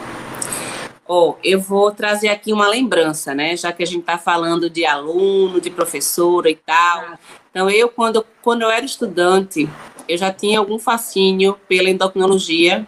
Oh, 1.08 1.36
eu 1.44 1.60
vou 1.60 1.92
trazer 1.92 2.30
aqui 2.30 2.54
uma 2.54 2.68
lembrança, 2.68 3.34
né? 3.36 3.58
Já 3.58 3.72
que 3.74 3.84
a 3.84 3.86
gente 3.86 4.02
está 4.02 4.18
falando 4.18 4.70
de 4.70 4.86
aluno, 4.86 5.60
de 5.60 5.70
professora 5.70 6.50
e 6.50 6.56
tal. 6.56 7.00
Ah. 7.00 7.20
Então, 7.50 7.70
eu, 7.70 7.90
quando, 7.90 8.26
quando 8.42 8.62
eu 8.62 8.70
era 8.70 8.86
estudante, 8.86 9.68
eu 10.08 10.18
já 10.18 10.32
tinha 10.32 10.60
algum 10.60 10.80
fascínio 10.80 11.58
pela 11.68 11.90
endocrinologia 11.90 12.88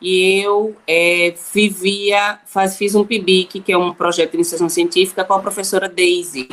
e 0.00 0.42
eu 0.42 0.76
é, 0.86 1.34
vivia, 1.54 2.38
faz, 2.46 2.76
fiz 2.76 2.94
um 2.94 3.04
PIBIC, 3.04 3.60
que 3.60 3.72
é 3.72 3.78
um 3.78 3.94
projeto 3.94 4.32
de 4.32 4.36
iniciação 4.36 4.68
científica, 4.68 5.24
com 5.24 5.34
a 5.34 5.38
professora 5.38 5.88
Daisy, 5.88 6.48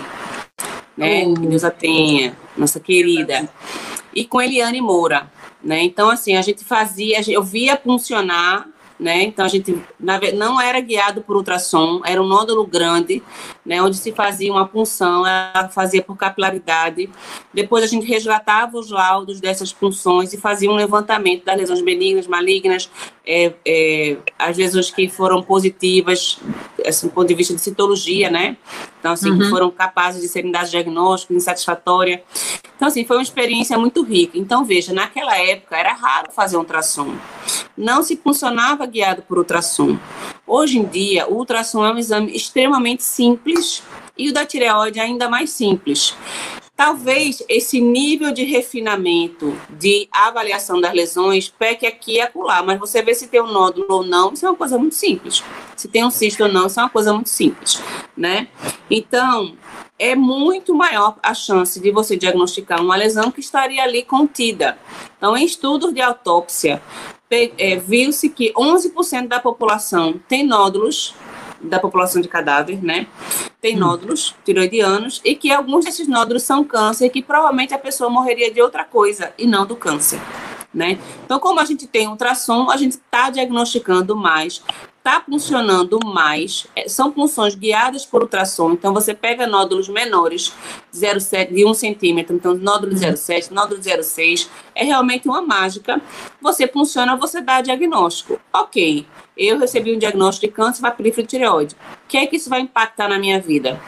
né? 0.95 1.25
Oh. 1.25 1.33
Que 1.33 1.47
Deus 1.47 1.63
a 1.63 1.71
tenha, 1.71 2.37
nossa 2.55 2.79
querida. 2.79 3.49
E 4.13 4.25
com 4.25 4.41
Eliane 4.41 4.79
Moura, 4.79 5.31
né? 5.63 5.81
Então, 5.81 6.09
assim, 6.09 6.35
a 6.35 6.41
gente 6.41 6.63
fazia, 6.63 7.19
eu 7.27 7.41
via 7.41 7.77
funcionar 7.77 8.67
né? 8.99 9.23
Então 9.23 9.45
a 9.45 9.47
gente 9.47 9.75
não 9.99 10.61
era 10.61 10.79
guiado 10.79 11.21
por 11.21 11.35
ultrassom, 11.35 12.01
era 12.05 12.21
um 12.21 12.27
nódulo 12.27 12.65
grande, 12.65 13.21
né? 13.65 13.81
Onde 13.81 13.97
se 13.97 14.11
fazia 14.11 14.51
uma 14.51 14.67
punção, 14.67 15.25
ela 15.25 15.69
fazia 15.69 16.01
por 16.01 16.15
capilaridade. 16.15 17.09
Depois 17.53 17.83
a 17.83 17.87
gente 17.87 18.05
resgatava 18.05 18.77
os 18.77 18.89
laudos 18.89 19.39
dessas 19.39 19.73
punções 19.73 20.33
e 20.33 20.37
fazia 20.37 20.69
um 20.69 20.75
levantamento 20.75 21.43
das 21.45 21.57
lesões 21.57 21.81
benignas, 21.81 22.27
malignas, 22.27 22.89
é, 23.25 23.53
é, 23.65 24.17
as 24.37 24.57
lesões 24.57 24.91
que 24.91 25.07
foram 25.09 25.41
positivas, 25.41 26.39
assim, 26.85 27.07
do 27.07 27.13
ponto 27.13 27.27
de 27.27 27.33
vista 27.33 27.53
de 27.53 27.61
citologia, 27.61 28.29
né? 28.29 28.57
Então, 28.99 29.11
assim, 29.11 29.29
uhum. 29.29 29.39
que 29.39 29.49
foram 29.49 29.69
capazes 29.71 30.21
de 30.21 30.27
serem 30.27 30.51
dados 30.51 30.71
diagnósticos, 30.71 31.35
insatisfatória. 31.35 32.23
Então, 32.75 32.87
assim, 32.87 33.05
foi 33.05 33.17
uma 33.17 33.23
experiência 33.23 33.77
muito 33.77 34.03
rica. 34.03 34.37
Então, 34.37 34.65
veja, 34.65 34.93
naquela 34.93 35.37
época 35.37 35.77
era 35.77 35.93
raro 35.93 36.31
fazer 36.31 36.57
um 36.57 36.59
ultrassom. 36.59 37.13
Não 37.75 38.03
se 38.03 38.15
funcionava 38.15 38.85
guiado 38.85 39.23
por 39.23 39.37
ultrassom. 39.37 39.97
Hoje 40.45 40.77
em 40.77 40.85
dia, 40.85 41.27
o 41.27 41.35
ultrassom 41.35 41.85
é 41.85 41.91
um 41.91 41.97
exame 41.97 42.35
extremamente 42.35 43.03
simples 43.03 43.81
e 44.17 44.29
o 44.29 44.33
da 44.33 44.45
tireoide 44.45 44.99
é 44.99 45.03
ainda 45.03 45.27
mais 45.27 45.49
simples. 45.49 46.15
Talvez 46.75 47.43
esse 47.47 47.79
nível 47.79 48.31
de 48.31 48.43
refinamento 48.43 49.55
de 49.69 50.07
avaliação 50.11 50.81
das 50.81 50.93
lesões 50.93 51.47
peque 51.47 51.85
aqui 51.85 52.13
e 52.13 52.21
acolá, 52.21 52.63
mas 52.63 52.79
você 52.79 53.01
vê 53.01 53.13
se 53.13 53.27
tem 53.27 53.41
um 53.41 53.51
nódulo 53.51 53.85
ou 53.89 54.03
não, 54.03 54.33
isso 54.33 54.45
é 54.45 54.49
uma 54.49 54.57
coisa 54.57 54.77
muito 54.77 54.95
simples. 54.95 55.43
Se 55.75 55.87
tem 55.87 56.03
um 56.03 56.09
cisto 56.09 56.43
ou 56.43 56.51
não, 56.51 56.65
isso 56.65 56.79
é 56.79 56.83
uma 56.83 56.89
coisa 56.89 57.13
muito 57.13 57.29
simples, 57.29 57.79
né? 58.17 58.47
Então, 58.89 59.55
é 59.99 60.15
muito 60.15 60.73
maior 60.73 61.15
a 61.21 61.33
chance 61.35 61.79
de 61.79 61.91
você 61.91 62.17
diagnosticar 62.17 62.81
uma 62.81 62.95
lesão 62.95 63.31
que 63.31 63.39
estaria 63.39 63.83
ali 63.83 64.03
contida. 64.03 64.77
Então, 65.17 65.37
em 65.37 65.45
estudos 65.45 65.93
de 65.93 66.01
autópsia, 66.01 66.81
é, 67.57 67.75
viu-se 67.77 68.29
que 68.29 68.53
11% 68.53 69.27
da 69.27 69.39
população 69.39 70.19
tem 70.27 70.45
nódulos 70.45 71.15
da 71.61 71.79
população 71.79 72.21
de 72.21 72.27
cadáver, 72.27 72.83
né? 72.83 73.07
Tem 73.61 73.75
hum. 73.75 73.79
nódulos 73.79 74.35
tiroidianos 74.43 75.21
e 75.23 75.35
que 75.35 75.51
alguns 75.51 75.85
desses 75.85 76.07
nódulos 76.07 76.43
são 76.43 76.63
câncer, 76.63 77.09
que 77.09 77.21
provavelmente 77.21 77.73
a 77.73 77.79
pessoa 77.79 78.09
morreria 78.09 78.51
de 78.51 78.61
outra 78.61 78.83
coisa 78.83 79.33
e 79.37 79.47
não 79.47 79.65
do 79.65 79.75
câncer. 79.75 80.19
Né? 80.73 80.97
Então, 81.23 81.39
como 81.39 81.59
a 81.59 81.65
gente 81.65 81.85
tem 81.85 82.07
ultrassom, 82.07 82.69
a 82.69 82.77
gente 82.77 82.93
está 82.93 83.29
diagnosticando 83.29 84.15
mais, 84.15 84.63
está 85.03 85.19
funcionando 85.19 85.99
mais. 86.05 86.65
É, 86.73 86.87
são 86.87 87.11
funções 87.11 87.53
guiadas 87.53 88.05
por 88.05 88.21
ultrassom. 88.21 88.71
Então, 88.71 88.93
você 88.93 89.13
pega 89.13 89.45
nódulos 89.45 89.89
menores, 89.89 90.53
0,7, 90.95 91.53
de 91.53 91.65
1 91.65 91.73
centímetro, 91.73 92.33
então 92.33 92.55
nódulo 92.55 92.93
0,7, 92.93 93.49
uhum. 93.49 93.55
nódulo 93.55 93.81
0,6, 93.81 94.47
é 94.73 94.85
realmente 94.85 95.27
uma 95.27 95.41
mágica. 95.41 96.01
Você 96.41 96.65
funciona, 96.67 97.17
você 97.17 97.41
dá 97.41 97.59
diagnóstico. 97.59 98.39
Ok, 98.53 99.05
eu 99.37 99.59
recebi 99.59 99.93
um 99.93 99.99
diagnóstico 99.99 100.47
de 100.47 100.53
câncer 100.53 100.81
para 100.81 100.95
tireoide. 101.27 101.75
O 101.75 102.07
que 102.07 102.17
é 102.17 102.25
que 102.25 102.37
isso 102.37 102.49
vai 102.49 102.61
impactar 102.61 103.09
na 103.09 103.19
minha 103.19 103.41
vida? 103.41 103.79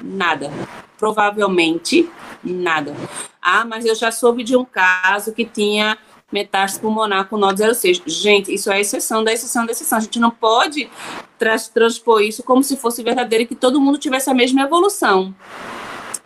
Nada. 0.00 0.50
Provavelmente 0.96 2.08
nada. 2.42 2.94
Ah, 3.40 3.64
mas 3.64 3.84
eu 3.84 3.94
já 3.94 4.10
soube 4.10 4.42
de 4.42 4.56
um 4.56 4.64
caso 4.64 5.32
que 5.32 5.44
tinha 5.44 5.98
metástase 6.34 6.80
pulmonar 6.80 7.28
com 7.28 7.38
nódulo 7.38 7.74
06. 7.74 8.02
Gente, 8.06 8.52
isso 8.52 8.70
é 8.70 8.80
exceção 8.80 9.24
da 9.24 9.32
exceção 9.32 9.64
da 9.64 9.72
exceção. 9.72 9.98
A 9.98 10.00
gente 10.00 10.18
não 10.18 10.30
pode 10.30 10.90
trans 11.38 11.68
transpor 11.68 12.20
isso 12.20 12.42
como 12.42 12.62
se 12.62 12.76
fosse 12.76 13.02
verdadeiro 13.02 13.44
e 13.44 13.46
que 13.46 13.54
todo 13.54 13.80
mundo 13.80 13.96
tivesse 13.96 14.28
a 14.28 14.34
mesma 14.34 14.62
evolução. 14.62 15.34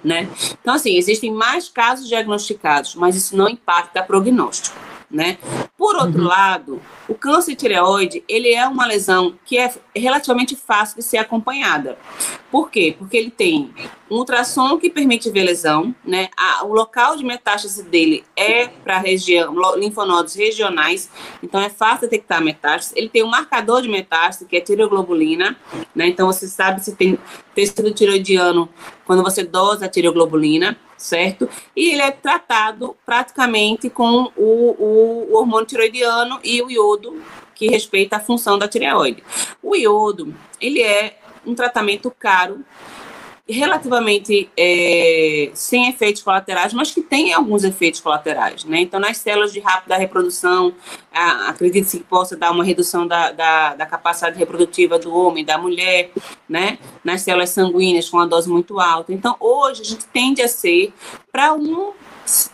Né? 0.03 0.29
Então, 0.61 0.75
assim, 0.75 0.97
existem 0.97 1.31
mais 1.31 1.69
casos 1.69 2.09
diagnosticados, 2.09 2.95
mas 2.95 3.17
isso 3.17 3.37
não 3.37 3.49
impacta 3.49 4.03
prognóstico 4.03 4.89
né? 5.11 5.39
Por 5.77 5.97
outro 5.97 6.23
uhum. 6.23 6.29
lado, 6.29 6.83
o 7.09 7.15
câncer 7.15 7.57
tireoide, 7.57 8.23
ele 8.29 8.53
é 8.53 8.69
uma 8.69 8.87
lesão 8.87 9.35
que 9.47 9.57
é 9.57 9.73
relativamente 9.97 10.55
fácil 10.55 10.97
de 10.97 11.03
ser 11.03 11.17
acompanhada. 11.17 11.99
Por 12.51 12.71
quê? 12.71 12.95
Porque 12.99 13.17
ele 13.17 13.31
tem 13.31 13.73
um 14.11 14.17
ultrassom 14.17 14.79
que 14.79 14.91
permite 14.91 15.31
ver 15.31 15.45
lesão, 15.45 15.95
né? 16.05 16.29
A, 16.37 16.65
o 16.65 16.73
local 16.73 17.17
de 17.17 17.25
metástase 17.25 17.83
dele 17.83 18.25
é 18.37 18.69
para 18.69 18.99
região, 18.99 19.55
linfonodos 19.77 20.35
regionais, 20.35 21.11
então 21.43 21.61
é 21.61 21.71
fácil 21.71 22.03
detectar 22.03 22.43
metástase. 22.43 22.99
Ele 22.99 23.09
tem 23.09 23.23
um 23.23 23.29
marcador 23.29 23.81
de 23.81 23.89
metástase, 23.89 24.49
que 24.49 24.57
é 24.57 24.61
tireoglobulina, 24.61 25.57
né? 25.95 26.07
Então 26.07 26.27
você 26.27 26.47
sabe 26.47 26.85
se 26.85 26.95
tem 26.95 27.19
tecido 27.55 27.93
tiroidiano 27.93 28.69
quando 29.07 29.23
você 29.23 29.43
dosa 29.43 29.87
a 29.87 29.89
tireoglobulina 29.89 30.79
certo? 30.99 31.49
E 31.75 31.91
ele 31.91 32.03
é 32.03 32.11
tratado 32.11 32.97
praticamente 33.07 33.89
com 33.89 34.31
o, 34.37 34.75
o, 34.77 35.27
o 35.31 35.37
hormônio 35.37 35.67
tiroidiano 35.67 36.41
e 36.43 36.61
o 36.61 36.71
iodo, 36.71 36.98
que 37.55 37.69
respeita 37.69 38.17
a 38.17 38.21
função 38.21 38.59
da 38.59 38.69
tireoide. 38.69 39.23
O 39.63 39.75
iodo, 39.75 40.35
ele 40.61 40.83
é 40.83 41.19
um 41.45 41.55
tratamento 41.55 42.11
caro, 42.11 42.65
relativamente 43.49 44.51
é, 44.57 45.51
sem 45.55 45.89
efeitos 45.89 46.23
colaterais, 46.23 46.75
mas 46.75 46.91
que 46.91 47.01
tem 47.01 47.33
alguns 47.33 47.65
efeitos 47.65 47.99
colaterais, 47.99 48.65
né? 48.65 48.81
Então, 48.81 49.01
nas 49.01 49.17
células 49.17 49.53
de 49.53 49.59
rápida 49.59 49.97
reprodução, 49.97 50.75
acredita-se 51.11 51.99
que 51.99 52.05
possa 52.05 52.37
dar 52.37 52.51
uma 52.51 52.63
redução 52.63 53.07
da, 53.07 53.33
da, 53.33 53.75
da, 53.75 53.87
capacidade 53.87 54.39
reprodutiva 54.39 54.99
do 54.99 55.15
homem, 55.15 55.47
da 55.47 55.57
mulher, 55.57 56.11
né? 56.47 56.79
Nas 57.03 57.23
células 57.23 57.49
sanguíneas 57.51 58.11
com 58.11 58.19
uma 58.19 58.27
dose 58.27 58.51
muito 58.51 58.79
alta. 58.79 59.15
Então, 59.15 59.35
hoje 59.41 59.81
a 59.81 59.85
gente 59.85 60.05
tende 60.07 60.43
a 60.43 60.49
ser 60.49 60.93
para 61.33 61.55
um 61.55 61.95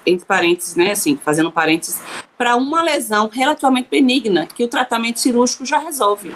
entre 0.06 0.24
parênteses, 0.24 0.76
né, 0.76 0.92
assim, 0.92 1.16
fazendo 1.16 1.50
parênteses, 1.50 2.00
para 2.44 2.56
uma 2.56 2.82
lesão 2.82 3.30
relativamente 3.32 3.88
benigna, 3.88 4.44
que 4.46 4.62
o 4.62 4.68
tratamento 4.68 5.18
cirúrgico 5.18 5.64
já 5.64 5.78
resolve 5.78 6.30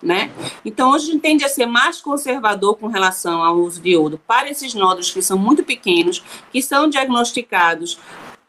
né? 0.00 0.30
Então, 0.64 0.92
hoje 0.92 1.08
a 1.08 1.12
gente 1.12 1.22
tende 1.22 1.44
a 1.44 1.48
ser 1.48 1.66
mais 1.66 2.00
conservador 2.00 2.76
com 2.76 2.86
relação 2.86 3.42
ao 3.42 3.56
uso 3.56 3.82
de 3.82 3.90
iodo 3.90 4.20
para 4.28 4.48
esses 4.48 4.72
nódulos 4.72 5.10
que 5.10 5.20
são 5.20 5.36
muito 5.36 5.64
pequenos, 5.64 6.22
que 6.52 6.62
são 6.62 6.88
diagnosticados 6.88 7.98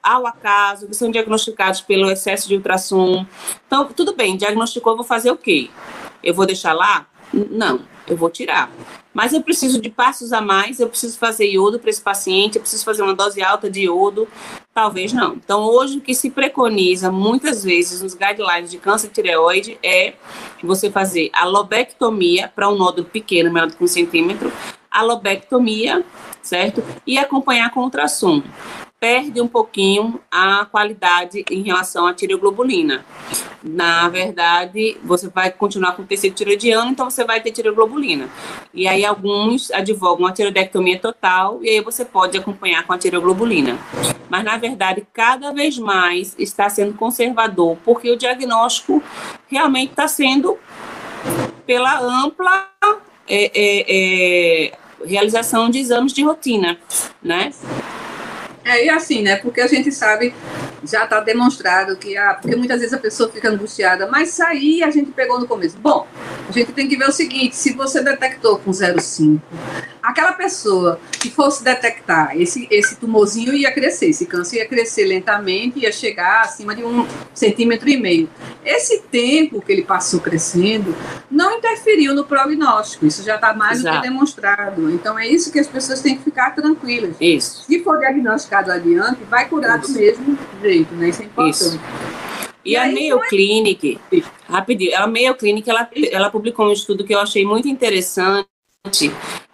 ao 0.04 0.28
acaso, 0.28 0.86
que 0.86 0.94
são 0.94 1.10
diagnosticados 1.10 1.82
pelo 1.82 2.12
excesso 2.12 2.48
de 2.48 2.56
ultrassom. 2.56 3.26
Então, 3.66 3.86
tudo 3.86 4.14
bem, 4.14 4.38
diagnosticou, 4.38 4.96
vou 4.96 5.04
fazer 5.04 5.32
o 5.32 5.38
quê? 5.38 5.72
Eu 6.24 6.36
vou 6.36 6.46
deixar 6.46 6.74
lá? 6.74 7.08
Não, 7.34 7.82
eu 8.06 8.16
vou 8.16 8.30
tirar. 8.30 8.70
Mas 9.14 9.34
eu 9.34 9.42
preciso 9.42 9.82
de 9.82 9.90
passos 9.90 10.32
a 10.32 10.40
mais, 10.40 10.80
eu 10.80 10.88
preciso 10.88 11.18
fazer 11.18 11.50
iodo 11.50 11.80
para 11.80 11.90
esse 11.90 12.02
paciente, 12.02 12.56
eu 12.56 12.62
preciso 12.62 12.86
fazer 12.86 13.02
uma 13.02 13.14
dose 13.14 13.42
alta 13.42 13.70
de 13.70 13.82
iodo, 13.82 14.28
talvez 14.74 15.12
não. 15.12 15.34
Então, 15.34 15.64
hoje 15.64 15.98
o 15.98 16.02
que 16.02 16.14
se 16.14 16.30
preconiza 16.30 17.12
muitas 17.12 17.64
vezes 17.64 18.02
nos 18.02 18.14
guidelines 18.14 18.70
de 18.70 18.78
câncer 18.78 19.08
de 19.08 19.16
tireoide 19.16 19.80
é 19.82 20.14
você 20.64 20.92
fazer 20.92 21.30
a 21.34 21.46
lobectomia 21.46 22.52
para 22.56 22.70
um 22.70 22.78
nódulo 22.78 23.08
pequeno, 23.08 23.52
menor 23.52 23.68
do 23.68 23.76
que 23.76 23.84
um 23.84 23.88
centímetro, 23.88 24.52
a 24.92 25.02
lobectomia, 25.02 26.06
certo? 26.42 26.84
E 27.06 27.18
acompanhar 27.18 27.72
com 27.72 27.82
ultrassom 27.82 28.44
perde 29.00 29.40
um 29.40 29.48
pouquinho 29.48 30.20
a 30.30 30.66
qualidade 30.66 31.46
em 31.50 31.62
relação 31.62 32.06
à 32.06 32.14
tireoglobulina. 32.14 33.06
Na 33.64 34.10
verdade, 34.10 34.98
você 35.04 35.30
vai 35.30 35.52
continuar 35.52 35.94
com 35.94 36.04
tecido 36.04 36.36
tiroidiano, 36.36 36.92
então 36.92 37.10
você 37.10 37.24
vai 37.24 37.42
ter 37.42 37.52
tireoglobulina. 37.52 38.30
E 38.74 38.88
aí 38.88 39.06
alguns 39.06 39.72
advogam 39.72 40.26
a 40.26 40.32
tiroidectomia 40.32 41.00
total 41.00 41.60
e 41.64 41.70
aí 41.70 41.82
você 41.82 42.04
pode 42.04 42.38
acompanhar 42.38 42.86
com 42.86 42.94
a 42.94 42.98
tireoglobulina. 42.98 43.78
Mas 44.30 44.44
na 44.44 44.58
verdade, 44.58 45.06
cada 45.14 45.52
vez 45.54 45.78
mais 45.78 46.36
está 46.38 46.70
sendo 46.70 46.94
conservador, 46.94 47.78
porque 47.84 48.12
o 48.12 48.18
diagnóstico 48.18 49.02
realmente 49.48 49.92
está 49.92 50.08
sendo 50.08 50.58
pela 51.66 52.00
ampla 52.00 52.68
é, 53.28 53.52
é, 53.54 53.86
é, 53.88 54.78
realização 55.06 55.70
de 55.70 55.80
exames 55.80 56.12
de 56.12 56.24
rotina, 56.24 56.80
né? 57.22 57.52
É, 58.70 58.86
e 58.86 58.90
assim, 58.90 59.24
né? 59.24 59.36
Porque 59.36 59.62
a 59.62 59.68
gente 59.68 59.92
sabe, 59.92 60.32
já 60.84 61.04
está 61.04 61.20
demonstrado 61.20 61.98
que 61.98 62.16
a. 62.16 62.36
Porque 62.36 62.56
muitas 62.56 62.80
vezes 62.80 62.94
a 62.94 63.00
pessoa 63.00 63.28
fica 63.32 63.50
angustiada, 63.50 64.08
mas 64.08 64.30
sair 64.30 64.84
a 64.84 64.92
gente 64.92 65.10
pegou 65.10 65.40
no 65.40 65.48
começo. 65.48 65.76
Bom, 65.80 66.06
a 66.48 66.52
gente 66.52 66.72
tem 66.72 66.88
que 66.88 66.96
ver 66.96 67.10
o 67.10 67.12
seguinte: 67.12 67.56
se 67.56 67.74
você 67.74 68.04
detectou 68.04 68.60
com 68.60 68.70
0,5, 68.70 69.40
aquela 70.04 70.34
pessoa 70.34 71.00
que 71.20 71.32
fosse 71.32 71.64
detectar 71.64 72.40
esse, 72.40 72.68
esse 72.70 72.96
tumorzinho 72.98 73.54
ia 73.56 73.72
crescer, 73.72 74.10
esse 74.10 74.28
câncer 74.28 74.58
ia 74.58 74.68
crescer 74.68 75.06
lentamente, 75.06 75.80
ia 75.80 75.92
chegar 75.92 76.42
acima 76.42 76.76
de 76.76 76.84
um 76.84 77.08
centímetro 77.34 77.90
e 77.90 77.98
meio. 77.98 78.30
Esse 78.64 79.02
tempo 79.02 79.62
que 79.62 79.72
ele 79.72 79.84
passou 79.84 80.20
crescendo 80.20 80.96
não 81.30 81.58
interferiu 81.58 82.14
no 82.14 82.24
prognóstico, 82.24 83.06
isso 83.08 83.24
já 83.24 83.36
está 83.36 83.52
mais 83.54 83.80
Exato. 83.80 83.98
do 83.98 84.02
que 84.02 84.08
demonstrado. 84.08 84.92
Então 84.92 85.18
é 85.18 85.28
isso 85.28 85.52
que 85.52 85.60
as 85.60 85.68
pessoas 85.68 86.02
têm 86.02 86.18
que 86.18 86.24
ficar 86.24 86.52
tranquilas. 86.52 87.16
Isso. 87.20 87.64
Se 87.64 87.84
for 87.84 87.98
diagnosticado 87.98 88.59
adiante, 88.68 89.24
vai 89.26 89.48
curar 89.48 89.80
isso. 89.80 89.94
do 89.94 90.00
mesmo 90.00 90.40
jeito, 90.62 90.96
né? 90.96 91.10
Isso 91.10 91.22
é 91.22 91.26
importante. 91.26 91.56
Isso. 91.56 91.80
E, 92.66 92.72
e 92.72 92.78
a 92.78 92.86
Mayo 92.88 93.20
Clinic, 93.30 94.00
rapidinho, 94.48 94.98
a 94.98 95.08
Mayo 95.08 95.36
Clinic, 95.36 95.70
ela, 95.70 95.90
ela 96.12 96.30
publicou 96.30 96.68
um 96.68 96.72
estudo 96.74 97.04
que 97.04 97.14
eu 97.14 97.20
achei 97.20 97.46
muito 97.46 97.68
interessante, 97.68 98.48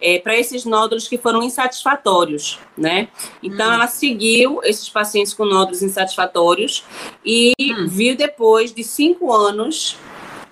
é, 0.00 0.18
para 0.20 0.38
esses 0.38 0.64
nódulos 0.64 1.08
que 1.08 1.18
foram 1.18 1.42
insatisfatórios, 1.42 2.60
né? 2.76 3.08
Então, 3.42 3.68
hum. 3.68 3.72
ela 3.72 3.88
seguiu 3.88 4.60
esses 4.62 4.88
pacientes 4.88 5.34
com 5.34 5.44
nódulos 5.44 5.82
insatisfatórios 5.82 6.84
e 7.24 7.52
hum. 7.60 7.86
viu 7.88 8.16
depois 8.16 8.72
de 8.72 8.84
cinco 8.84 9.32
anos 9.32 9.96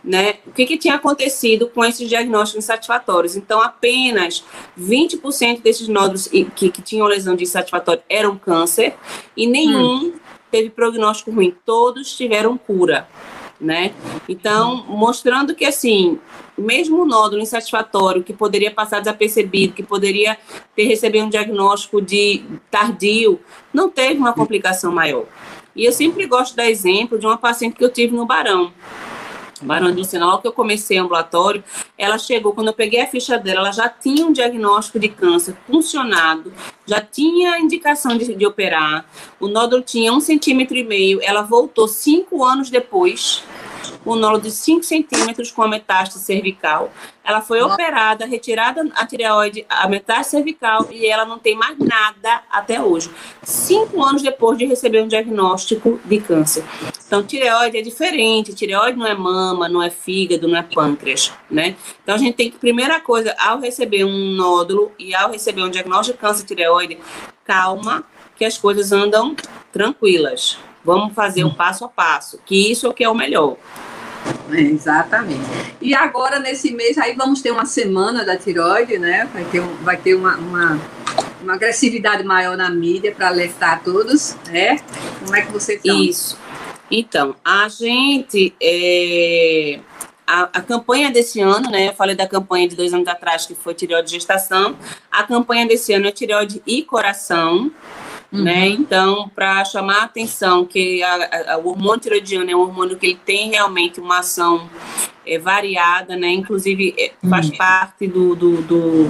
né, 0.04 0.34
o 0.46 0.52
que, 0.52 0.66
que 0.66 0.76
tinha 0.76 0.94
acontecido 0.94 1.68
com 1.68 1.82
esses 1.82 2.08
diagnósticos 2.08 2.62
insatisfatórios. 2.62 3.36
Então, 3.36 3.60
apenas 3.60 4.44
20% 4.78 5.62
desses 5.62 5.88
nódulos 5.88 6.28
que, 6.28 6.70
que 6.70 6.82
tinham 6.82 7.06
lesão 7.06 7.34
de 7.34 7.44
insatisfatório 7.44 8.02
eram 8.08 8.36
câncer 8.36 8.94
e 9.34 9.46
nenhum 9.46 10.08
hum. 10.08 10.12
teve 10.50 10.68
prognóstico 10.68 11.30
ruim, 11.30 11.54
todos 11.64 12.14
tiveram 12.14 12.58
cura. 12.58 13.08
Né? 13.58 13.94
Então, 14.28 14.84
mostrando 14.88 15.54
que, 15.54 15.64
assim, 15.64 16.18
mesmo 16.58 17.00
o 17.00 17.06
nódulo 17.06 17.40
insatisfatório, 17.40 18.22
que 18.22 18.32
poderia 18.32 18.70
passar 18.70 18.98
desapercebido, 18.98 19.72
que 19.72 19.82
poderia 19.82 20.36
ter 20.76 20.84
recebido 20.84 21.24
um 21.24 21.30
diagnóstico 21.30 22.02
de 22.02 22.44
tardio, 22.70 23.40
não 23.72 23.88
teve 23.88 24.18
uma 24.18 24.34
complicação 24.34 24.92
maior. 24.92 25.24
E 25.74 25.84
eu 25.84 25.92
sempre 25.92 26.26
gosto 26.26 26.50
de 26.50 26.56
dar 26.56 26.70
exemplo 26.70 27.18
de 27.18 27.24
uma 27.24 27.38
paciente 27.38 27.76
que 27.76 27.84
eu 27.84 27.90
tive 27.90 28.14
no 28.14 28.26
Barão. 28.26 28.72
Barão 29.64 29.90
de 29.90 29.98
Lucena, 29.98 30.26
logo 30.26 30.42
que 30.42 30.48
eu 30.48 30.52
comecei 30.52 31.00
o 31.00 31.04
ambulatório, 31.04 31.64
ela 31.96 32.18
chegou, 32.18 32.52
quando 32.52 32.68
eu 32.68 32.72
peguei 32.72 33.00
a 33.00 33.06
ficha 33.06 33.38
dela, 33.38 33.60
ela 33.60 33.72
já 33.72 33.88
tinha 33.88 34.26
um 34.26 34.32
diagnóstico 34.32 34.98
de 34.98 35.08
câncer 35.08 35.56
funcionado, 35.66 36.52
já 36.86 37.00
tinha 37.00 37.58
indicação 37.58 38.16
de, 38.16 38.34
de 38.34 38.46
operar, 38.46 39.06
o 39.40 39.48
nódulo 39.48 39.82
tinha 39.82 40.12
um 40.12 40.20
centímetro 40.20 40.76
e 40.76 40.84
meio, 40.84 41.20
ela 41.22 41.42
voltou 41.42 41.88
cinco 41.88 42.44
anos 42.44 42.70
depois, 42.70 43.42
um 44.04 44.14
nódulo 44.14 44.42
de 44.42 44.50
5 44.50 44.82
centímetros 44.82 45.50
com 45.50 45.62
a 45.62 45.68
metástase 45.68 46.24
cervical. 46.24 46.92
Ela 47.24 47.40
foi 47.40 47.60
Nossa. 47.60 47.74
operada, 47.74 48.26
retirada 48.26 48.86
a 48.94 49.06
tireoide, 49.06 49.64
a 49.68 49.88
metástase 49.88 50.30
cervical, 50.30 50.86
e 50.90 51.06
ela 51.06 51.24
não 51.24 51.38
tem 51.38 51.54
mais 51.56 51.78
nada 51.78 52.42
até 52.50 52.80
hoje. 52.82 53.10
Cinco 53.42 54.02
anos 54.02 54.22
depois 54.22 54.58
de 54.58 54.66
receber 54.66 55.02
um 55.02 55.08
diagnóstico 55.08 55.98
de 56.04 56.20
câncer. 56.20 56.64
Então, 57.06 57.22
tireoide 57.22 57.78
é 57.78 57.82
diferente. 57.82 58.54
Tireoide 58.54 58.98
não 58.98 59.06
é 59.06 59.14
mama, 59.14 59.68
não 59.68 59.82
é 59.82 59.88
fígado, 59.88 60.48
não 60.48 60.58
é 60.58 60.62
pâncreas, 60.62 61.32
né? 61.50 61.76
Então, 62.02 62.14
a 62.14 62.18
gente 62.18 62.34
tem 62.34 62.50
que, 62.50 62.58
primeira 62.58 63.00
coisa, 63.00 63.34
ao 63.38 63.58
receber 63.60 64.04
um 64.04 64.32
nódulo 64.32 64.92
e 64.98 65.14
ao 65.14 65.30
receber 65.30 65.62
um 65.62 65.70
diagnóstico 65.70 66.18
de 66.18 66.20
câncer 66.20 66.42
de 66.42 66.48
tireoide, 66.48 66.98
calma, 67.44 68.04
que 68.36 68.44
as 68.44 68.58
coisas 68.58 68.92
andam 68.92 69.34
tranquilas. 69.72 70.58
Vamos 70.84 71.14
fazer 71.14 71.44
um 71.44 71.54
passo 71.54 71.84
a 71.84 71.88
passo, 71.88 72.38
que 72.44 72.70
isso 72.70 72.86
é 72.86 72.90
o 72.90 72.92
que 72.92 73.04
é 73.04 73.08
o 73.08 73.14
melhor. 73.14 73.56
É, 74.52 74.60
exatamente. 74.60 75.42
E 75.80 75.94
agora, 75.94 76.38
nesse 76.38 76.72
mês, 76.72 76.98
aí 76.98 77.14
vamos 77.14 77.42
ter 77.42 77.50
uma 77.50 77.66
semana 77.66 78.24
da 78.24 78.36
tiroide, 78.36 78.98
né? 78.98 79.28
Vai 79.32 79.44
ter, 79.44 79.60
vai 79.60 79.96
ter 79.96 80.14
uma, 80.14 80.36
uma, 80.36 80.80
uma 81.42 81.54
agressividade 81.54 82.22
maior 82.24 82.56
na 82.56 82.70
mídia 82.70 83.12
para 83.12 83.28
alertar 83.28 83.82
todos, 83.82 84.36
né? 84.46 84.78
Como 85.20 85.34
é 85.34 85.42
que 85.42 85.52
vocês 85.52 85.78
estão? 85.78 86.02
Isso. 86.02 86.38
Então, 86.90 87.34
a 87.44 87.68
gente. 87.68 88.54
É, 88.60 89.80
a, 90.26 90.42
a, 90.58 90.62
campanha 90.62 91.10
desse 91.10 91.40
ano, 91.40 91.70
né? 91.70 91.88
Eu 91.88 91.94
falei 91.94 92.14
da 92.14 92.26
campanha 92.26 92.68
de 92.68 92.76
dois 92.76 92.92
anos 92.94 93.08
atrás, 93.08 93.46
que 93.46 93.54
foi 93.54 93.74
tireoide 93.74 94.10
gestação. 94.10 94.76
A 95.10 95.22
campanha 95.22 95.66
desse 95.66 95.92
ano 95.92 96.06
é 96.06 96.12
tireoide 96.12 96.62
e 96.66 96.82
coração. 96.82 97.70
Né? 98.34 98.38
Uhum. 98.38 98.44
Né? 98.44 98.68
Então, 98.68 99.30
para 99.34 99.64
chamar 99.64 99.98
a 99.98 100.04
atenção 100.04 100.64
que 100.64 101.02
a, 101.02 101.54
a, 101.54 101.58
o 101.58 101.68
hormônio 101.68 102.00
tiroidiano 102.00 102.50
é 102.50 102.56
um 102.56 102.60
hormônio 102.60 102.98
que 102.98 103.06
ele 103.06 103.20
tem 103.24 103.50
realmente 103.50 104.00
uma 104.00 104.18
ação 104.18 104.68
é, 105.24 105.38
variada, 105.38 106.16
né? 106.16 106.28
Inclusive 106.28 106.94
é, 106.98 107.12
faz 107.28 107.48
uhum. 107.48 107.56
parte 107.56 108.06
do, 108.08 108.34
do, 108.34 108.62
do, 108.62 109.04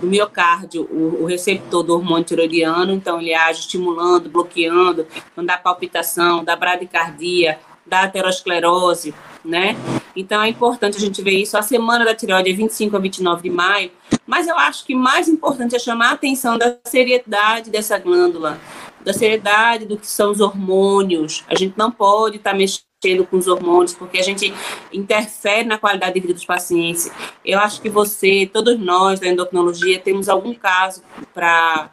do 0.00 0.06
miocárdio, 0.06 0.82
o, 0.90 1.22
o, 1.22 1.26
receptor 1.26 1.82
do 1.82 1.94
hormônio 1.94 2.24
tiroidiano, 2.24 2.92
então 2.92 3.20
ele 3.20 3.34
age 3.34 3.60
estimulando, 3.60 4.30
bloqueando, 4.30 5.06
não 5.36 5.44
dá 5.44 5.56
palpitação, 5.58 6.42
dá 6.42 6.56
bradicardia, 6.56 7.58
dá 7.86 8.02
aterosclerose, 8.02 9.14
né? 9.44 9.76
Então 10.14 10.42
é 10.42 10.48
importante 10.48 10.96
a 10.96 11.00
gente 11.00 11.22
ver 11.22 11.32
isso. 11.32 11.56
A 11.56 11.62
semana 11.62 12.04
da 12.04 12.14
tireoide 12.14 12.50
é 12.50 12.52
25 12.52 12.96
a 12.96 12.98
29 12.98 13.42
de 13.42 13.50
maio, 13.50 13.90
mas 14.26 14.46
eu 14.46 14.56
acho 14.56 14.84
que 14.84 14.94
mais 14.94 15.28
importante 15.28 15.74
é 15.74 15.78
chamar 15.78 16.10
a 16.10 16.12
atenção 16.12 16.58
da 16.58 16.76
seriedade 16.84 17.70
dessa 17.70 17.98
glândula, 17.98 18.58
da 19.04 19.12
seriedade 19.12 19.86
do 19.86 19.96
que 19.96 20.06
são 20.06 20.30
os 20.30 20.40
hormônios. 20.40 21.44
A 21.48 21.54
gente 21.54 21.74
não 21.76 21.90
pode 21.90 22.36
estar 22.36 22.52
tá 22.52 22.56
mexendo 22.56 22.91
mexendo 23.02 23.26
com 23.26 23.36
os 23.36 23.48
hormônios, 23.48 23.92
porque 23.92 24.18
a 24.18 24.22
gente 24.22 24.54
interfere 24.92 25.66
na 25.66 25.76
qualidade 25.76 26.14
de 26.14 26.20
vida 26.20 26.34
dos 26.34 26.44
pacientes. 26.44 27.10
Eu 27.44 27.58
acho 27.58 27.82
que 27.82 27.88
você, 27.88 28.48
todos 28.50 28.78
nós 28.78 29.18
da 29.18 29.26
endocrinologia, 29.26 29.98
temos 29.98 30.28
algum 30.28 30.54
caso 30.54 31.02
para 31.34 31.90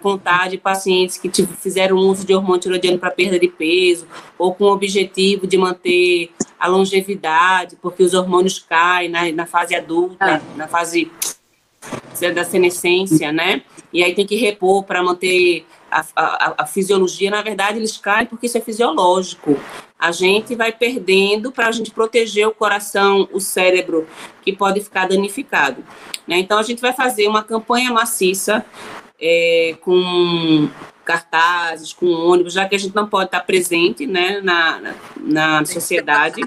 contar 0.00 0.48
de 0.48 0.56
pacientes 0.56 1.18
que 1.18 1.28
tipo, 1.28 1.52
fizeram 1.54 1.96
uso 1.96 2.24
de 2.24 2.34
hormônio 2.34 2.60
tiroidiano 2.60 2.98
para 2.98 3.10
perda 3.10 3.38
de 3.38 3.48
peso, 3.48 4.06
ou 4.38 4.54
com 4.54 4.64
o 4.64 4.72
objetivo 4.72 5.46
de 5.46 5.58
manter 5.58 6.30
a 6.58 6.68
longevidade, 6.68 7.76
porque 7.82 8.04
os 8.04 8.14
hormônios 8.14 8.58
caem 8.58 9.10
na, 9.10 9.30
na 9.32 9.46
fase 9.46 9.74
adulta, 9.74 10.36
ah. 10.36 10.40
na 10.56 10.68
fase 10.68 11.10
da 12.32 12.44
senescência, 12.44 13.32
né? 13.32 13.62
E 13.92 14.02
aí 14.02 14.14
tem 14.14 14.26
que 14.26 14.36
repor 14.36 14.84
para 14.84 15.02
manter 15.02 15.66
a, 15.94 16.04
a, 16.16 16.54
a, 16.58 16.66
fisiologia, 16.66 17.30
na 17.30 17.40
verdade, 17.40 17.78
eles 17.78 17.96
caem 17.96 18.26
porque 18.26 18.46
isso 18.46 18.58
é 18.58 18.60
fisiológico. 18.60 19.58
A 19.98 20.10
gente 20.10 20.56
vai 20.56 20.72
perdendo 20.72 21.52
para 21.52 21.68
a 21.68 21.72
gente 21.72 21.92
proteger 21.92 22.48
o 22.48 22.52
coração, 22.52 23.28
o 23.32 23.40
cérebro, 23.40 24.08
que 24.42 24.52
pode 24.52 24.80
ficar 24.80 25.06
danificado. 25.06 25.84
Né? 26.26 26.38
Então, 26.38 26.58
a 26.58 26.62
gente 26.62 26.80
vai 26.80 26.92
fazer 26.92 27.28
uma 27.28 27.44
campanha 27.44 27.92
maciça 27.92 28.64
é, 29.26 29.74
com 29.80 30.68
cartazes, 31.02 31.92
com 31.92 32.06
ônibus, 32.06 32.52
já 32.52 32.68
que 32.68 32.74
a 32.74 32.78
gente 32.78 32.94
não 32.94 33.06
pode 33.06 33.26
estar 33.26 33.40
presente 33.40 34.06
né, 34.06 34.40
na, 34.42 34.80
na, 34.80 34.94
na 35.16 35.64
sociedade. 35.64 36.42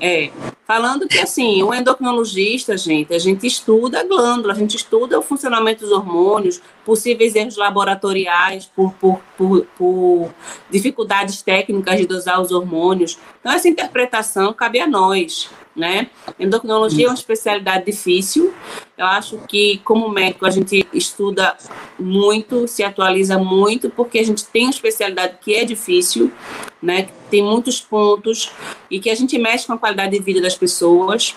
É, 0.00 0.30
falando 0.66 1.06
que, 1.06 1.18
assim, 1.18 1.62
o 1.62 1.74
endocrinologista, 1.74 2.76
gente, 2.76 3.12
a 3.12 3.18
gente 3.18 3.46
estuda 3.46 4.00
a 4.00 4.04
glândula, 4.04 4.54
a 4.54 4.56
gente 4.56 4.76
estuda 4.76 5.18
o 5.18 5.22
funcionamento 5.22 5.84
dos 5.84 5.92
hormônios, 5.92 6.62
possíveis 6.84 7.34
erros 7.34 7.56
laboratoriais 7.56 8.66
por, 8.74 8.92
por, 8.94 9.20
por, 9.36 9.66
por 9.76 10.34
dificuldades 10.70 11.42
técnicas 11.42 11.98
de 11.98 12.06
dosar 12.06 12.40
os 12.40 12.52
hormônios. 12.52 13.18
Então, 13.40 13.52
essa 13.52 13.68
interpretação 13.68 14.52
cabe 14.54 14.80
a 14.80 14.86
nós, 14.86 15.50
né? 15.76 16.08
Endocrinologia 16.38 17.06
é 17.06 17.08
uma 17.08 17.14
especialidade 17.14 17.84
difícil. 17.84 18.54
Eu 18.96 19.06
acho 19.06 19.38
que, 19.46 19.78
como 19.84 20.08
médico, 20.08 20.46
a 20.46 20.50
gente 20.50 20.86
estuda 20.92 21.54
muito, 21.98 22.66
se 22.66 22.82
atualiza 22.82 23.38
muito, 23.38 23.90
porque 23.90 24.18
a 24.18 24.24
gente 24.24 24.44
tem 24.46 24.64
uma 24.64 24.70
especialidade 24.70 25.36
que 25.40 25.54
é 25.54 25.64
difícil, 25.64 26.32
né? 26.80 27.08
Tem 27.30 27.42
muitos 27.42 27.80
pontos 27.80 28.50
e 28.90 28.98
que 28.98 29.10
a 29.10 29.14
gente 29.14 29.38
mexe 29.38 29.66
com 29.66 29.74
a 29.74 29.78
qualidade 29.78 30.16
de 30.16 30.24
vida 30.24 30.40
das 30.40 30.56
pessoas. 30.56 31.36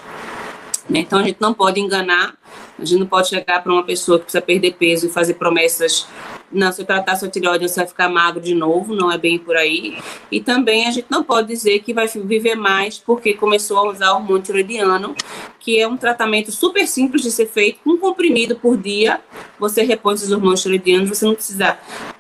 Né? 0.89 0.99
Então, 0.99 1.19
a 1.19 1.23
gente 1.23 1.38
não 1.39 1.54
pode 1.54 1.80
enganar, 1.80 2.36
a 2.78 2.86
gente 2.86 2.99
não 2.99 3.08
pode 3.08 3.28
chegar 3.28 3.62
para 3.62 3.71
uma 3.71 3.84
pessoa 3.84 4.17
que 4.17 4.23
precisa 4.23 4.41
perder 4.41 4.73
peso 4.73 5.06
e 5.06 5.10
fazer 5.10 5.36
promessas 5.36 6.08
não, 6.52 6.72
se 6.72 6.82
eu 6.82 6.86
tratar 6.86 7.16
sua 7.16 7.30
tireoide, 7.30 7.68
você 7.68 7.82
vai 7.82 7.88
ficar 7.88 8.10
magro 8.10 8.42
de 8.42 8.56
novo, 8.56 8.96
não 8.96 9.12
é 9.12 9.18
bem 9.18 9.38
por 9.38 9.56
aí. 9.56 9.98
E 10.32 10.42
também 10.42 10.88
a 10.88 10.92
gente 10.92 11.08
não 11.10 11.24
pode 11.24 11.48
dizer 11.48 11.80
que 11.80 11.94
vai 11.94 12.08
viver 12.08 12.56
mais 12.56 12.98
porque 12.98 13.34
começou 13.34 13.78
a 13.78 13.90
usar 13.90 14.14
hormônio 14.14 14.42
tiroidiano, 14.42 15.16
que 15.60 15.80
é 15.80 15.88
um 15.88 15.98
tratamento 15.98 16.52
super 16.52 16.88
simples 16.88 17.22
de 17.22 17.32
ser 17.32 17.48
feito, 17.48 17.80
um 17.86 17.98
comprimido 17.98 18.56
por 18.56 18.78
dia, 18.78 19.22
você 19.60 19.84
repõe 19.84 20.16
os 20.16 20.32
hormônios 20.32 20.62
tiroidianos, 20.62 21.10
você 21.10 21.26
não 21.26 21.36
precisa 21.36 21.78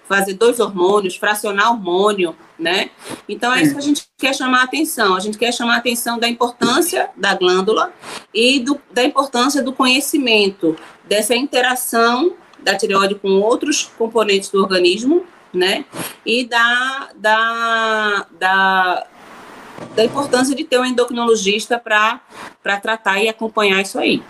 fazer 0.07 0.33
dois 0.33 0.59
hormônios, 0.59 1.15
fracionar 1.15 1.71
hormônio, 1.71 2.35
né? 2.57 2.89
Então 3.27 3.53
é 3.53 3.61
isso 3.61 3.73
que 3.73 3.79
a 3.79 3.83
gente 3.83 4.07
quer 4.17 4.33
chamar 4.33 4.61
a 4.61 4.63
atenção. 4.63 5.15
A 5.15 5.19
gente 5.19 5.37
quer 5.37 5.51
chamar 5.53 5.75
a 5.75 5.77
atenção 5.77 6.17
da 6.17 6.27
importância 6.27 7.09
da 7.15 7.35
glândula 7.35 7.93
e 8.33 8.59
do, 8.59 8.79
da 8.91 9.03
importância 9.03 9.61
do 9.61 9.71
conhecimento, 9.71 10.75
dessa 11.07 11.35
interação 11.35 12.35
da 12.63 12.75
tireoide 12.77 13.15
com 13.15 13.29
outros 13.39 13.91
componentes 13.97 14.49
do 14.49 14.61
organismo, 14.61 15.25
né? 15.53 15.85
E 16.25 16.45
da, 16.45 17.09
da, 17.15 18.25
da, 18.39 19.07
da 19.95 20.03
importância 20.03 20.55
de 20.55 20.63
ter 20.63 20.79
um 20.79 20.85
endocrinologista 20.85 21.79
para 21.79 22.21
tratar 22.81 23.21
e 23.21 23.29
acompanhar 23.29 23.81
isso 23.81 23.97
aí. 23.99 24.21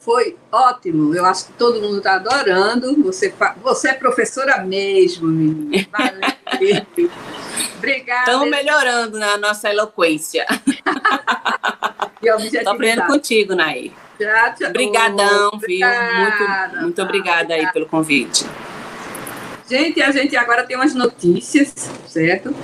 Foi 0.00 0.36
ótimo, 0.52 1.14
eu 1.16 1.24
acho 1.24 1.46
que 1.46 1.52
todo 1.54 1.80
mundo 1.80 1.98
está 1.98 2.14
adorando. 2.14 3.02
Você, 3.02 3.34
você 3.60 3.88
é 3.88 3.94
professora 3.94 4.58
mesmo, 4.62 5.26
menina. 5.26 5.84
Valeu. 5.90 7.10
Obrigada. 7.76 8.30
Estamos 8.30 8.48
melhorando 8.48 9.18
na 9.18 9.36
nossa 9.36 9.68
eloquência. 9.68 10.46
Estou 12.22 12.72
aprendendo 12.72 13.06
contigo, 13.06 13.54
Nair. 13.54 13.92
Já. 14.18 14.54
Obrigadão, 14.68 15.50
viu? 15.66 15.86
Muito, 15.86 16.80
muito 16.82 17.02
obrigada 17.02 17.54
aí 17.54 17.70
pelo 17.72 17.86
convite. 17.86 18.46
Gente, 19.68 20.00
a 20.00 20.12
gente 20.12 20.36
agora 20.36 20.64
tem 20.64 20.76
umas 20.76 20.94
notícias, 20.94 21.90
certo? 22.06 22.54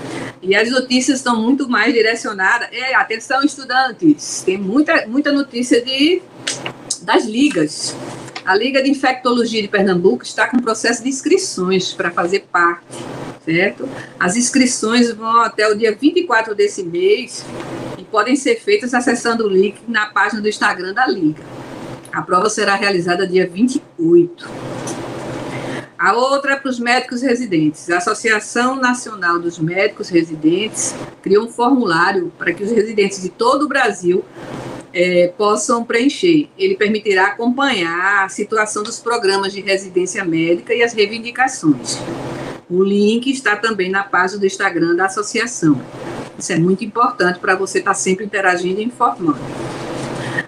E 0.40 0.54
as 0.54 0.70
notícias 0.70 1.18
estão 1.18 1.40
muito 1.40 1.68
mais 1.68 1.92
direcionadas. 1.92 2.68
É, 2.70 2.94
atenção, 2.94 3.42
estudantes, 3.42 4.42
tem 4.46 4.56
muita, 4.56 5.06
muita 5.08 5.32
notícia 5.32 5.82
de, 5.82 6.22
das 7.02 7.24
ligas. 7.24 7.96
A 8.44 8.54
Liga 8.56 8.82
de 8.82 8.90
Infectologia 8.90 9.62
de 9.62 9.68
Pernambuco 9.68 10.24
está 10.24 10.48
com 10.48 10.58
processo 10.58 11.02
de 11.02 11.08
inscrições 11.08 11.92
para 11.92 12.10
fazer 12.10 12.46
parte, 12.50 12.98
certo? 13.44 13.88
As 14.18 14.36
inscrições 14.36 15.12
vão 15.12 15.40
até 15.40 15.68
o 15.68 15.74
dia 15.74 15.94
24 15.94 16.54
desse 16.54 16.82
mês 16.82 17.44
podem 18.12 18.36
ser 18.36 18.60
feitas 18.60 18.92
acessando 18.92 19.46
o 19.46 19.48
link 19.48 19.80
na 19.88 20.06
página 20.06 20.42
do 20.42 20.48
Instagram 20.48 20.92
da 20.92 21.06
Liga. 21.06 21.42
A 22.12 22.20
prova 22.20 22.50
será 22.50 22.74
realizada 22.74 23.26
dia 23.26 23.48
28. 23.48 24.46
A 25.98 26.12
outra 26.12 26.52
é 26.52 26.56
para 26.56 26.68
os 26.68 26.78
médicos 26.78 27.22
residentes. 27.22 27.88
A 27.88 27.96
Associação 27.96 28.76
Nacional 28.76 29.38
dos 29.38 29.58
Médicos 29.58 30.10
Residentes 30.10 30.94
criou 31.22 31.46
um 31.46 31.48
formulário 31.48 32.30
para 32.36 32.52
que 32.52 32.62
os 32.62 32.70
residentes 32.70 33.22
de 33.22 33.30
todo 33.30 33.64
o 33.64 33.68
Brasil 33.68 34.22
é, 34.92 35.32
possam 35.36 35.84
preencher. 35.84 36.48
Ele 36.58 36.76
permitirá 36.76 37.26
acompanhar 37.26 38.24
a 38.24 38.28
situação 38.28 38.82
dos 38.82 38.98
programas 39.00 39.52
de 39.52 39.60
residência 39.60 40.24
médica 40.24 40.74
e 40.74 40.82
as 40.82 40.92
reivindicações. 40.92 41.98
O 42.68 42.82
link 42.82 43.30
está 43.30 43.56
também 43.56 43.90
na 43.90 44.02
página 44.02 44.40
do 44.40 44.46
Instagram 44.46 44.94
da 44.94 45.06
associação. 45.06 45.80
Isso 46.38 46.52
é 46.52 46.58
muito 46.58 46.84
importante 46.84 47.38
para 47.38 47.54
você 47.54 47.78
estar 47.78 47.94
sempre 47.94 48.24
interagindo 48.24 48.80
e 48.80 48.84
informando. 48.84 49.38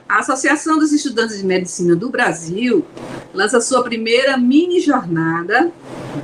A 0.08 0.20
Associação 0.20 0.78
dos 0.78 0.92
Estudantes 0.92 1.38
de 1.38 1.44
Medicina 1.44 1.96
do 1.96 2.08
Brasil 2.08 2.84
lança 3.32 3.60
sua 3.60 3.82
primeira 3.82 4.36
mini 4.36 4.80
jornada 4.80 5.72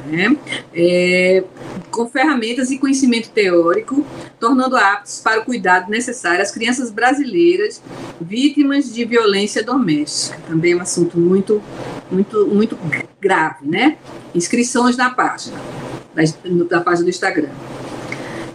né, 0.07 0.37
é, 0.75 1.43
com 1.91 2.09
ferramentas 2.09 2.71
e 2.71 2.79
conhecimento 2.79 3.31
teórico, 3.31 4.05
tornando 4.39 4.77
aptos 4.77 5.21
para 5.21 5.41
o 5.41 5.45
cuidado 5.45 5.91
necessário 5.91 6.43
às 6.43 6.51
crianças 6.51 6.91
brasileiras 6.91 7.83
vítimas 8.21 8.93
de 8.93 9.05
violência 9.05 9.63
doméstica. 9.63 10.39
Também 10.47 10.73
é 10.73 10.77
um 10.77 10.81
assunto 10.81 11.19
muito, 11.19 11.63
muito, 12.11 12.47
muito 12.47 12.79
grave, 13.21 13.67
né? 13.67 13.99
Inscrições 14.35 14.97
na 14.97 15.11
página, 15.11 15.59
da, 16.15 16.23
da 16.65 16.81
página 16.81 17.05
do 17.05 17.11
Instagram. 17.11 17.51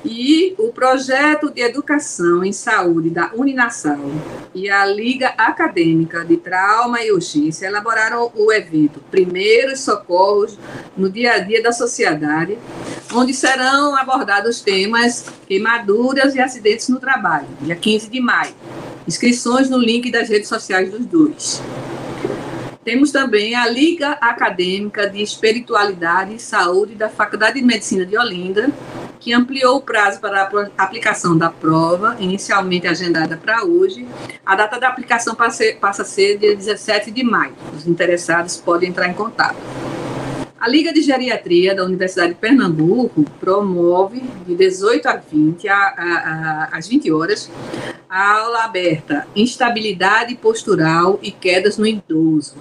E 0.08 0.54
o 0.60 0.72
projeto 0.72 1.52
de 1.52 1.62
educação 1.62 2.44
em 2.44 2.54
saúde 2.54 3.10
da 3.10 3.32
Uninasal 3.34 4.00
e 4.54 4.70
a 4.70 4.86
Liga 4.86 5.30
Acadêmica 5.30 6.24
de 6.24 6.38
Trauma 6.38 7.02
e 7.02 7.12
Urgência 7.12 7.66
elaboraram 7.66 8.32
o 8.36 8.54
evento 8.54 9.00
Primeiros 9.10 9.80
Socorros 9.80 10.60
no 10.96 11.10
Dia 11.10 11.34
a 11.34 11.40
Dia 11.40 11.64
da 11.64 11.72
Sociedade, 11.72 12.56
onde 13.12 13.34
serão 13.34 13.96
abordados 13.96 14.62
temas 14.62 15.26
queimaduras 15.48 16.36
e 16.36 16.40
acidentes 16.40 16.88
no 16.88 17.00
trabalho, 17.00 17.48
dia 17.62 17.76
15 17.76 18.08
de 18.08 18.22
maio. 18.22 18.54
Inscrições 19.08 19.72
no 19.72 19.80
link 19.80 20.12
das 20.12 20.30
redes 20.30 20.48
sociais 20.48 20.92
dos 20.92 21.04
dois. 21.04 21.64
Temos 22.84 23.12
também 23.12 23.56
a 23.56 23.68
Liga 23.68 24.12
Acadêmica 24.22 25.10
de 25.10 25.20
Espiritualidade 25.20 26.36
e 26.36 26.40
Saúde 26.40 26.94
da 26.94 27.10
Faculdade 27.10 27.60
de 27.60 27.66
Medicina 27.66 28.06
de 28.06 28.16
Olinda, 28.16 28.72
que 29.20 29.34
ampliou 29.34 29.78
o 29.78 29.82
prazo 29.82 30.20
para 30.20 30.44
a 30.44 30.84
aplicação 30.84 31.38
da 31.38 31.50
prova, 31.50 32.16
inicialmente 32.20 32.88
agendada 32.88 33.38
para 33.38 33.64
hoje. 33.64 34.08
A 34.46 34.56
data 34.56 34.80
da 34.80 34.88
aplicação 34.88 35.36
passa 35.36 36.02
a 36.02 36.06
ser 36.06 36.38
dia 36.38 36.56
17 36.56 37.12
de 37.12 37.24
maio. 37.24 37.54
Os 37.76 37.88
interessados 37.88 38.58
podem 38.58 38.90
entrar 38.90 39.08
em 39.08 39.14
contato. 39.14 39.58
A 40.66 40.68
Liga 40.68 40.92
de 40.92 41.04
Geriatria 41.04 41.76
da 41.76 41.84
Universidade 41.84 42.30
de 42.30 42.40
Pernambuco 42.40 43.24
promove 43.40 44.24
de 44.48 44.56
18 44.56 45.08
a 45.08 45.16
20, 45.16 45.68
a, 45.68 45.76
a, 45.76 46.70
a, 46.74 46.78
às 46.78 46.88
20 46.88 47.12
horas, 47.12 47.52
a 48.10 48.38
aula 48.40 48.64
aberta 48.64 49.28
Instabilidade 49.36 50.34
Postural 50.34 51.20
e 51.22 51.32
Quedas 51.32 51.78
no 51.78 51.86
Idoso, 51.86 52.56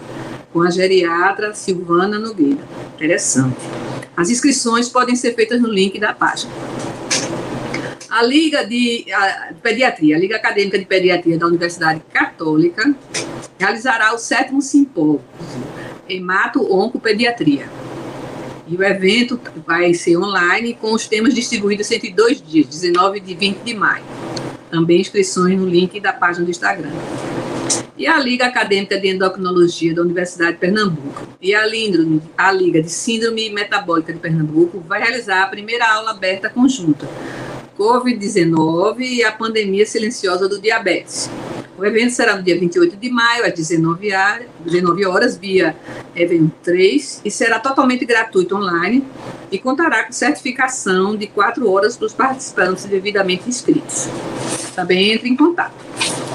com 0.54 0.62
a 0.62 0.70
geriatra 0.70 1.52
Silvana 1.52 2.16
Nogueira. 2.16 2.62
Interessante. 2.94 3.58
As 4.16 4.30
inscrições 4.30 4.88
podem 4.88 5.16
ser 5.16 5.34
feitas 5.34 5.60
no 5.60 5.68
link 5.68 5.98
da 5.98 6.14
página. 6.14 6.52
A 8.08 8.22
Liga 8.22 8.64
de, 8.64 9.04
a, 9.12 9.52
Pediatria, 9.60 10.14
a 10.14 10.18
Liga 10.20 10.36
Acadêmica 10.36 10.78
de 10.78 10.84
Pediatria 10.84 11.36
da 11.36 11.48
Universidade 11.48 12.00
Católica, 12.12 12.94
realizará 13.58 14.14
o 14.14 14.18
sétimo 14.18 14.62
simpósio 14.62 15.20
Hemato-Oncopediatria. 16.08 17.68
E 18.68 18.76
o 18.76 18.84
evento 18.84 19.40
vai 19.66 19.92
ser 19.92 20.16
online 20.16 20.74
com 20.74 20.92
os 20.92 21.08
temas 21.08 21.34
distribuídos 21.34 21.90
entre 21.90 22.12
dois 22.12 22.40
dias, 22.40 22.68
19 22.68 23.20
e 23.26 23.34
20 23.34 23.58
de 23.58 23.74
maio. 23.74 24.04
Também 24.70 25.00
inscrições 25.00 25.58
no 25.58 25.66
link 25.66 25.98
da 25.98 26.12
página 26.12 26.44
do 26.44 26.50
Instagram 26.52 26.92
e 27.96 28.06
a 28.06 28.18
Liga 28.18 28.46
Acadêmica 28.46 28.98
de 28.98 29.08
Endocrinologia 29.08 29.94
da 29.94 30.02
Universidade 30.02 30.52
de 30.52 30.58
Pernambuco 30.58 31.28
e 31.40 31.54
a, 31.54 31.64
Lindro, 31.64 32.20
a 32.36 32.50
Liga 32.50 32.82
de 32.82 32.90
Síndrome 32.90 33.50
Metabólica 33.50 34.12
de 34.12 34.18
Pernambuco 34.18 34.80
vai 34.80 35.00
realizar 35.00 35.42
a 35.42 35.46
primeira 35.46 35.86
aula 35.86 36.10
aberta 36.10 36.50
conjunta 36.50 37.08
Covid-19 37.78 39.00
e 39.00 39.24
a 39.24 39.32
pandemia 39.32 39.84
silenciosa 39.84 40.48
do 40.48 40.60
diabetes. 40.60 41.30
O 41.76 41.84
evento 41.84 42.12
será 42.12 42.36
no 42.36 42.42
dia 42.42 42.58
28 42.58 42.96
de 42.96 43.10
maio, 43.10 43.44
às 43.44 43.52
19 43.52 44.12
horas, 44.12 44.46
19 44.64 45.06
horas 45.06 45.36
via 45.36 45.74
evento 46.14 46.54
3, 46.62 47.22
e 47.24 47.30
será 47.30 47.58
totalmente 47.58 48.04
gratuito 48.04 48.56
online 48.56 49.04
e 49.50 49.58
contará 49.58 50.04
com 50.04 50.12
certificação 50.12 51.16
de 51.16 51.26
4 51.26 51.68
horas 51.68 51.96
para 51.96 52.06
os 52.06 52.14
participantes 52.14 52.84
devidamente 52.84 53.48
inscritos. 53.48 54.08
Também 54.76 55.12
entre 55.12 55.28
em 55.28 55.36
contato, 55.36 55.74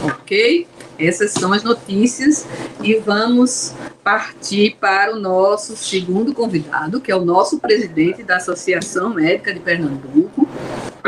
ok? 0.03 0.67
Essas 0.99 1.31
são 1.31 1.53
as 1.53 1.63
notícias 1.63 2.45
e 2.83 2.95
vamos 2.95 3.73
partir 4.03 4.75
para 4.81 5.15
o 5.15 5.19
nosso 5.19 5.77
segundo 5.77 6.33
convidado, 6.33 6.99
que 6.99 7.09
é 7.09 7.15
o 7.15 7.23
nosso 7.23 7.57
presidente 7.57 8.21
da 8.21 8.35
Associação 8.35 9.13
Médica 9.13 9.53
de 9.53 9.61
Pernambuco, 9.61 10.47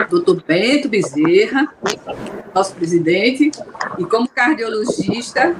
doutor 0.10 0.42
Bento 0.48 0.88
Bezerra, 0.88 1.68
nosso 2.56 2.74
presidente, 2.76 3.52
e 3.98 4.06
como 4.06 4.30
cardiologista, 4.30 5.56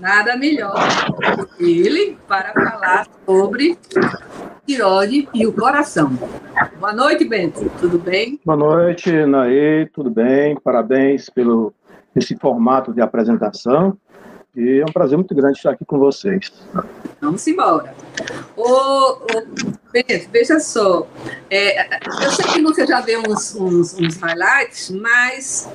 nada 0.00 0.36
melhor 0.36 0.74
que 1.56 1.82
ele 1.86 2.18
para 2.26 2.52
falar 2.52 3.06
sobre 3.24 3.78
tiroide 4.66 5.28
e 5.32 5.46
o 5.46 5.52
coração. 5.52 6.10
Boa 6.78 6.92
noite, 6.92 7.24
Bento. 7.24 7.70
Tudo 7.78 7.98
bem? 7.98 8.40
Boa 8.44 8.56
noite, 8.56 9.24
Naê. 9.26 9.86
Tudo 9.86 10.10
bem? 10.10 10.56
Parabéns 10.62 11.28
pelo 11.30 11.72
esse 12.14 12.36
formato 12.36 12.92
de 12.92 13.00
apresentação. 13.00 13.96
E 14.54 14.80
é 14.80 14.84
um 14.84 14.92
prazer 14.92 15.16
muito 15.16 15.34
grande 15.34 15.56
estar 15.56 15.70
aqui 15.70 15.84
com 15.84 15.98
vocês. 15.98 16.52
Vamos 17.20 17.46
embora. 17.46 17.94
Ô 18.56 19.16
Bento, 19.26 19.78
veja 20.30 20.58
só. 20.58 21.06
É, 21.50 21.98
eu 22.24 22.30
sei 22.30 22.46
que 22.46 22.62
você 22.62 22.86
já 22.86 23.00
deu 23.00 23.22
uns, 23.28 23.54
uns, 23.54 23.94
uns 23.94 24.16
highlights, 24.16 24.90
mas 24.90 25.68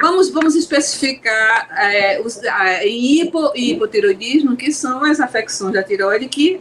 vamos, 0.00 0.30
vamos 0.30 0.54
especificar 0.54 1.68
é, 1.76 2.20
os, 2.20 2.40
em 2.82 3.20
hipo 3.20 3.52
e 3.54 3.72
hipotiroidismo, 3.72 4.56
que 4.56 4.72
são 4.72 5.04
as 5.04 5.18
afecções 5.20 5.72
da 5.74 5.82
tiroide 5.82 6.28
que 6.28 6.60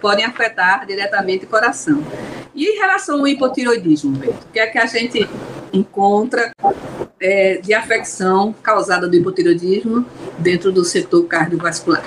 podem 0.00 0.24
afetar 0.24 0.86
diretamente 0.86 1.44
o 1.44 1.48
coração. 1.48 2.02
E 2.54 2.66
em 2.66 2.78
relação 2.78 3.20
ao 3.20 3.28
hipotiroidismo, 3.28 4.12
Bento, 4.12 4.46
o 4.46 4.52
que 4.52 4.60
é 4.60 4.66
que 4.66 4.78
a 4.78 4.86
gente 4.86 5.28
encontra 5.72 6.52
é, 7.20 7.58
de 7.58 7.74
afecção 7.74 8.52
causada 8.62 9.08
do 9.08 9.16
hipotiroidismo 9.16 10.06
dentro 10.38 10.72
do 10.72 10.84
setor 10.84 11.24
cardiovascular. 11.24 12.02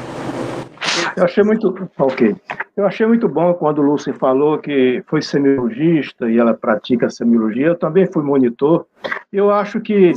Eu 1.15 1.25
achei 1.25 1.43
muito, 1.43 1.89
ok. 1.97 2.35
Eu 2.75 2.87
achei 2.87 3.05
muito 3.05 3.27
bom 3.29 3.53
quando 3.53 3.79
o 3.79 3.81
Lúcio 3.81 4.13
falou 4.13 4.57
que 4.57 5.03
foi 5.07 5.21
semiologista 5.21 6.29
e 6.29 6.37
ela 6.37 6.53
pratica 6.53 7.09
semiologia. 7.09 7.67
Eu 7.67 7.75
também 7.77 8.07
fui 8.07 8.23
monitor. 8.23 8.85
Eu 9.31 9.51
acho 9.51 9.79
que 9.79 10.13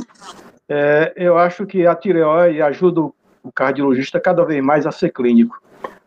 é, 0.69 1.13
eu 1.15 1.37
acho 1.37 1.65
que 1.65 1.85
a 1.85 1.95
tireoide 1.95 2.61
ajuda 2.61 3.01
o 3.01 3.51
cardiologista 3.53 4.19
cada 4.19 4.43
vez 4.43 4.63
mais 4.63 4.85
a 4.85 4.91
ser 4.91 5.11
clínico. 5.11 5.61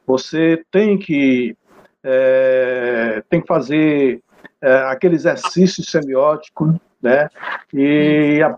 Você 0.07 0.63
tem 0.71 0.99
que 0.99 1.57
é, 2.03 3.23
tem 3.29 3.41
que 3.41 3.47
fazer 3.47 4.21
é, 4.61 4.75
aquele 4.89 5.15
exercício 5.15 5.85
semiótico, 5.85 6.79
né? 7.03 7.29
E 7.73 8.43
a, 8.43 8.57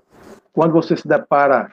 quando 0.52 0.72
você 0.72 0.96
se 0.96 1.06
depara 1.06 1.70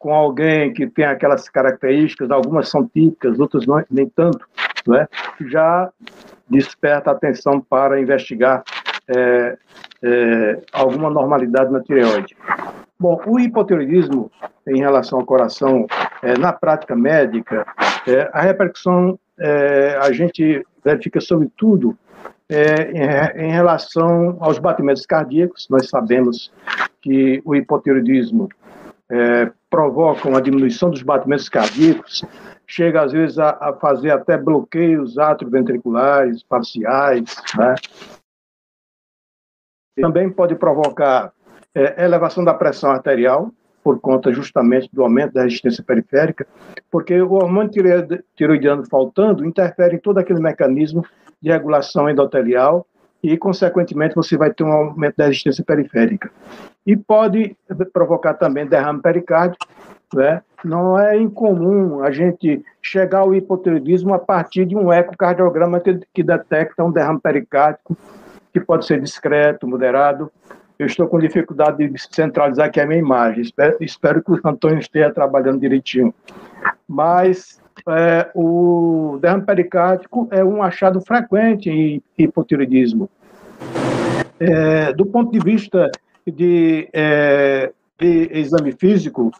com 0.00 0.14
alguém 0.14 0.72
que 0.72 0.86
tem 0.86 1.04
aquelas 1.04 1.46
características, 1.48 2.30
algumas 2.30 2.70
são 2.70 2.88
típicas, 2.88 3.38
outras 3.38 3.66
não, 3.66 3.84
nem 3.90 4.08
tanto, 4.08 4.48
né? 4.88 5.06
já 5.46 5.92
desperta 6.48 7.10
atenção 7.10 7.60
para 7.60 8.00
investigar 8.00 8.64
é, 9.06 9.58
é, 10.02 10.62
alguma 10.72 11.10
normalidade 11.10 11.70
na 11.70 11.82
tireoide. 11.82 12.34
Bom, 12.98 13.20
o 13.26 13.38
hipotireoidismo 13.38 14.30
em 14.66 14.78
relação 14.80 15.20
ao 15.20 15.26
coração, 15.26 15.86
é, 16.22 16.36
na 16.38 16.52
prática 16.52 16.96
médica, 16.96 17.66
é, 18.08 18.30
a 18.32 18.40
repercussão 18.40 19.18
é, 19.38 19.98
a 20.00 20.10
gente 20.12 20.66
verifica 20.82 21.20
sobretudo 21.20 21.96
é, 22.48 23.36
em, 23.36 23.48
em, 23.48 23.52
relação 23.52 24.38
aos 24.40 24.58
batimentos 24.58 25.04
cardíacos. 25.04 25.68
Nós 25.68 25.90
sabemos 25.90 26.50
que 27.02 27.42
o 27.44 27.54
hipotiroidismo 27.54 28.48
é, 29.10 29.50
provoca 29.68 30.28
uma 30.28 30.40
diminuição 30.40 30.90
dos 30.90 31.02
batimentos 31.02 31.48
cardíacos, 31.48 32.24
chega 32.66 33.02
às 33.02 33.12
vezes 33.12 33.38
a, 33.38 33.50
a 33.60 33.72
fazer 33.74 34.10
até 34.10 34.38
bloqueios 34.38 35.18
atrioventriculares 35.18 36.42
parciais. 36.42 37.36
Né? 37.58 37.74
Também 40.00 40.30
pode 40.30 40.54
provocar 40.54 41.32
é, 41.74 42.04
elevação 42.04 42.44
da 42.44 42.54
pressão 42.54 42.90
arterial, 42.90 43.52
por 43.82 43.98
conta 43.98 44.32
justamente 44.32 44.88
do 44.92 45.02
aumento 45.02 45.32
da 45.32 45.42
resistência 45.42 45.82
periférica, 45.82 46.46
porque 46.90 47.20
o 47.20 47.32
hormônio 47.32 47.70
tiroidiano 48.36 48.86
faltando 48.86 49.44
interfere 49.44 49.96
em 49.96 49.98
todo 49.98 50.18
aquele 50.18 50.40
mecanismo 50.40 51.04
de 51.40 51.50
regulação 51.50 52.08
endotelial 52.08 52.86
e, 53.22 53.36
consequentemente, 53.36 54.14
você 54.14 54.36
vai 54.36 54.52
ter 54.52 54.64
um 54.64 54.72
aumento 54.72 55.16
da 55.16 55.26
resistência 55.26 55.64
periférica. 55.64 56.30
E 56.86 56.96
pode 56.96 57.56
provocar 57.92 58.34
também 58.34 58.66
derrame 58.66 59.02
pericárdico, 59.02 59.66
né? 60.14 60.42
Não 60.64 60.98
é 60.98 61.16
incomum 61.16 62.02
a 62.02 62.10
gente 62.10 62.62
chegar 62.82 63.20
ao 63.20 63.34
hipotireoidismo 63.34 64.12
a 64.12 64.18
partir 64.18 64.66
de 64.66 64.76
um 64.76 64.92
ecocardiograma 64.92 65.80
que, 65.80 66.00
que 66.12 66.22
detecta 66.22 66.84
um 66.84 66.90
derrame 66.90 67.20
pericárdico, 67.20 67.96
que 68.52 68.60
pode 68.60 68.86
ser 68.86 69.00
discreto, 69.00 69.66
moderado. 69.66 70.30
Eu 70.78 70.86
estou 70.86 71.06
com 71.06 71.18
dificuldade 71.18 71.86
de 71.86 71.98
centralizar 72.10 72.66
aqui 72.66 72.80
a 72.80 72.86
minha 72.86 72.98
imagem. 72.98 73.42
Espero, 73.42 73.76
espero 73.80 74.22
que 74.22 74.32
o 74.32 74.40
Antônio 74.44 74.78
esteja 74.78 75.12
trabalhando 75.12 75.60
direitinho. 75.60 76.14
Mas 76.88 77.60
é, 77.88 78.30
o 78.34 79.18
derrame 79.20 79.44
pericárdico 79.44 80.28
é 80.30 80.44
um 80.44 80.62
achado 80.62 81.00
frequente 81.00 81.70
em 81.70 82.02
hipotireoidismo. 82.18 83.08
É, 84.38 84.92
do 84.92 85.04
ponto 85.04 85.30
de 85.30 85.38
vista 85.38 85.90
de, 86.26 86.88
é, 86.92 87.72
de 87.98 88.28
exame 88.32 88.72
físico, 88.72 89.30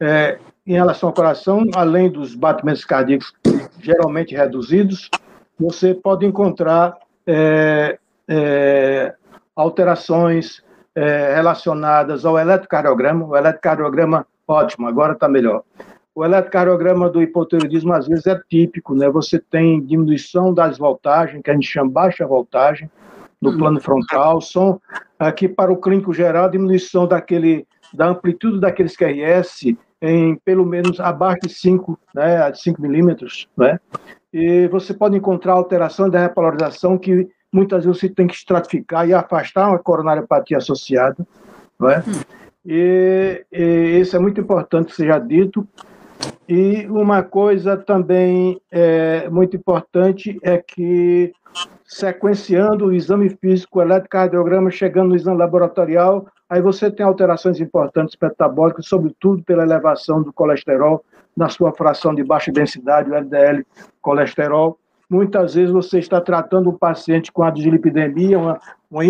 é, 0.00 0.38
em 0.66 0.74
relação 0.74 1.08
ao 1.08 1.14
coração, 1.14 1.64
além 1.74 2.10
dos 2.10 2.34
batimentos 2.34 2.84
cardíacos 2.84 3.32
geralmente 3.80 4.34
reduzidos, 4.34 5.10
você 5.58 5.94
pode 5.94 6.24
encontrar 6.24 6.96
é, 7.26 7.98
é, 8.28 9.14
alterações 9.54 10.62
é, 10.94 11.34
relacionadas 11.34 12.24
ao 12.24 12.38
eletrocardiograma. 12.38 13.26
O 13.26 13.36
eletrocardiograma, 13.36 14.26
ótimo, 14.46 14.86
agora 14.86 15.14
está 15.14 15.28
melhor. 15.28 15.62
O 16.14 16.24
eletrocardiograma 16.24 17.08
do 17.08 17.22
hipotireoidismo, 17.22 17.92
às 17.92 18.06
vezes, 18.06 18.26
é 18.26 18.38
típico, 18.48 18.94
né? 18.94 19.08
Você 19.08 19.38
tem 19.38 19.80
diminuição 19.80 20.52
das 20.52 20.76
voltagens, 20.76 21.42
que 21.42 21.50
a 21.50 21.54
gente 21.54 21.66
chama 21.66 21.90
baixa 21.90 22.26
voltagem, 22.26 22.90
no 23.40 23.50
hum. 23.50 23.58
plano 23.58 23.80
frontal, 23.80 24.40
são 24.40 24.80
aqui 25.28 25.48
para 25.48 25.72
o 25.72 25.80
clínico 25.80 26.12
geral, 26.12 26.50
diminuição 26.50 27.06
daquele, 27.06 27.66
da 27.92 28.08
amplitude 28.08 28.60
daqueles 28.60 28.96
QRS 28.96 29.76
em 30.00 30.36
pelo 30.44 30.66
menos 30.66 30.98
abaixo 30.98 31.42
de 31.42 31.48
5, 31.50 31.98
né, 32.14 32.52
5 32.52 32.82
milímetros, 32.82 33.48
né? 33.56 33.78
E 34.32 34.66
você 34.68 34.92
pode 34.92 35.16
encontrar 35.16 35.52
alteração 35.52 36.10
da 36.10 36.18
repolarização 36.18 36.98
que 36.98 37.28
muitas 37.52 37.84
vezes 37.84 38.00
você 38.00 38.08
tem 38.08 38.26
que 38.26 38.34
estratificar 38.34 39.06
e 39.06 39.14
afastar 39.14 39.68
uma 39.68 39.78
coronariopatia 39.78 40.56
associada, 40.56 41.24
não 41.78 41.90
é? 41.90 41.98
Hum. 41.98 42.20
E, 42.64 43.44
e, 43.52 44.00
isso 44.00 44.16
é 44.16 44.18
muito 44.18 44.40
importante 44.40 44.88
que 44.88 44.96
seja 44.96 45.18
dito. 45.18 45.66
E 46.48 46.86
uma 46.88 47.22
coisa 47.22 47.76
também 47.76 48.60
é, 48.70 49.28
muito 49.28 49.56
importante 49.56 50.38
é 50.42 50.58
que, 50.58 51.32
sequenciando 51.94 52.86
o 52.86 52.92
exame 52.92 53.30
físico, 53.30 53.78
o 53.78 53.82
eletrocardiograma, 53.82 54.70
chegando 54.70 55.10
no 55.10 55.16
exame 55.16 55.38
laboratorial, 55.38 56.26
Aí 56.52 56.60
você 56.60 56.90
tem 56.90 57.06
alterações 57.06 57.58
importantes 57.60 58.14
metabólicas, 58.20 58.84
sobretudo 58.84 59.42
pela 59.42 59.62
elevação 59.62 60.22
do 60.22 60.30
colesterol 60.34 61.02
na 61.34 61.48
sua 61.48 61.72
fração 61.72 62.14
de 62.14 62.22
baixa 62.22 62.52
densidade, 62.52 63.08
o 63.08 63.14
LDL 63.14 63.64
colesterol. 64.02 64.78
Muitas 65.08 65.54
vezes 65.54 65.70
você 65.70 65.98
está 65.98 66.20
tratando 66.20 66.68
um 66.68 66.76
paciente 66.76 67.32
com 67.32 67.42
a 67.42 67.50
dislipidemia, 67.50 68.38
uma, 68.38 68.60
uma 68.90 69.02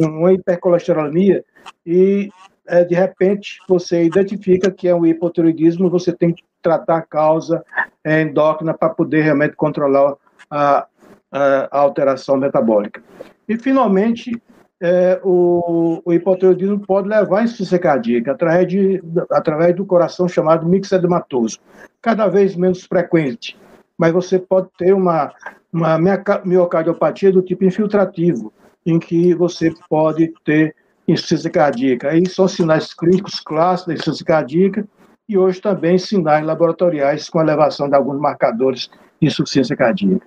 uma 0.00 0.32
hipercolesterolemia, 0.32 1.44
e 1.84 2.30
é, 2.66 2.82
de 2.82 2.94
repente 2.94 3.58
você 3.68 4.02
identifica 4.02 4.70
que 4.70 4.88
é 4.88 4.94
um 4.94 5.04
hipotiroidismo, 5.04 5.90
você 5.90 6.10
tem 6.10 6.32
que 6.32 6.42
tratar 6.62 6.96
a 6.96 7.02
causa 7.02 7.62
é, 8.02 8.22
endócrina 8.22 8.72
para 8.72 8.88
poder 8.88 9.20
realmente 9.20 9.56
controlar 9.56 10.14
a, 10.50 10.86
a, 11.30 11.68
alteração 11.78 12.36
metabólica. 12.36 13.02
E, 13.48 13.56
finalmente, 13.58 14.40
é, 14.80 15.20
o, 15.22 16.00
o 16.04 16.12
hipotireoidismo 16.12 16.80
pode 16.80 17.08
levar 17.08 17.40
à 17.40 17.44
insuficiência 17.44 17.78
cardíaca 17.78 18.32
através, 18.32 18.66
de, 18.68 19.02
através 19.30 19.76
do 19.76 19.84
coração 19.84 20.28
chamado 20.28 20.66
mixedematoso, 20.66 21.58
cada 22.00 22.26
vez 22.28 22.56
menos 22.56 22.84
frequente, 22.84 23.58
mas 23.98 24.12
você 24.12 24.38
pode 24.38 24.68
ter 24.78 24.94
uma, 24.94 25.32
uma 25.72 25.98
miocardiopatia 26.44 27.30
do 27.30 27.42
tipo 27.42 27.64
infiltrativo, 27.64 28.52
em 28.84 28.98
que 28.98 29.34
você 29.34 29.72
pode 29.88 30.32
ter 30.44 30.74
insuficiência 31.06 31.50
cardíaca. 31.50 32.08
Aí 32.08 32.26
são 32.26 32.48
sinais 32.48 32.94
clínicos 32.94 33.40
clássicos 33.40 33.86
da 33.88 33.92
insuficiência 33.94 34.24
cardíaca 34.24 34.88
e 35.28 35.36
hoje 35.36 35.60
também 35.60 35.98
sinais 35.98 36.44
laboratoriais 36.44 37.28
com 37.28 37.40
elevação 37.40 37.88
de 37.88 37.94
alguns 37.94 38.18
marcadores 38.18 38.90
de 39.20 39.28
insuficiência 39.28 39.76
cardíaca. 39.76 40.26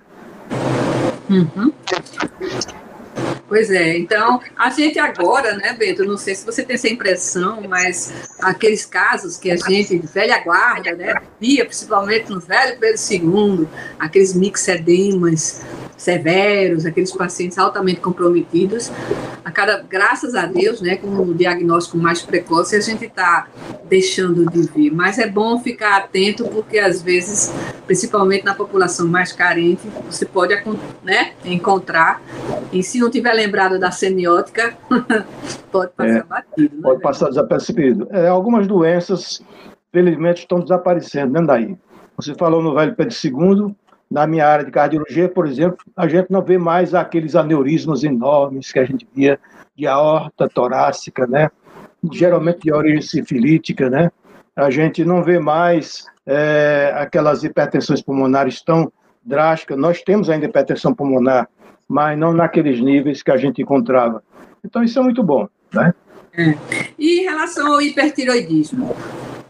Uhum. 1.30 1.72
Pois 3.48 3.70
é, 3.70 3.98
então 3.98 4.42
a 4.58 4.70
gente 4.72 4.98
agora, 4.98 5.56
né, 5.56 5.74
Bento, 5.74 6.04
não 6.06 6.18
sei 6.18 6.34
se 6.34 6.44
você 6.44 6.64
tem 6.64 6.74
essa 6.74 6.90
impressão, 6.90 7.62
mas 7.68 8.12
aqueles 8.40 8.86
casos 8.86 9.38
que 9.38 9.52
a 9.52 9.56
gente, 9.56 10.00
velha 10.00 10.40
guarda, 10.40 10.94
né, 10.94 11.14
via 11.40 11.64
principalmente 11.64 12.32
no 12.32 12.40
velho 12.40 12.80
Pedro 12.80 13.00
II, 13.12 13.68
aqueles 14.00 14.34
mixedemas 14.34 15.62
severos, 16.04 16.86
aqueles 16.86 17.12
pacientes 17.14 17.58
altamente 17.58 18.02
comprometidos, 18.02 18.92
a 19.44 19.50
cada, 19.50 19.82
graças 19.82 20.36
a 20.36 20.46
Deus, 20.46 20.82
né, 20.82 20.98
com 20.98 21.08
o 21.08 21.34
diagnóstico 21.34 21.98
mais 21.98 22.22
precoce, 22.22 22.76
a 22.76 22.82
gente 22.82 23.06
está 23.06 23.48
deixando 23.86 24.46
de 24.46 24.64
vir. 24.64 24.92
Mas 24.92 25.18
é 25.18 25.28
bom 25.28 25.60
ficar 25.60 25.98
atento 25.98 26.46
porque 26.50 26.78
às 26.78 27.02
vezes, 27.02 27.54
principalmente 27.88 28.44
na 28.44 28.54
população 28.54 29.08
mais 29.08 29.32
carente, 29.32 29.88
você 30.06 30.26
pode 30.26 30.54
né, 31.04 31.32
encontrar 31.46 32.22
e 32.72 32.84
se 32.84 33.00
não 33.00 33.10
tiver 33.10 33.34
lembrado 33.34 33.80
da 33.80 33.90
semiótica, 33.90 34.76
pode 35.72 35.92
passar 35.92 36.18
é, 36.18 36.24
batido. 36.24 36.76
Né, 36.76 36.82
pode 36.82 37.02
passar 37.02 37.30
desapercebido. 37.30 38.08
É, 38.12 38.28
algumas 38.28 38.68
doenças, 38.68 39.42
felizmente, 39.92 40.42
estão 40.42 40.60
desaparecendo, 40.60 41.34
né, 41.34 41.42
daí? 41.46 41.78
Você 42.18 42.36
falou 42.36 42.62
no 42.62 42.76
velho 42.76 42.94
Pedro 42.94 43.16
II, 43.24 43.76
na 44.14 44.28
minha 44.28 44.48
área 44.48 44.64
de 44.64 44.70
cardiologia, 44.70 45.28
por 45.28 45.48
exemplo, 45.48 45.80
a 45.98 46.08
gente 46.08 46.30
não 46.30 46.44
vê 46.44 46.56
mais 46.56 46.94
aqueles 46.94 47.36
aneurismos 47.36 48.04
enormes 48.04 48.72
que 48.72 48.78
a 48.78 48.86
gente 48.86 49.08
via 49.12 49.40
de 49.76 49.88
aorta 49.88 50.48
torácica, 50.48 51.26
né? 51.26 51.50
Geralmente 52.12 52.60
de 52.60 52.72
origem 52.72 53.02
sifilítica, 53.02 53.90
né? 53.90 54.12
A 54.56 54.70
gente 54.70 55.04
não 55.04 55.24
vê 55.24 55.40
mais 55.40 56.06
é, 56.28 56.94
aquelas 56.96 57.44
hipertensões 57.44 58.04
pulmonares 58.04 58.62
tão 58.62 58.94
drásticas. 59.26 59.80
Nós 59.80 60.04
temos 60.04 60.30
ainda 60.30 60.46
hipertensão 60.46 60.94
pulmonar, 60.94 61.50
mas 61.88 62.16
não 62.16 62.34
naqueles 62.34 62.80
níveis 62.80 63.24
que 63.24 63.32
a 63.32 63.38
gente 63.38 63.64
encontrava. 63.64 64.22
Então, 64.64 64.84
isso 64.84 65.00
é 65.00 65.02
muito 65.02 65.24
bom. 65.24 65.50
Né? 65.74 65.92
É. 66.38 66.56
E 67.00 67.22
em 67.22 67.24
relação 67.24 67.74
ao 67.74 67.82
hipertiroidismo, 67.82 68.96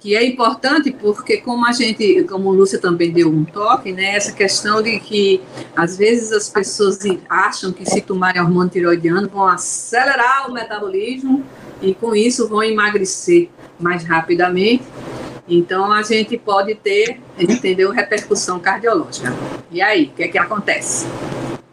que 0.03 0.17
é 0.17 0.27
importante 0.27 0.91
porque 0.91 1.37
como 1.37 1.65
a 1.65 1.71
gente, 1.71 2.25
como 2.25 2.51
Lúcia 2.51 2.77
também 2.77 3.09
deu 3.09 3.29
um 3.29 3.45
toque, 3.45 3.93
né, 3.93 4.17
essa 4.17 4.33
questão 4.33 4.81
de 4.81 4.99
que 4.99 5.41
às 5.73 5.97
vezes 5.97 6.33
as 6.33 6.49
pessoas 6.49 6.99
acham 7.29 7.71
que 7.71 7.85
se 7.89 8.01
tomarem 8.01 8.41
hormônio 8.41 8.69
tiroidiano 8.69 9.29
vão 9.29 9.47
acelerar 9.47 10.49
o 10.49 10.53
metabolismo 10.53 11.41
e 11.81 11.95
com 11.95 12.13
isso 12.13 12.49
vão 12.49 12.61
emagrecer 12.61 13.47
mais 13.79 14.03
rapidamente. 14.03 14.83
Então 15.47 15.89
a 15.89 16.01
gente 16.01 16.37
pode 16.37 16.75
ter, 16.75 17.21
entendeu, 17.39 17.89
repercussão 17.91 18.59
cardiológica. 18.59 19.33
E 19.71 19.81
aí, 19.81 20.07
o 20.07 20.09
que 20.09 20.23
é 20.23 20.27
que 20.27 20.37
acontece? 20.37 21.07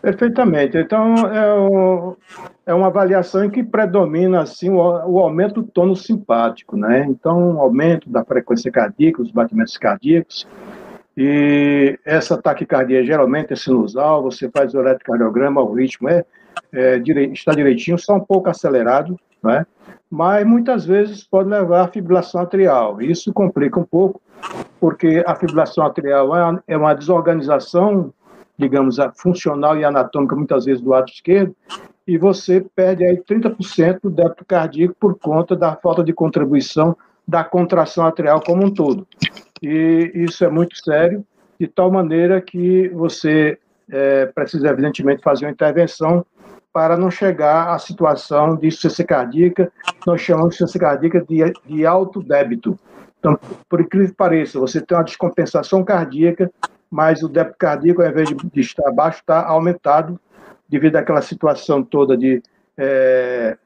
Perfeitamente. 0.01 0.79
Então, 0.79 1.15
é, 2.67 2.71
é 2.71 2.75
uma 2.75 2.87
avaliação 2.87 3.45
em 3.45 3.51
que 3.51 3.63
predomina 3.63 4.41
assim, 4.41 4.71
o, 4.71 4.77
o, 4.77 5.19
aumento 5.19 5.61
do 5.61 5.69
tono 5.69 5.95
simpático, 5.95 6.77
né? 6.77 7.05
Então, 7.09 7.57
o 7.57 7.61
aumento 7.61 8.09
da 8.09 8.25
frequência 8.25 8.73
cardíaca, 8.73 9.21
os 9.21 9.31
batimentos 9.31 9.77
cardíacos. 9.77 10.47
E 11.17 11.99
essa 12.05 12.41
taquicardia 12.41 13.05
geralmente 13.05 13.53
é 13.53 13.57
sinusal, 13.57 14.23
você 14.23 14.49
faz 14.49 14.73
o 14.73 14.81
eletrocardiograma, 14.81 15.61
o 15.61 15.75
ritmo 15.75 16.09
é, 16.09 16.25
é 16.73 16.99
dire, 16.99 17.31
está 17.33 17.53
direitinho, 17.53 17.99
só 17.99 18.15
um 18.15 18.21
pouco 18.21 18.49
acelerado, 18.49 19.19
né? 19.43 19.67
mas 20.11 20.47
muitas 20.47 20.87
vezes 20.87 21.23
pode 21.23 21.49
levar 21.49 21.83
à 21.83 21.89
fibrilação 21.89 22.41
atrial. 22.41 23.03
Isso 23.03 23.33
complica 23.33 23.79
um 23.79 23.85
pouco, 23.85 24.21
porque 24.81 25.23
a 25.27 25.35
fibrilação 25.35 25.85
atrial 25.85 26.61
é 26.67 26.77
uma 26.77 26.93
é 26.93 26.95
desorganização 26.95 28.15
digamos, 28.61 29.01
a 29.01 29.11
funcional 29.11 29.77
e 29.77 29.85
anatômica, 29.85 30.37
muitas 30.37 30.67
vezes, 30.67 30.83
do 30.83 30.91
lado 30.91 31.09
esquerdo, 31.09 31.57
e 32.07 32.19
você 32.19 32.65
perde 32.75 33.05
aí 33.05 33.17
30% 33.17 34.01
do 34.03 34.11
débito 34.11 34.45
cardíaco 34.45 34.95
por 34.99 35.19
conta 35.19 35.57
da 35.57 35.75
falta 35.77 36.05
de 36.05 36.13
contribuição 36.13 36.97
da 37.27 37.45
contração 37.45 38.07
atrial 38.07 38.41
como 38.45 38.65
um 38.65 38.71
todo. 38.71 39.07
E 39.63 40.11
isso 40.15 40.45
é 40.45 40.51
muito 40.51 40.77
sério, 40.83 41.25
de 41.59 41.67
tal 41.67 41.91
maneira 41.91 42.41
que 42.41 42.89
você 42.89 43.59
é, 43.89 44.27
precisa, 44.27 44.69
evidentemente, 44.69 45.23
fazer 45.23 45.47
uma 45.47 45.53
intervenção 45.53 46.25
para 46.73 46.97
não 46.97 47.11
chegar 47.11 47.75
à 47.75 47.79
situação 47.79 48.57
de 48.57 48.69
insuficiência 48.69 49.05
cardíaca, 49.05 49.73
nós 50.07 50.21
chamamos 50.21 50.51
de 50.51 50.63
insuficiência 50.63 50.81
cardíaca 50.81 51.25
de, 51.29 51.53
de 51.67 51.87
alto 51.87 52.23
débito. 52.23 52.79
Então, 53.19 53.39
por 53.69 53.81
incrível 53.81 54.09
que 54.09 54.17
pareça, 54.17 54.59
você 54.59 54.81
tem 54.81 54.97
uma 54.97 55.05
descompensação 55.05 55.85
cardíaca, 55.85 56.51
mas 56.91 57.23
o 57.23 57.29
débito 57.29 57.57
cardíaco, 57.59 58.03
ao 58.03 58.09
invés 58.09 58.29
de, 58.29 58.35
de 58.35 58.61
estar 58.61 58.91
baixo, 58.91 59.21
está 59.21 59.47
aumentado 59.47 60.19
devido 60.69 60.97
àquela 60.97 61.23
situação 61.23 61.83
toda 61.83 62.17
de 62.17 62.43
é, 62.77 63.57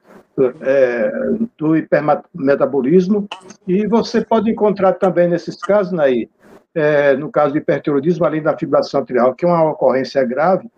é, 0.61 1.11
do 1.57 1.75
hipermetabolismo. 1.77 3.27
E 3.67 3.87
você 3.87 4.23
pode 4.23 4.51
encontrar 4.51 4.93
também 4.93 5.27
nesses 5.27 5.57
casos, 5.57 5.93
Naí, 5.93 6.29
é, 6.73 7.15
no 7.15 7.31
caso 7.31 7.53
do 7.53 7.57
hipertiroidismo, 7.57 8.25
além 8.25 8.41
da 8.41 8.57
fibrilação 8.57 8.99
arterial, 8.99 9.33
que 9.33 9.45
é 9.45 9.47
uma 9.47 9.71
ocorrência 9.71 10.23
grave, 10.25 10.69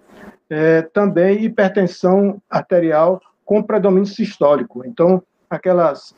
é, 0.50 0.84
também 0.84 1.44
hipertensão 1.44 2.42
arterial 2.50 3.20
com 3.44 3.64
predomínio 3.64 4.06
sistólico. 4.06 4.86
Então, 4.86 5.24
aquelas, 5.50 6.14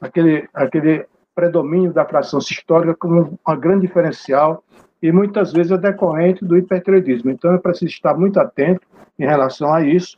aquele, 0.00 0.48
aquele 0.52 1.06
predomínio 1.34 1.92
da 1.92 2.04
fração 2.04 2.40
sistólica 2.40 2.94
como 2.94 3.38
um 3.48 3.56
grande 3.56 3.86
diferencial 3.86 4.62
e 5.04 5.12
muitas 5.12 5.52
vezes 5.52 5.70
é 5.70 5.76
decorrente 5.76 6.42
do 6.42 6.56
hipertireoidismo. 6.56 7.30
Então, 7.30 7.52
é 7.52 7.58
preciso 7.58 7.90
estar 7.90 8.14
muito 8.14 8.40
atento 8.40 8.80
em 9.18 9.26
relação 9.26 9.70
a 9.70 9.82
isso 9.82 10.16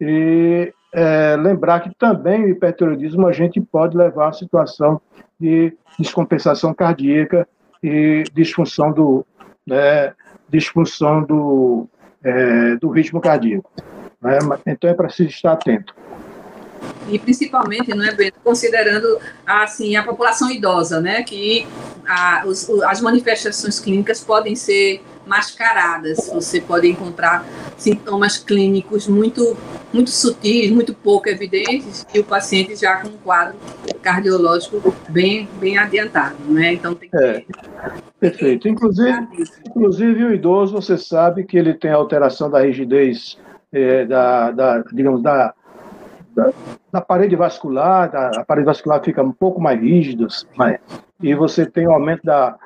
e 0.00 0.74
é, 0.92 1.36
lembrar 1.36 1.78
que 1.78 1.94
também 1.94 2.42
o 2.42 2.48
hipertireoidismo 2.48 3.28
a 3.28 3.32
gente 3.32 3.60
pode 3.60 3.96
levar 3.96 4.30
a 4.30 4.32
situação 4.32 5.00
de 5.38 5.72
descompensação 6.00 6.74
cardíaca 6.74 7.46
e 7.80 8.24
disfunção 8.34 8.90
do, 8.90 9.24
né, 9.64 10.12
disfunção 10.48 11.22
do, 11.22 11.88
é, 12.24 12.74
do 12.74 12.88
ritmo 12.88 13.20
cardíaco. 13.20 13.70
Né? 14.20 14.36
Então 14.66 14.90
é 14.90 14.94
preciso 14.94 15.28
estar 15.28 15.52
atento. 15.52 15.94
E 17.08 17.18
principalmente, 17.18 17.94
não 17.94 18.04
é, 18.04 18.14
Bento, 18.14 18.38
considerando 18.42 19.18
assim, 19.46 19.96
a 19.96 20.02
população 20.02 20.50
idosa, 20.50 21.00
né, 21.00 21.22
que 21.22 21.66
a, 22.06 22.44
os, 22.46 22.68
as 22.84 23.00
manifestações 23.00 23.78
clínicas 23.78 24.20
podem 24.20 24.54
ser 24.54 25.02
mascaradas. 25.26 26.30
Você 26.32 26.60
pode 26.60 26.88
encontrar 26.88 27.44
sintomas 27.76 28.38
clínicos 28.38 29.08
muito, 29.08 29.56
muito 29.92 30.10
sutis, 30.10 30.70
muito 30.70 30.94
pouco 30.94 31.28
evidentes, 31.28 32.06
e 32.14 32.18
o 32.18 32.24
paciente 32.24 32.76
já 32.76 32.96
com 32.96 33.08
um 33.08 33.18
quadro 33.18 33.56
cardiológico 34.02 34.94
bem, 35.08 35.48
bem 35.58 35.78
adiantado, 35.78 36.36
né? 36.46 36.74
Então 36.74 36.94
tem 36.94 37.08
que. 37.08 37.16
É, 37.16 37.44
perfeito. 38.20 38.68
Inclusive, 38.68 39.28
inclusive, 39.66 40.24
o 40.24 40.34
idoso, 40.34 40.72
você 40.74 40.98
sabe 40.98 41.44
que 41.44 41.56
ele 41.56 41.74
tem 41.74 41.90
alteração 41.90 42.50
da 42.50 42.60
rigidez, 42.60 43.38
é, 43.72 44.04
da, 44.04 44.50
da, 44.50 44.84
digamos, 44.92 45.22
da, 45.22 45.54
da, 46.34 46.52
da, 46.92 47.00
parede 47.00 47.36
vascular, 47.36 48.10
da, 48.10 48.40
a 48.40 48.44
parede 48.44 48.66
vascular 48.66 49.02
fica 49.02 49.22
um 49.22 49.32
pouco 49.32 49.60
mais 49.60 49.80
rígida, 49.80 50.26
mas, 50.56 50.78
e 51.22 51.34
você 51.34 51.66
tem 51.66 51.86
aumento 51.86 52.24
da, 52.24 52.56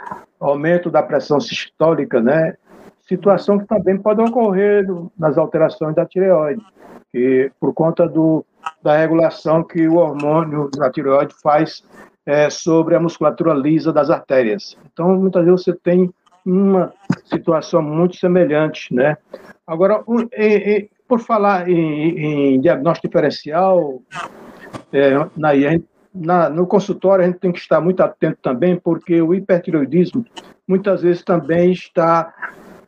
aumento 0.40 0.90
da 0.90 1.02
pressão 1.02 1.40
sistólica, 1.40 2.20
né? 2.20 2.54
Situação 3.02 3.58
que 3.58 3.66
também 3.66 3.96
pode 3.96 4.20
ocorrer 4.20 4.86
nas 5.18 5.38
alterações 5.38 5.94
da 5.94 6.04
tireoide, 6.04 6.62
que 7.10 7.50
por 7.58 7.72
conta 7.72 8.06
do, 8.06 8.44
da 8.82 8.96
regulação 8.96 9.62
que 9.62 9.88
o 9.88 9.96
hormônio 9.96 10.70
da 10.76 10.90
tireoide 10.90 11.34
faz 11.42 11.82
é, 12.26 12.50
sobre 12.50 12.94
a 12.94 13.00
musculatura 13.00 13.54
lisa 13.54 13.92
das 13.92 14.10
artérias. 14.10 14.76
Então, 14.92 15.16
muitas 15.16 15.44
vezes 15.44 15.64
você 15.64 15.72
tem 15.72 16.12
uma 16.44 16.92
situação 17.24 17.82
muito 17.82 18.16
semelhante, 18.16 18.94
né? 18.94 19.16
Agora, 19.66 20.02
e, 20.36 20.46
e, 20.46 20.90
por 21.08 21.20
falar 21.20 21.68
em, 21.68 22.54
em 22.54 22.60
diagnóstico 22.60 23.08
diferencial, 23.08 24.02
é, 24.92 25.14
na, 25.36 25.50
na, 26.14 26.50
no 26.50 26.66
consultório 26.66 27.24
a 27.24 27.26
gente 27.26 27.40
tem 27.40 27.50
que 27.50 27.58
estar 27.58 27.80
muito 27.80 28.02
atento 28.02 28.38
também, 28.42 28.76
porque 28.76 29.20
o 29.22 29.34
hipertiroidismo 29.34 30.24
muitas 30.66 31.02
vezes 31.02 31.24
também 31.24 31.72
está 31.72 32.32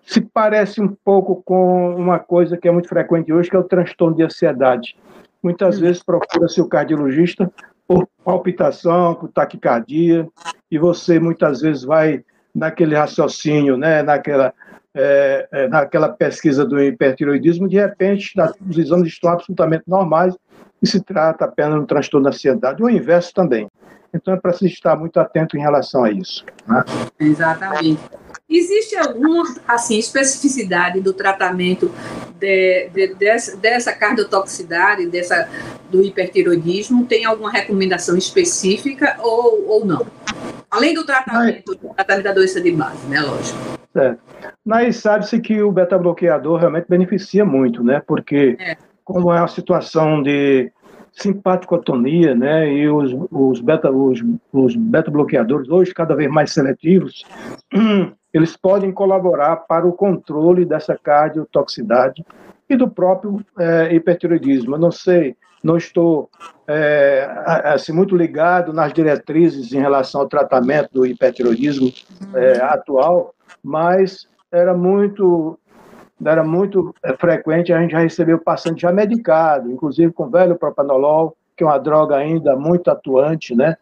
se 0.03 0.21
parece 0.21 0.81
um 0.81 0.89
pouco 1.05 1.43
com 1.43 1.95
uma 1.95 2.19
coisa 2.19 2.57
que 2.57 2.67
é 2.67 2.71
muito 2.71 2.89
frequente 2.89 3.33
hoje, 3.33 3.49
que 3.49 3.57
é 3.57 3.59
o 3.59 3.65
transtorno 3.65 4.17
de 4.17 4.25
ansiedade. 4.25 4.97
Muitas 5.43 5.79
hum. 5.79 5.83
vezes 5.83 6.03
procura-se 6.03 6.61
o 6.61 6.69
cardiologista 6.69 7.51
por 7.87 8.09
palpitação, 8.25 9.15
por 9.15 9.29
taquicardia, 9.29 10.29
e 10.71 10.79
você 10.79 11.19
muitas 11.19 11.61
vezes 11.61 11.85
vai 11.85 12.25
naquele 12.55 12.97
raciocínio, 12.97 13.77
né, 13.77 14.03
naquela, 14.03 14.53
é, 14.95 15.49
é, 15.53 15.69
naquela 15.69 16.09
pesquisa 16.09 16.65
do 16.65 16.81
hipertiroidismo, 16.83 17.69
de 17.69 17.77
repente 17.77 18.35
os 18.69 18.79
exames 18.79 19.09
estão 19.09 19.31
absolutamente 19.31 19.85
normais 19.87 20.35
e 20.83 20.87
se 20.87 21.01
trata 21.01 21.45
apenas 21.45 21.75
de 21.75 21.81
um 21.81 21.87
transtorno 21.87 22.25
da 22.25 22.31
ansiedade, 22.31 22.83
ou 22.83 22.89
o 22.89 22.91
inverso 22.91 23.33
também. 23.33 23.69
Então 24.13 24.35
é 24.35 24.37
preciso 24.37 24.73
estar 24.73 24.97
muito 24.97 25.21
atento 25.21 25.57
em 25.57 25.61
relação 25.61 26.03
a 26.03 26.11
isso. 26.11 26.45
Né? 26.67 26.83
Exatamente. 27.21 28.01
Existe 28.49 28.97
alguma 28.97 29.45
assim, 29.69 29.97
especificidade 29.99 31.01
do 31.01 31.13
tratamento 31.13 31.93
de, 32.37 32.89
de, 32.89 33.15
dessa, 33.15 33.57
dessa 33.57 33.93
cardiotoxicidade, 33.93 35.07
dessa, 35.07 35.49
do 35.89 36.03
hipertiroidismo? 36.03 37.07
Tem 37.07 37.25
alguma 37.25 37.53
recomendação 37.53 38.17
específica 38.17 39.17
ou, 39.21 39.69
ou 39.69 39.87
não? 39.87 40.05
Além 40.69 40.95
do 40.95 41.05
tratamento, 41.05 41.79
Mas, 41.81 41.95
tratamento 41.95 42.25
da 42.25 42.33
doença 42.33 42.61
de 42.61 42.73
base, 42.73 43.07
né? 43.07 43.21
Lógico. 43.21 43.80
Certo. 43.93 44.21
Mas 44.65 44.97
sabe-se 44.97 45.41
que 45.41 45.61
o 45.63 45.73
beta-bloqueador 45.73 46.61
realmente 46.61 46.87
beneficia 46.89 47.45
muito, 47.45 47.83
né? 47.83 48.01
Porque 48.07 48.57
é 48.61 48.77
como 49.05 49.33
é 49.33 49.41
a 49.41 49.49
situação 49.49 50.23
de 50.23 50.73
simpaticotonia, 51.13 52.35
né, 52.35 52.73
e 52.73 52.89
os, 52.89 53.13
os 53.33 53.61
beta 53.61 53.91
os, 53.91 54.23
os 54.53 54.77
beta 54.77 55.11
bloqueadores 55.11 55.69
hoje 55.69 55.93
cada 55.93 56.15
vez 56.15 56.31
mais 56.31 56.53
seletivos, 56.53 57.25
eles 58.33 58.57
podem 58.57 58.93
colaborar 58.93 59.57
para 59.57 59.87
o 59.87 59.93
controle 59.93 60.65
dessa 60.65 60.97
cardiotoxicidade 60.97 62.25
e 62.71 62.77
do 62.77 62.89
próprio 62.89 63.45
é, 63.59 63.93
hipertiroidismo. 63.95 64.77
Eu 64.77 64.79
não 64.79 64.93
sei, 64.93 65.37
não 65.63 65.77
estou 65.77 66.31
é, 66.69 67.29
assim 67.65 67.93
muito 67.93 68.17
ligado 68.17 68.73
nas 68.73 68.93
diretrizes 68.93 69.73
em 69.73 69.81
relação 69.81 70.21
ao 70.21 70.29
tratamento 70.29 70.91
do 70.93 71.05
hipertiroidismo 71.05 71.93
é, 72.35 72.61
atual, 72.63 73.35
mas 73.63 74.29
era 74.53 74.73
muito 74.73 75.59
era 76.25 76.45
muito 76.45 76.95
frequente 77.19 77.73
a 77.73 77.81
gente 77.81 77.93
já 77.93 78.01
recebeu 78.01 78.39
paciente 78.39 78.83
já 78.83 78.93
medicado, 78.93 79.73
inclusive 79.73 80.13
com 80.13 80.29
velho 80.29 80.55
propanolol, 80.55 81.35
que 81.57 81.65
é 81.65 81.67
uma 81.67 81.79
droga 81.79 82.15
ainda 82.17 82.55
muito 82.57 82.91
atuante, 82.91 83.55
né? 83.55 83.75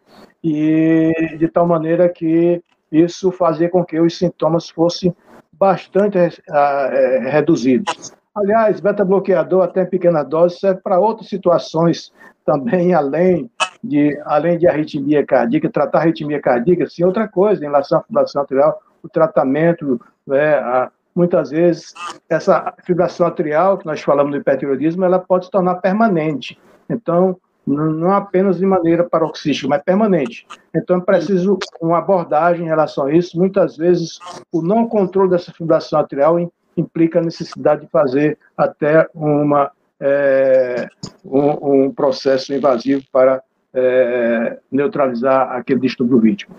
E 0.42 1.12
de 1.36 1.48
tal 1.48 1.66
maneira 1.66 2.08
que 2.08 2.62
isso 2.92 3.32
fazia 3.32 3.68
com 3.68 3.84
que 3.84 3.98
os 3.98 4.16
sintomas 4.16 4.70
fossem 4.70 5.14
bastante 5.52 6.16
é, 6.16 7.28
reduzidos. 7.28 8.12
Aliás, 8.38 8.80
beta-bloqueador 8.80 9.64
até 9.64 9.82
em 9.82 9.86
pequena 9.86 10.22
dose 10.22 10.60
serve 10.60 10.80
para 10.80 11.00
outras 11.00 11.28
situações 11.28 12.12
também, 12.44 12.94
além 12.94 13.50
de, 13.82 14.18
além 14.24 14.56
de 14.56 14.68
arritmia 14.68 15.26
cardíaca, 15.26 15.68
tratar 15.68 15.98
arritmia 15.98 16.40
cardíaca, 16.40 16.88
sim, 16.88 17.04
outra 17.04 17.26
coisa 17.26 17.60
em 17.62 17.66
relação 17.66 17.98
à 17.98 18.02
fibrilação 18.02 18.42
arterial, 18.42 18.80
o 19.02 19.08
tratamento, 19.08 20.00
né, 20.26 20.54
a, 20.54 20.90
muitas 21.14 21.50
vezes 21.50 21.92
essa 22.28 22.72
fibração 22.84 23.26
atrial, 23.26 23.76
que 23.76 23.86
nós 23.86 24.00
falamos 24.00 24.30
do 24.30 24.38
hipertiroidismo, 24.38 25.04
ela 25.04 25.18
pode 25.18 25.46
se 25.46 25.50
tornar 25.50 25.76
permanente. 25.76 26.58
Então, 26.88 27.36
não 27.66 28.12
apenas 28.12 28.58
de 28.58 28.64
maneira 28.64 29.04
paroxística, 29.04 29.68
mas 29.68 29.82
permanente. 29.82 30.46
Então, 30.74 30.96
é 30.96 31.00
preciso 31.00 31.58
uma 31.82 31.98
abordagem 31.98 32.64
em 32.64 32.68
relação 32.68 33.06
a 33.06 33.12
isso. 33.12 33.36
Muitas 33.36 33.76
vezes, 33.76 34.18
o 34.50 34.62
não 34.62 34.88
controle 34.88 35.28
dessa 35.28 35.52
fibração 35.52 36.00
atrial 36.00 36.38
implica 36.80 37.18
a 37.18 37.22
necessidade 37.22 37.82
de 37.82 37.90
fazer 37.90 38.38
até 38.56 39.08
uma, 39.14 39.70
é, 40.00 40.88
um, 41.24 41.86
um, 41.86 41.92
processo 41.92 42.54
invasivo 42.54 43.02
para 43.12 43.42
é, 43.74 44.58
neutralizar 44.70 45.52
aquele 45.52 45.80
distúrbio 45.80 46.18
ritmo. 46.18 46.54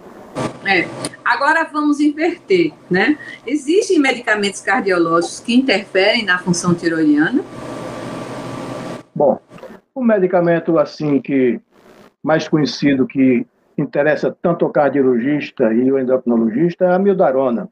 É. 0.65 0.88
Agora 1.24 1.63
vamos 1.72 1.99
inverter, 1.99 2.74
né? 2.89 3.17
Existem 3.45 3.99
medicamentos 3.99 4.61
cardiológicos 4.61 5.39
que 5.39 5.55
interferem 5.55 6.26
na 6.26 6.39
função 6.39 6.74
tiroidiana? 6.74 7.43
Bom, 9.13 9.39
o 9.93 10.03
medicamento 10.03 10.80
assim 10.80 11.22
que 11.22 11.61
mais 12.24 12.47
conhecido 12.47 13.05
que 13.05 13.45
interessa 13.78 14.36
tanto 14.41 14.65
o 14.65 14.70
cardiologista 14.70 15.72
e 15.74 15.91
o 15.91 15.99
endocrinologista 15.99 16.86
é 16.86 16.93
a 16.93 16.99
mildarona. 16.99 17.70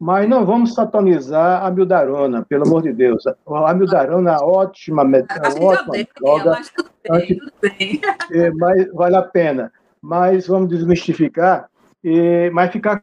Mas 0.00 0.28
não 0.28 0.46
vamos 0.46 0.74
satanizar 0.74 1.64
a 1.64 1.70
mildarona, 1.70 2.44
pelo 2.48 2.64
amor 2.64 2.82
de 2.82 2.92
Deus. 2.92 3.24
A 3.26 3.74
mildarona 3.74 4.32
é 4.32 4.38
ótima, 4.38 5.02
é 5.02 5.24
ótima 5.60 5.92
bem, 5.92 6.08
droga. 6.16 6.50
Mas 6.50 6.70
tudo 6.70 6.90
bem, 7.10 7.38
tudo 7.38 7.52
bem. 7.60 8.00
É, 8.30 8.50
mas 8.52 8.92
vale 8.92 9.16
a 9.16 9.22
pena. 9.22 9.72
Mas 10.00 10.46
vamos 10.46 10.68
desmistificar 10.68 11.68
e, 12.04 12.48
mas 12.52 12.70
ficar 12.70 13.02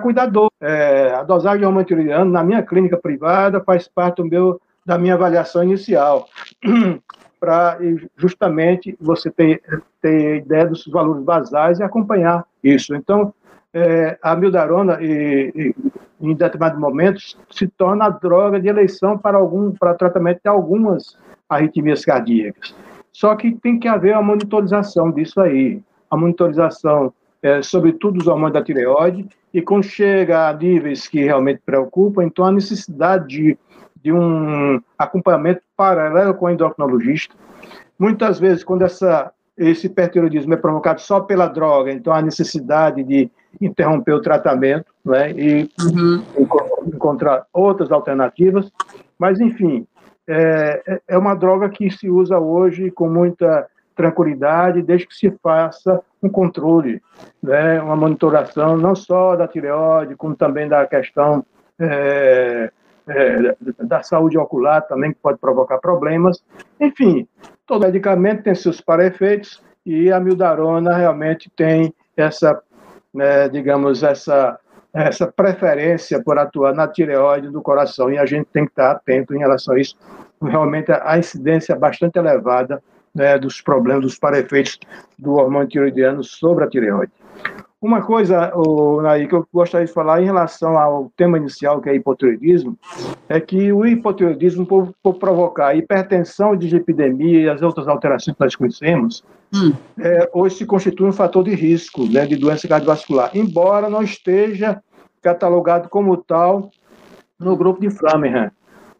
cuidador. 0.00 0.50
É, 0.60 1.12
a 1.14 1.22
dosagem 1.22 1.60
de 1.60 1.66
hormônio 1.66 1.86
tiroidiano, 1.86 2.30
na 2.30 2.42
minha 2.42 2.62
clínica 2.62 2.96
privada, 2.96 3.62
faz 3.62 3.86
parte 3.86 4.16
do 4.16 4.24
meu, 4.24 4.60
da 4.84 4.98
minha 4.98 5.14
avaliação 5.14 5.62
inicial, 5.62 6.26
para 7.38 7.78
justamente 8.16 8.96
você 9.00 9.30
ter, 9.30 9.62
ter 10.00 10.38
ideia 10.38 10.66
dos 10.66 10.86
valores 10.86 11.22
basais 11.22 11.78
e 11.78 11.82
acompanhar 11.82 12.44
isso. 12.62 12.94
Então, 12.94 13.34
é, 13.72 14.18
a 14.22 14.34
mildarona, 14.36 14.98
e, 15.00 15.52
e, 15.54 15.74
em 16.20 16.34
determinados 16.34 16.78
momentos, 16.78 17.38
se 17.50 17.66
torna 17.66 18.06
a 18.06 18.10
droga 18.10 18.60
de 18.60 18.68
eleição 18.68 19.16
para, 19.16 19.38
algum, 19.38 19.72
para 19.72 19.94
tratamento 19.94 20.40
de 20.42 20.48
algumas 20.48 21.16
arritmias 21.48 22.04
cardíacas. 22.04 22.74
Só 23.12 23.34
que 23.34 23.52
tem 23.52 23.78
que 23.78 23.88
haver 23.88 24.14
a 24.14 24.22
monitorização 24.22 25.10
disso 25.10 25.40
aí, 25.40 25.82
a 26.10 26.16
monitorização, 26.16 27.12
é, 27.42 27.62
sobretudo 27.62 28.18
dos 28.18 28.26
hormônios 28.26 28.54
da 28.54 28.62
tireoide, 28.62 29.28
e 29.52 29.62
quando 29.62 29.84
chega 29.84 30.48
a 30.48 30.52
níveis 30.52 31.08
que 31.08 31.24
realmente 31.24 31.60
preocupam, 31.64 32.24
então 32.24 32.44
a 32.44 32.52
necessidade 32.52 33.26
de, 33.26 33.58
de 34.02 34.12
um 34.12 34.80
acompanhamento 34.98 35.62
paralelo 35.76 36.34
com 36.34 36.46
o 36.46 36.50
endocrinologista. 36.50 37.34
Muitas 37.98 38.38
vezes, 38.38 38.62
quando 38.62 38.82
essa, 38.82 39.32
esse 39.60 39.86
hipertiroidismo 39.86 40.54
é 40.54 40.56
provocado 40.56 41.02
só 41.02 41.20
pela 41.20 41.46
droga, 41.46 41.92
então 41.92 42.12
há 42.12 42.22
necessidade 42.22 43.04
de 43.04 43.30
interromper 43.60 44.14
o 44.14 44.22
tratamento 44.22 44.86
né, 45.04 45.32
e 45.32 45.70
uhum. 45.80 46.22
encontrar 46.86 47.44
outras 47.52 47.92
alternativas. 47.92 48.72
Mas, 49.18 49.38
enfim, 49.38 49.86
é, 50.26 50.82
é, 50.86 51.00
é 51.08 51.18
uma 51.18 51.34
droga 51.34 51.68
que 51.68 51.90
se 51.90 52.08
usa 52.08 52.38
hoje 52.38 52.90
com 52.90 53.08
muita 53.08 53.66
tranquilidade, 53.94 54.80
desde 54.80 55.06
que 55.06 55.14
se 55.14 55.30
faça 55.42 56.00
um 56.22 56.30
controle, 56.30 57.02
né, 57.42 57.82
uma 57.82 57.96
monitoração 57.96 58.78
não 58.78 58.94
só 58.94 59.36
da 59.36 59.46
tireoide, 59.46 60.16
como 60.16 60.34
também 60.34 60.68
da 60.68 60.86
questão 60.86 61.44
é, 61.78 62.72
é, 63.10 63.56
da 63.78 64.02
saúde 64.02 64.38
ocular 64.38 64.82
também, 64.82 65.12
que 65.12 65.18
pode 65.20 65.38
provocar 65.38 65.78
problemas. 65.78 66.42
Enfim, 66.78 67.26
todo 67.66 67.84
medicamento 67.84 68.44
tem 68.44 68.54
seus 68.54 68.80
para-efeitos 68.80 69.62
e 69.84 70.12
a 70.12 70.20
mildarona 70.20 70.96
realmente 70.96 71.50
tem 71.56 71.92
essa, 72.16 72.60
né, 73.12 73.48
digamos, 73.48 74.02
essa, 74.02 74.58
essa 74.92 75.26
preferência 75.26 76.22
por 76.22 76.38
atuar 76.38 76.74
na 76.74 76.86
tireoide 76.86 77.50
do 77.50 77.62
coração 77.62 78.12
e 78.12 78.18
a 78.18 78.26
gente 78.26 78.46
tem 78.52 78.64
que 78.64 78.72
estar 78.72 78.92
atento 78.92 79.34
em 79.34 79.38
relação 79.38 79.74
a 79.74 79.80
isso. 79.80 79.96
Realmente 80.42 80.92
a 80.92 81.18
incidência 81.18 81.72
é 81.72 81.76
bastante 81.76 82.18
elevada 82.18 82.82
né, 83.14 83.38
dos 83.38 83.60
problemas, 83.60 84.02
dos 84.02 84.18
para-efeitos 84.18 84.78
do 85.18 85.34
hormônio 85.34 85.68
tiroidiano 85.68 86.22
sobre 86.22 86.64
a 86.64 86.68
tireoide. 86.68 87.12
Uma 87.82 88.02
coisa, 88.02 88.52
Naí, 89.02 89.26
que 89.26 89.34
eu 89.34 89.46
gostaria 89.50 89.86
de 89.86 89.92
falar 89.92 90.20
em 90.20 90.26
relação 90.26 90.76
ao 90.76 91.10
tema 91.16 91.38
inicial, 91.38 91.80
que 91.80 91.88
é 91.88 91.94
hipotiroidismo, 91.94 92.78
é 93.26 93.40
que 93.40 93.72
o 93.72 93.86
hipotiroidismo, 93.86 94.66
por, 94.66 94.92
por 95.02 95.14
provocar 95.14 95.74
hipertensão, 95.74 96.54
dislipidemia 96.54 97.40
e 97.40 97.48
as 97.48 97.62
outras 97.62 97.88
alterações 97.88 98.36
que 98.36 98.44
nós 98.44 98.54
conhecemos, 98.54 99.24
hum. 99.54 99.72
é, 99.98 100.28
hoje 100.34 100.56
se 100.56 100.66
constitui 100.66 101.08
um 101.08 101.12
fator 101.12 101.42
de 101.42 101.54
risco 101.54 102.04
né, 102.04 102.26
de 102.26 102.36
doença 102.36 102.68
cardiovascular, 102.68 103.30
embora 103.34 103.88
não 103.88 104.02
esteja 104.02 104.82
catalogado 105.22 105.88
como 105.88 106.18
tal 106.18 106.70
no 107.38 107.56
grupo 107.56 107.80
de 107.80 107.88
Framingham. 107.88 108.50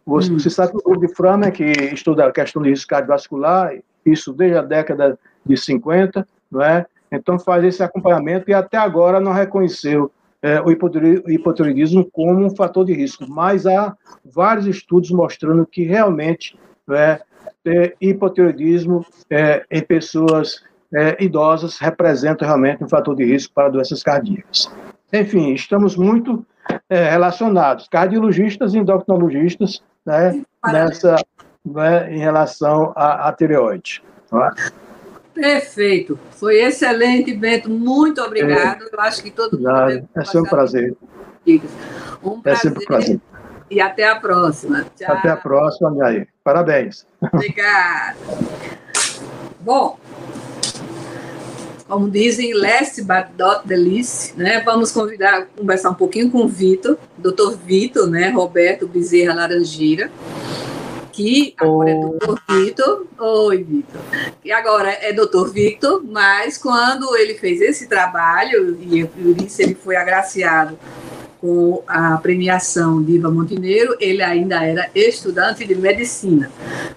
Você, 0.07 0.33
hum. 0.33 0.39
você 0.39 0.49
sabe 0.49 0.73
que 0.73 0.79
o 0.79 0.83
grupo 0.83 1.07
de 1.07 1.15
Framingham, 1.15 1.53
que 1.53 1.65
estuda 1.93 2.27
a 2.27 2.33
questão 2.33 2.63
de 2.63 2.71
risco 2.71 2.89
cardiovascular, 2.89 3.75
isso 4.07 4.33
desde 4.33 4.57
a 4.57 4.63
década 4.63 5.19
de 5.45 5.55
50, 5.55 6.27
não 6.51 6.63
é? 6.63 6.87
Então 7.11 7.39
faz 7.39 7.65
esse 7.65 7.83
acompanhamento 7.83 8.51
e 8.51 8.55
até 8.55 8.77
agora 8.77 9.21
não 9.21 9.33
reconheceu 9.33 10.11
é, 10.43 10.61
o 10.61 10.71
hipotiroidismo 10.71 12.09
como 12.11 12.45
um 12.45 12.55
fator 12.55 12.85
de 12.85 12.95
risco, 12.95 13.27
mas 13.29 13.67
há 13.67 13.95
vários 14.25 14.67
estudos 14.67 15.11
mostrando 15.11 15.67
que 15.67 15.85
realmente 15.85 16.59
é, 16.91 17.21
hipotiroidismo 18.01 19.05
é, 19.29 19.65
em 19.71 19.83
pessoas 19.83 20.63
é, 20.95 21.23
idosas 21.23 21.79
representa 21.79 22.45
realmente 22.45 22.83
um 22.83 22.89
fator 22.89 23.15
de 23.15 23.25
risco 23.25 23.53
para 23.55 23.69
doenças 23.69 24.03
cardíacas. 24.03 24.71
Enfim, 25.13 25.53
estamos 25.53 25.97
muito 25.97 26.45
é, 26.89 27.11
relacionados, 27.11 27.89
cardiologistas 27.89 28.75
e 28.75 28.79
endocrinologistas, 28.79 29.83
né, 30.07 30.43
nessa, 30.65 31.17
né, 31.65 32.13
em 32.15 32.19
relação 32.19 32.93
à, 32.97 33.29
à 33.29 33.33
tireoide. 33.33 34.03
É? 34.33 34.90
Perfeito. 35.35 36.19
Foi 36.33 36.61
excelente, 36.61 37.33
Bento. 37.35 37.71
Muito 37.71 38.21
obrigado. 38.21 38.85
É, 38.85 38.89
Eu 38.93 39.01
acho 39.01 39.23
que 39.23 39.31
todo 39.31 39.57
mundo. 39.57 40.09
é 40.17 40.25
sempre 40.25 40.41
um 40.41 40.45
prazer. 40.45 40.97
Um 42.23 42.41
prazer. 42.41 42.53
É 42.53 42.55
sempre 42.57 42.83
um 42.83 42.87
prazer. 42.87 43.21
E 43.71 43.81
até 43.81 44.09
a 44.09 44.17
próxima. 44.17 44.87
Tchau. 44.97 45.15
Até 45.15 45.29
a 45.29 45.37
próxima, 45.37 45.91
Miaí. 45.91 46.27
Parabéns. 46.43 47.07
Obrigada. 47.33 48.17
Bom, 49.61 49.99
como 51.87 52.11
dizem, 52.11 52.53
not 53.39 53.67
the 53.67 53.77
least, 53.77 54.37
né? 54.37 54.61
Vamos 54.65 54.91
convidar, 54.91 55.47
conversar 55.57 55.91
um 55.91 55.95
pouquinho 55.95 56.31
com 56.31 56.39
o 56.39 56.49
Vitor, 56.49 56.99
doutor 57.19 57.57
Vitor, 57.57 58.09
né? 58.09 58.31
Roberto 58.31 58.89
Bezerra 58.89 59.35
Laranjeira 59.35 60.11
que 61.21 61.55
agora 61.59 61.91
é 61.91 61.95
doutor 61.95 62.41
Vitor. 62.49 63.07
Oi, 63.19 63.63
Vitor. 63.63 64.01
E 64.43 64.51
agora 64.51 64.91
é 64.91 65.13
doutor 65.13 65.53
Victor, 65.53 66.03
mas 66.03 66.57
quando 66.57 67.15
ele 67.17 67.35
fez 67.35 67.61
esse 67.61 67.87
trabalho, 67.87 68.79
e 68.81 69.07
isso 69.45 69.61
ele 69.61 69.75
foi 69.75 69.97
agraciado 69.97 70.79
com 71.39 71.83
a 71.87 72.17
premiação 72.19 73.03
Diva 73.03 73.31
Montenegro, 73.31 73.97
ele 74.01 74.23
ainda 74.23 74.65
era 74.65 74.91
estudante 74.95 75.67
de 75.67 75.75
medicina. 75.75 76.51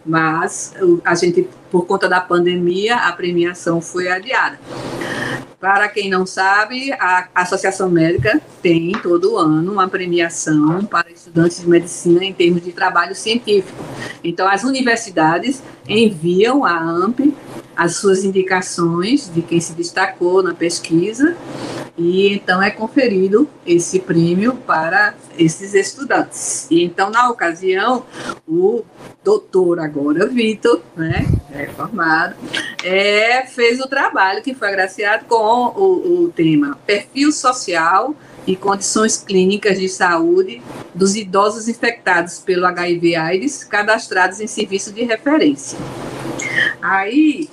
Mas 0.05 0.73
a 1.03 1.15
gente, 1.15 1.47
por 1.69 1.85
conta 1.85 2.07
da 2.07 2.21
pandemia, 2.21 2.95
a 2.95 3.11
premiação 3.11 3.81
foi 3.81 4.09
adiada. 4.09 4.57
Para 5.63 5.87
quem 5.87 6.09
não 6.09 6.25
sabe, 6.25 6.91
a 6.91 7.29
Associação 7.33 7.89
Médica 7.89 8.41
tem 8.61 8.91
todo 9.01 9.37
ano 9.37 9.71
uma 9.71 9.87
premiação 9.87 10.83
para 10.83 11.09
estudantes 11.09 11.61
de 11.61 11.69
medicina 11.69 12.25
em 12.25 12.33
termos 12.33 12.65
de 12.65 12.73
trabalho 12.73 13.15
científico. 13.15 13.81
Então, 14.21 14.45
as 14.45 14.65
universidades 14.65 15.63
enviam 15.87 16.63
à 16.63 16.77
AMP 16.77 17.33
as 17.75 17.95
suas 17.95 18.23
indicações 18.23 19.31
de 19.33 19.41
quem 19.41 19.59
se 19.59 19.73
destacou 19.73 20.43
na 20.43 20.53
pesquisa 20.53 21.35
e 21.97 22.33
então 22.33 22.61
é 22.61 22.71
conferido 22.71 23.47
esse 23.65 23.99
prêmio 23.99 24.55
para 24.55 25.13
esses 25.37 25.73
estudantes. 25.73 26.67
E 26.71 26.83
então, 26.83 27.11
na 27.11 27.29
ocasião, 27.29 28.05
o 28.47 28.83
doutor 29.23 29.79
agora, 29.79 30.25
Vitor, 30.27 30.81
né, 30.95 31.25
é 31.51 31.67
formado, 31.67 32.35
é, 32.83 33.45
fez 33.45 33.79
o 33.79 33.87
trabalho 33.87 34.41
que 34.41 34.55
foi 34.55 34.69
agraciado 34.69 35.25
com 35.25 35.35
o, 35.35 36.23
o 36.23 36.29
tema 36.29 36.77
perfil 36.85 37.31
social 37.31 38.15
e 38.45 38.55
condições 38.55 39.17
clínicas 39.17 39.79
de 39.79 39.87
saúde 39.87 40.61
dos 40.93 41.15
idosos 41.15 41.67
infectados 41.67 42.39
pelo 42.39 42.65
HIV/AIDS 42.65 43.63
cadastrados 43.63 44.39
em 44.39 44.47
serviço 44.47 44.91
de 44.91 45.03
referência. 45.03 45.77
Aí, 46.81 47.49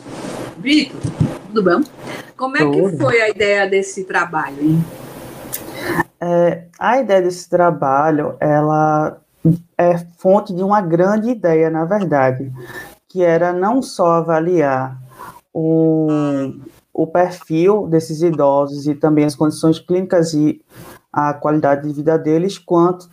Vitor, 0.59 1.01
tudo 1.47 1.63
bom? 1.63 1.81
Como 2.37 2.57
é 2.57 2.71
que 2.71 2.97
foi 2.97 3.21
a 3.21 3.29
ideia 3.29 3.69
desse 3.69 4.05
trabalho? 4.05 4.57
Hein? 4.61 4.85
É, 6.21 6.65
a 6.79 6.99
ideia 6.99 7.23
desse 7.23 7.49
trabalho, 7.49 8.37
ela 8.41 9.21
é 9.77 9.99
fonte 10.19 10.55
de 10.55 10.63
uma 10.63 10.81
grande 10.81 11.31
ideia, 11.31 11.71
na 11.71 11.85
verdade, 11.85 12.53
que 13.09 13.23
era 13.23 13.53
não 13.53 13.81
só 13.81 14.13
avaliar 14.13 14.99
o, 15.53 16.09
o 16.93 17.07
perfil 17.07 17.87
desses 17.87 18.23
idosos 18.23 18.87
e 18.87 18.95
também 18.95 19.25
as 19.25 19.35
condições 19.35 19.79
clínicas 19.79 20.35
e 20.35 20.61
a 21.13 21.35
qualidade 21.35 21.87
de 21.87 21.95
vida 21.95 22.19
deles, 22.19 22.59
quanto 22.59 23.09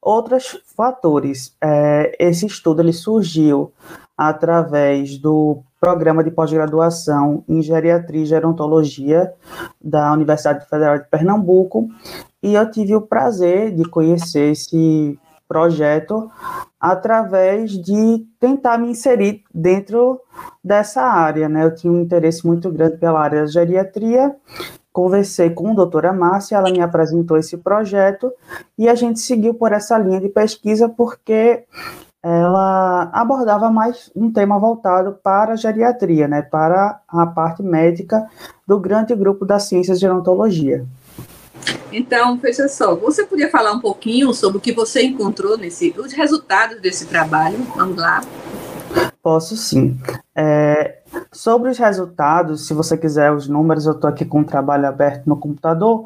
outros 0.00 0.60
fatores. 0.76 1.54
É, 1.62 2.16
esse 2.18 2.46
estudo 2.46 2.80
ele 2.80 2.92
surgiu 2.92 3.72
através 4.16 5.18
do 5.18 5.62
programa 5.80 6.22
de 6.22 6.30
pós-graduação 6.30 7.42
em 7.48 7.62
geriatria 7.62 8.22
e 8.22 8.26
gerontologia 8.26 9.32
da 9.80 10.12
Universidade 10.12 10.68
Federal 10.68 10.98
de 10.98 11.08
Pernambuco 11.08 11.88
e 12.42 12.54
eu 12.54 12.70
tive 12.70 12.94
o 12.94 13.02
prazer 13.02 13.74
de 13.74 13.84
conhecer 13.84 14.52
esse 14.52 15.18
projeto 15.50 16.30
através 16.80 17.72
de 17.72 18.24
tentar 18.38 18.78
me 18.78 18.90
inserir 18.90 19.42
dentro 19.52 20.20
dessa 20.62 21.02
área, 21.02 21.48
né? 21.48 21.64
Eu 21.64 21.74
tinha 21.74 21.92
um 21.92 22.00
interesse 22.00 22.46
muito 22.46 22.70
grande 22.70 22.98
pela 22.98 23.20
área 23.20 23.40
da 23.40 23.46
geriatria, 23.50 24.36
conversei 24.92 25.50
com 25.50 25.72
a 25.72 25.74
doutora 25.74 26.12
Márcia, 26.12 26.54
ela 26.54 26.70
me 26.70 26.80
apresentou 26.80 27.36
esse 27.36 27.56
projeto 27.56 28.32
e 28.78 28.88
a 28.88 28.94
gente 28.94 29.18
seguiu 29.18 29.52
por 29.52 29.72
essa 29.72 29.98
linha 29.98 30.20
de 30.20 30.28
pesquisa 30.28 30.88
porque 30.88 31.64
ela 32.22 33.10
abordava 33.12 33.70
mais 33.70 34.08
um 34.14 34.30
tema 34.30 34.56
voltado 34.56 35.18
para 35.20 35.54
a 35.54 35.56
geriatria, 35.56 36.28
né, 36.28 36.42
para 36.42 37.00
a 37.08 37.26
parte 37.26 37.60
médica 37.60 38.24
do 38.68 38.78
grande 38.78 39.16
grupo 39.16 39.44
das 39.44 39.64
ciências 39.64 39.98
de 39.98 40.02
gerontologia. 40.02 40.86
Então, 41.92 42.36
veja 42.36 42.68
só, 42.68 42.94
você 42.94 43.24
podia 43.24 43.50
falar 43.50 43.72
um 43.72 43.80
pouquinho 43.80 44.32
sobre 44.32 44.58
o 44.58 44.60
que 44.60 44.72
você 44.72 45.02
encontrou 45.02 45.58
nesse, 45.58 45.94
os 45.98 46.12
resultados 46.12 46.80
desse 46.80 47.06
trabalho? 47.06 47.58
Vamos 47.76 47.96
lá. 47.96 48.20
Posso 49.22 49.56
sim. 49.56 49.98
É, 50.34 51.00
sobre 51.32 51.70
os 51.70 51.78
resultados, 51.78 52.66
se 52.66 52.72
você 52.72 52.96
quiser 52.96 53.32
os 53.32 53.48
números, 53.48 53.86
eu 53.86 53.92
estou 53.92 54.08
aqui 54.08 54.24
com 54.24 54.40
o 54.40 54.44
trabalho 54.44 54.86
aberto 54.86 55.26
no 55.26 55.36
computador, 55.36 56.04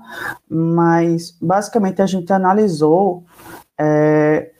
mas 0.49 1.37
basicamente 1.41 2.03
a 2.03 2.07
gente 2.07 2.33
analisou 2.33 3.25
é, 3.79 4.51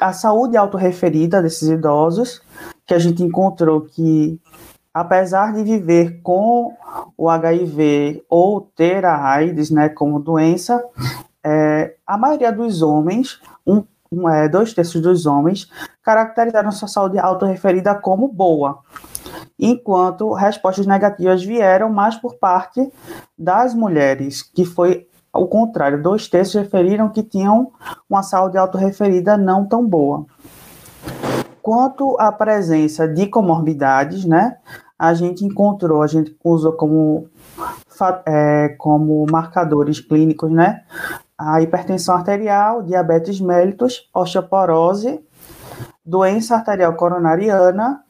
a 0.00 0.12
saúde 0.12 0.56
autorreferida 0.56 1.42
desses 1.42 1.68
idosos, 1.68 2.42
que 2.86 2.94
a 2.94 2.98
gente 2.98 3.22
encontrou 3.22 3.82
que, 3.82 4.40
apesar 4.92 5.52
de 5.52 5.62
viver 5.62 6.20
com 6.22 6.74
o 7.20 7.28
HIV 7.28 8.24
ou 8.30 8.62
ter 8.74 9.04
a 9.04 9.22
AIDS 9.22 9.70
né, 9.70 9.90
como 9.90 10.18
doença, 10.18 10.82
é, 11.44 11.94
a 12.06 12.16
maioria 12.16 12.50
dos 12.50 12.80
homens, 12.80 13.38
um, 13.66 13.84
um, 14.10 14.26
é, 14.26 14.48
dois 14.48 14.72
terços 14.72 15.02
dos 15.02 15.26
homens, 15.26 15.70
caracterizaram 16.02 16.72
sua 16.72 16.88
saúde 16.88 17.18
autorreferida 17.18 17.94
como 17.94 18.26
boa, 18.26 18.78
enquanto 19.58 20.32
respostas 20.32 20.86
negativas 20.86 21.44
vieram 21.44 21.90
mais 21.90 22.16
por 22.16 22.36
parte 22.36 22.90
das 23.38 23.74
mulheres, 23.74 24.40
que 24.40 24.64
foi 24.64 25.06
ao 25.30 25.46
contrário, 25.46 26.02
dois 26.02 26.26
terços 26.26 26.54
referiram 26.54 27.10
que 27.10 27.22
tinham 27.22 27.70
uma 28.08 28.22
saúde 28.22 28.56
autorreferida 28.56 29.36
não 29.36 29.66
tão 29.66 29.86
boa. 29.86 30.24
Quanto 31.62 32.16
à 32.18 32.32
presença 32.32 33.06
de 33.06 33.26
comorbidades, 33.26 34.24
né, 34.24 34.56
a 34.98 35.14
gente 35.14 35.44
encontrou, 35.44 36.02
a 36.02 36.06
gente 36.06 36.36
usou 36.44 36.72
como, 36.72 37.28
é, 38.26 38.74
como 38.78 39.26
marcadores 39.30 40.00
clínicos, 40.00 40.50
né, 40.50 40.82
a 41.38 41.62
hipertensão 41.62 42.14
arterial, 42.14 42.82
diabetes 42.82 43.40
mellitus, 43.40 44.08
osteoporose, 44.12 45.20
doença 46.04 46.56
arterial 46.56 46.94
coronariana, 46.94 48.02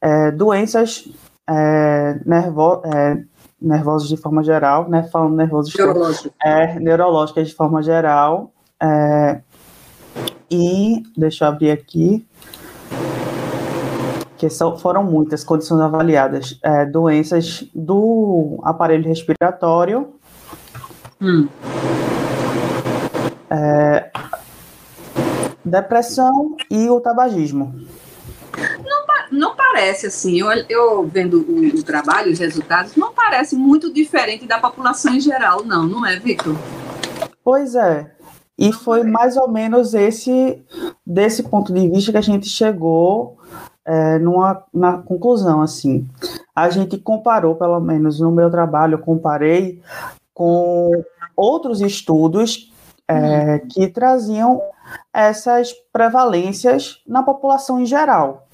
é, 0.00 0.30
doenças 0.32 1.08
é, 1.48 2.20
nervo, 2.26 2.82
é, 2.84 3.22
nervosas 3.60 4.08
de 4.08 4.16
forma 4.16 4.42
geral, 4.42 4.88
né? 4.88 5.04
Falando 5.04 5.36
nervosos 5.36 5.74
neurológicas 5.74 6.32
é, 6.42 6.80
neurológicas 6.80 7.48
de 7.48 7.54
forma 7.54 7.82
geral. 7.82 8.52
É, 8.80 9.40
e 10.50 11.02
deixa 11.16 11.44
eu 11.44 11.48
abrir 11.48 11.70
aqui 11.70 12.26
que 14.42 14.50
são, 14.50 14.76
foram 14.76 15.04
muitas 15.04 15.44
condições 15.44 15.80
avaliadas, 15.80 16.58
é, 16.64 16.84
doenças 16.84 17.64
do 17.72 18.58
aparelho 18.64 19.06
respiratório, 19.08 20.14
hum. 21.20 21.46
é, 23.48 24.10
depressão 25.64 26.56
e 26.68 26.90
o 26.90 27.00
tabagismo 27.00 27.86
não 29.30 29.56
parece 29.56 30.08
assim, 30.08 30.38
eu, 30.38 30.48
eu 30.68 31.06
vendo 31.06 31.40
o, 31.48 31.78
o, 31.78 31.82
trabalho, 31.82 32.30
os 32.30 32.38
resultados, 32.38 32.94
não 32.96 33.14
parece 33.14 33.56
muito 33.56 33.90
diferente 33.90 34.44
da 34.44 34.58
população 34.58 35.14
em 35.14 35.20
geral, 35.20 35.64
não, 35.64 35.86
não 35.86 36.04
é, 36.04 36.18
Victor? 36.18 36.54
Pois 37.42 37.74
é. 37.74 38.12
E 38.58 38.70
foi 38.72 39.02
mais 39.04 39.38
ou 39.38 39.50
menos 39.50 39.94
esse 39.94 40.62
desse 41.06 41.44
ponto 41.44 41.72
de 41.72 41.88
vista 41.88 42.12
que 42.12 42.18
a 42.18 42.22
gente 42.22 42.46
chegou 42.46 43.38
é, 43.84 44.18
numa, 44.18 44.64
na 44.72 44.98
conclusão, 44.98 45.60
assim. 45.60 46.06
A 46.54 46.70
gente 46.70 46.98
comparou, 46.98 47.56
pelo 47.56 47.80
menos 47.80 48.20
no 48.20 48.30
meu 48.30 48.50
trabalho, 48.50 48.94
eu 48.94 48.98
comparei 48.98 49.80
com 50.34 50.90
outros 51.36 51.80
estudos 51.80 52.72
é, 53.08 53.58
que 53.70 53.88
traziam 53.88 54.60
essas 55.12 55.72
prevalências 55.92 57.00
na 57.06 57.22
população 57.22 57.80
em 57.80 57.86
geral. 57.86 58.46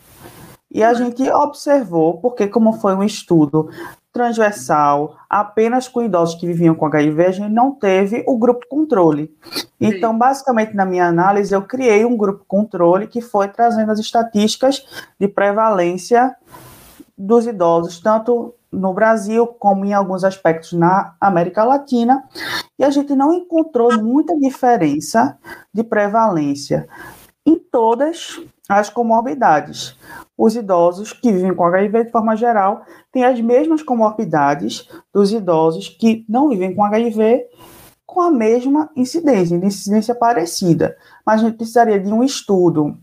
E 0.70 0.82
a 0.82 0.92
gente 0.92 1.28
observou, 1.30 2.18
porque 2.18 2.46
como 2.46 2.74
foi 2.74 2.94
um 2.94 3.02
estudo 3.02 3.70
transversal, 4.18 5.16
apenas 5.30 5.86
com 5.86 6.02
idosos 6.02 6.34
que 6.34 6.46
viviam 6.46 6.74
com 6.74 6.86
HIV, 6.86 7.24
a 7.24 7.30
gente 7.30 7.52
não 7.52 7.70
teve 7.70 8.24
o 8.26 8.36
grupo 8.36 8.66
controle. 8.68 9.32
Então, 9.80 10.18
basicamente, 10.18 10.74
na 10.74 10.84
minha 10.84 11.06
análise, 11.06 11.54
eu 11.54 11.62
criei 11.62 12.04
um 12.04 12.16
grupo 12.16 12.44
controle 12.48 13.06
que 13.06 13.20
foi 13.20 13.46
trazendo 13.46 13.92
as 13.92 14.00
estatísticas 14.00 14.84
de 15.20 15.28
prevalência 15.28 16.34
dos 17.16 17.46
idosos, 17.46 18.00
tanto 18.00 18.54
no 18.72 18.92
Brasil 18.92 19.46
como 19.46 19.84
em 19.84 19.94
alguns 19.94 20.24
aspectos 20.24 20.72
na 20.72 21.14
América 21.20 21.62
Latina, 21.62 22.24
e 22.76 22.82
a 22.82 22.90
gente 22.90 23.14
não 23.14 23.32
encontrou 23.32 24.02
muita 24.02 24.36
diferença 24.36 25.38
de 25.72 25.84
prevalência 25.84 26.88
em 27.46 27.56
todas 27.56 28.42
as 28.68 28.90
comorbidades. 28.90 29.96
Os 30.36 30.54
idosos 30.54 31.12
que 31.12 31.32
vivem 31.32 31.54
com 31.54 31.64
HIV, 31.64 32.04
de 32.04 32.12
forma 32.12 32.36
geral, 32.36 32.82
têm 33.10 33.24
as 33.24 33.40
mesmas 33.40 33.82
comorbidades 33.82 34.88
dos 35.12 35.32
idosos 35.32 35.88
que 35.88 36.24
não 36.28 36.50
vivem 36.50 36.74
com 36.74 36.84
HIV, 36.84 37.46
com 38.06 38.20
a 38.20 38.30
mesma 38.30 38.90
incidência, 38.94 39.56
incidência 39.56 40.14
parecida. 40.14 40.96
Mas 41.26 41.40
a 41.40 41.44
gente 41.44 41.56
precisaria 41.56 41.98
de 41.98 42.12
um 42.12 42.22
estudo 42.22 42.96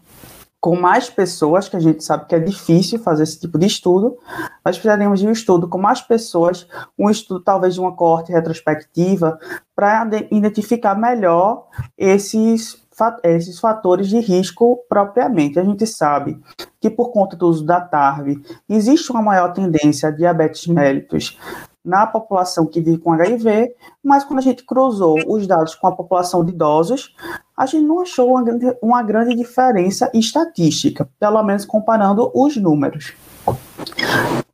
com 0.65 0.75
mais 0.75 1.11
pessoas, 1.11 1.69
que 1.69 1.75
a 1.75 1.79
gente 1.79 2.03
sabe 2.03 2.25
que 2.25 2.33
é 2.33 2.39
difícil 2.39 2.97
fazer 2.97 3.21
esse 3.21 3.39
tipo 3.39 3.55
de 3.59 3.67
estudo, 3.67 4.17
mas 4.63 4.77
precisaríamos 4.77 5.19
de 5.19 5.27
um 5.27 5.31
estudo 5.31 5.69
com 5.69 5.77
mais 5.77 6.01
pessoas, 6.01 6.67
um 6.97 7.07
estudo 7.07 7.39
talvez 7.39 7.75
de 7.75 7.79
uma 7.79 7.95
coorte 7.95 8.31
retrospectiva, 8.31 9.37
para 9.75 10.09
identificar 10.31 10.95
melhor 10.95 11.67
esses 11.95 12.83
esses 13.23 13.59
fatores 13.59 14.07
de 14.07 14.19
risco 14.19 14.79
propriamente. 14.87 15.59
A 15.59 15.63
gente 15.63 15.85
sabe 15.85 16.39
que 16.79 16.89
por 16.89 17.11
conta 17.11 17.35
do 17.35 17.47
uso 17.47 17.65
da 17.65 17.81
TARV 17.81 18.41
existe 18.69 19.11
uma 19.11 19.21
maior 19.21 19.53
tendência 19.53 20.09
a 20.09 20.11
diabetes 20.11 20.67
mellitus 20.67 21.37
na 21.85 22.07
população 22.07 22.65
que 22.65 22.81
vive 22.81 22.97
com 22.97 23.13
HIV, 23.13 23.75
mas 24.03 24.23
quando 24.23 24.39
a 24.39 24.41
gente 24.41 24.65
cruzou 24.65 25.19
os 25.27 25.45
dados 25.45 25.75
com 25.75 25.85
a 25.85 25.95
população 25.95 26.43
de 26.43 26.51
idosos, 26.51 27.15
a 27.55 27.65
gente 27.67 27.85
não 27.85 28.01
achou 28.01 28.31
uma 28.31 28.43
grande, 28.43 28.77
uma 28.81 29.03
grande 29.03 29.35
diferença 29.35 30.09
estatística, 30.13 31.07
pelo 31.19 31.43
menos 31.43 31.63
comparando 31.63 32.31
os 32.33 32.57
números. 32.57 33.13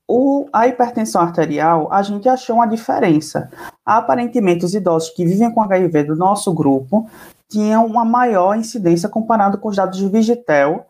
O, 0.05 0.49
a 0.51 0.67
hipertensão 0.67 1.21
arterial, 1.21 1.87
a 1.89 2.03
gente 2.03 2.27
achou 2.27 2.57
uma 2.57 2.65
diferença. 2.65 3.49
Aparentemente, 3.85 4.65
os 4.65 4.75
idosos 4.75 5.09
que 5.11 5.25
vivem 5.25 5.49
com 5.53 5.61
HIV 5.61 6.03
do 6.03 6.17
nosso 6.17 6.53
grupo 6.53 7.09
tinham 7.51 7.85
uma 7.85 8.05
maior 8.05 8.55
incidência 8.55 9.09
comparado 9.09 9.57
com 9.57 9.67
os 9.67 9.75
dados 9.75 9.97
de 9.97 10.07
Vigitel 10.07 10.85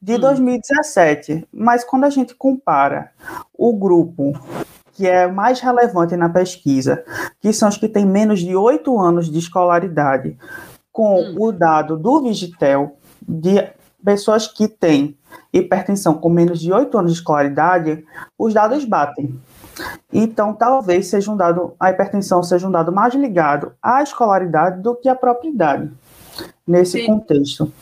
de 0.00 0.16
2017. 0.16 1.32
Hum. 1.32 1.42
Mas 1.52 1.82
quando 1.82 2.04
a 2.04 2.10
gente 2.10 2.36
compara 2.36 3.10
o 3.52 3.72
grupo 3.74 4.32
que 4.92 5.08
é 5.08 5.26
mais 5.26 5.58
relevante 5.58 6.16
na 6.16 6.28
pesquisa, 6.28 7.02
que 7.40 7.52
são 7.52 7.68
os 7.68 7.76
que 7.76 7.88
têm 7.88 8.06
menos 8.06 8.38
de 8.38 8.54
oito 8.54 8.96
anos 9.00 9.28
de 9.28 9.40
escolaridade, 9.40 10.38
com 10.92 11.20
hum. 11.20 11.36
o 11.40 11.50
dado 11.50 11.96
do 11.98 12.22
Vigitel 12.22 12.96
de 13.20 13.66
pessoas 14.04 14.46
que 14.46 14.68
têm 14.68 15.18
hipertensão 15.52 16.14
com 16.14 16.28
menos 16.28 16.60
de 16.60 16.72
oito 16.72 16.96
anos 16.96 17.12
de 17.12 17.18
escolaridade, 17.18 18.04
os 18.38 18.54
dados 18.54 18.84
batem. 18.84 19.36
Então, 20.12 20.52
talvez 20.52 21.08
seja 21.08 21.30
um 21.32 21.36
dado, 21.36 21.74
a 21.80 21.90
hipertensão 21.90 22.42
seja 22.42 22.68
um 22.68 22.70
dado 22.70 22.92
mais 22.92 23.14
ligado 23.14 23.72
à 23.82 24.02
escolaridade 24.02 24.80
do 24.80 24.94
que 24.94 25.08
à 25.08 25.14
própria 25.14 25.48
idade, 25.48 25.90
nesse 26.66 27.00
Sim. 27.00 27.06
contexto. 27.06 27.72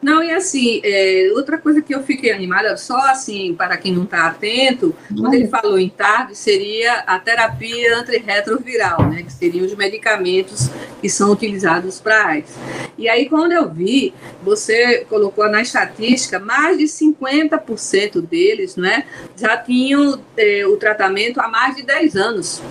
Não, 0.00 0.22
e 0.22 0.32
assim, 0.32 0.80
é, 0.82 1.30
outra 1.34 1.58
coisa 1.58 1.80
que 1.80 1.94
eu 1.94 2.02
fiquei 2.02 2.32
animada, 2.32 2.76
só 2.76 2.98
assim, 3.08 3.54
para 3.54 3.76
quem 3.76 3.92
não 3.92 4.02
está 4.02 4.26
atento, 4.26 4.94
quando 5.16 5.34
ele 5.34 5.46
falou 5.46 5.78
em 5.78 5.88
tarde, 5.88 6.36
seria 6.36 7.00
a 7.00 7.20
terapia 7.20 7.98
antirretroviral, 7.98 9.08
né, 9.08 9.22
que 9.22 9.32
seriam 9.32 9.64
os 9.64 9.74
medicamentos 9.76 10.68
que 11.00 11.08
são 11.08 11.30
utilizados 11.30 12.00
para 12.00 12.26
AIDS. 12.26 12.52
E 12.98 13.08
aí, 13.08 13.28
quando 13.28 13.52
eu 13.52 13.70
vi, 13.70 14.12
você 14.42 15.04
colocou 15.08 15.48
na 15.48 15.62
estatística, 15.62 16.38
mais 16.38 16.78
de 16.78 16.84
50% 16.84 18.20
deles 18.20 18.76
né, 18.76 19.04
já 19.36 19.56
tinham 19.56 20.20
é, 20.36 20.66
o 20.66 20.76
tratamento 20.76 21.40
há 21.40 21.48
mais 21.48 21.76
de 21.76 21.82
10 21.82 22.16
anos. 22.16 22.62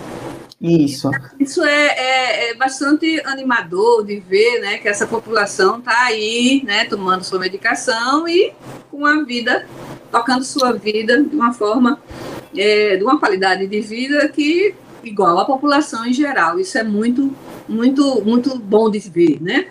Isso. 0.62 1.10
Isso 1.40 1.64
é, 1.64 1.88
é, 1.88 2.50
é, 2.50 2.54
bastante 2.54 3.20
animador 3.26 4.06
de 4.06 4.20
ver 4.20 4.60
né, 4.60 4.78
que 4.78 4.88
essa 4.88 5.08
população 5.08 5.80
está 5.80 6.04
aí, 6.04 6.62
né, 6.64 6.86
tomando 6.86 7.24
sua 7.24 7.40
medicação 7.40 8.28
e 8.28 8.54
com 8.92 9.04
a 9.06 9.24
vida, 9.24 9.66
tocando 10.12 10.44
sua 10.44 10.74
vida 10.74 11.24
de 11.24 11.36
uma 11.36 11.52
forma, 11.52 12.00
é, 12.56 12.96
de 12.96 13.04
uma 13.04 13.20
qualidade 13.20 13.66
de 13.66 13.82
vida 13.82 14.30
que 14.30 14.76
igual 15.04 15.40
à 15.40 15.46
população 15.46 16.06
em 16.06 16.14
geral. 16.14 16.60
Isso 16.60 16.78
é 16.78 16.84
muito, 16.84 17.36
muito, 17.68 18.22
muito 18.24 18.58
bom 18.60 18.90
de 18.90 19.00
ver, 19.00 19.42
né? 19.42 19.68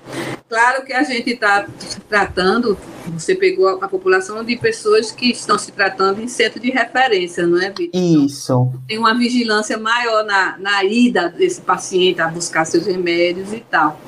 Claro 0.49 0.85
que 0.85 0.93
a 0.93 1.05
gente 1.05 1.31
está 1.31 1.67
tratando 2.09 2.77
você 3.09 3.35
pegou 3.35 3.69
a, 3.69 3.85
a, 3.85 3.89
população 3.89 4.45
de 4.45 4.57
pessoas 4.57 5.11
que 5.11 5.31
estão 5.31 5.59
se 5.59 5.73
tratando 5.73 6.21
em 6.21 6.29
centro 6.29 6.61
de 6.61 6.71
referência, 6.71 7.47
não 7.47 7.61
é, 7.61 7.71
Vitor? 7.71 8.01
Isso. 8.01 8.73
Tem 8.87 8.99
uma 8.99 9.15
vigilância 9.15 9.79
maior 9.79 10.25
na, 10.25 10.59
na 10.59 10.85
ida 10.85 11.29
desse 11.29 11.61
paciente 11.61 12.21
a 12.21 12.29
buscar 12.29 12.65
seus 12.65 12.87
remédios 12.87 13.53
e 13.53 13.61
tal. 13.61 13.99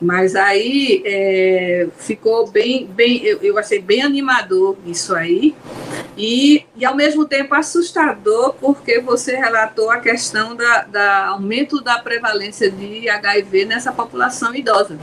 Mas 0.00 0.34
aí 0.34 1.02
é, 1.06 1.88
ficou 1.96 2.50
bem, 2.50 2.86
bem 2.86 3.24
eu, 3.24 3.38
eu, 3.40 3.58
achei 3.58 3.80
bem 3.80 4.02
animador 4.02 4.76
isso 4.84 5.14
aí, 5.14 5.54
e, 6.16 6.64
e 6.76 6.84
ao 6.84 6.94
mesmo 6.94 7.26
tempo 7.26 7.54
assustador, 7.54 8.54
porque 8.60 9.00
você 9.00 9.36
relatou 9.36 9.90
a 9.90 9.98
questão 9.98 10.54
da, 10.54 10.82
da 10.82 11.26
aumento 11.28 11.80
da 11.80 11.98
prevalência 11.98 12.70
de 12.70 13.08
HIV 13.08 13.64
nessa 13.64 13.92
população 13.92 14.54
idosa. 14.54 14.98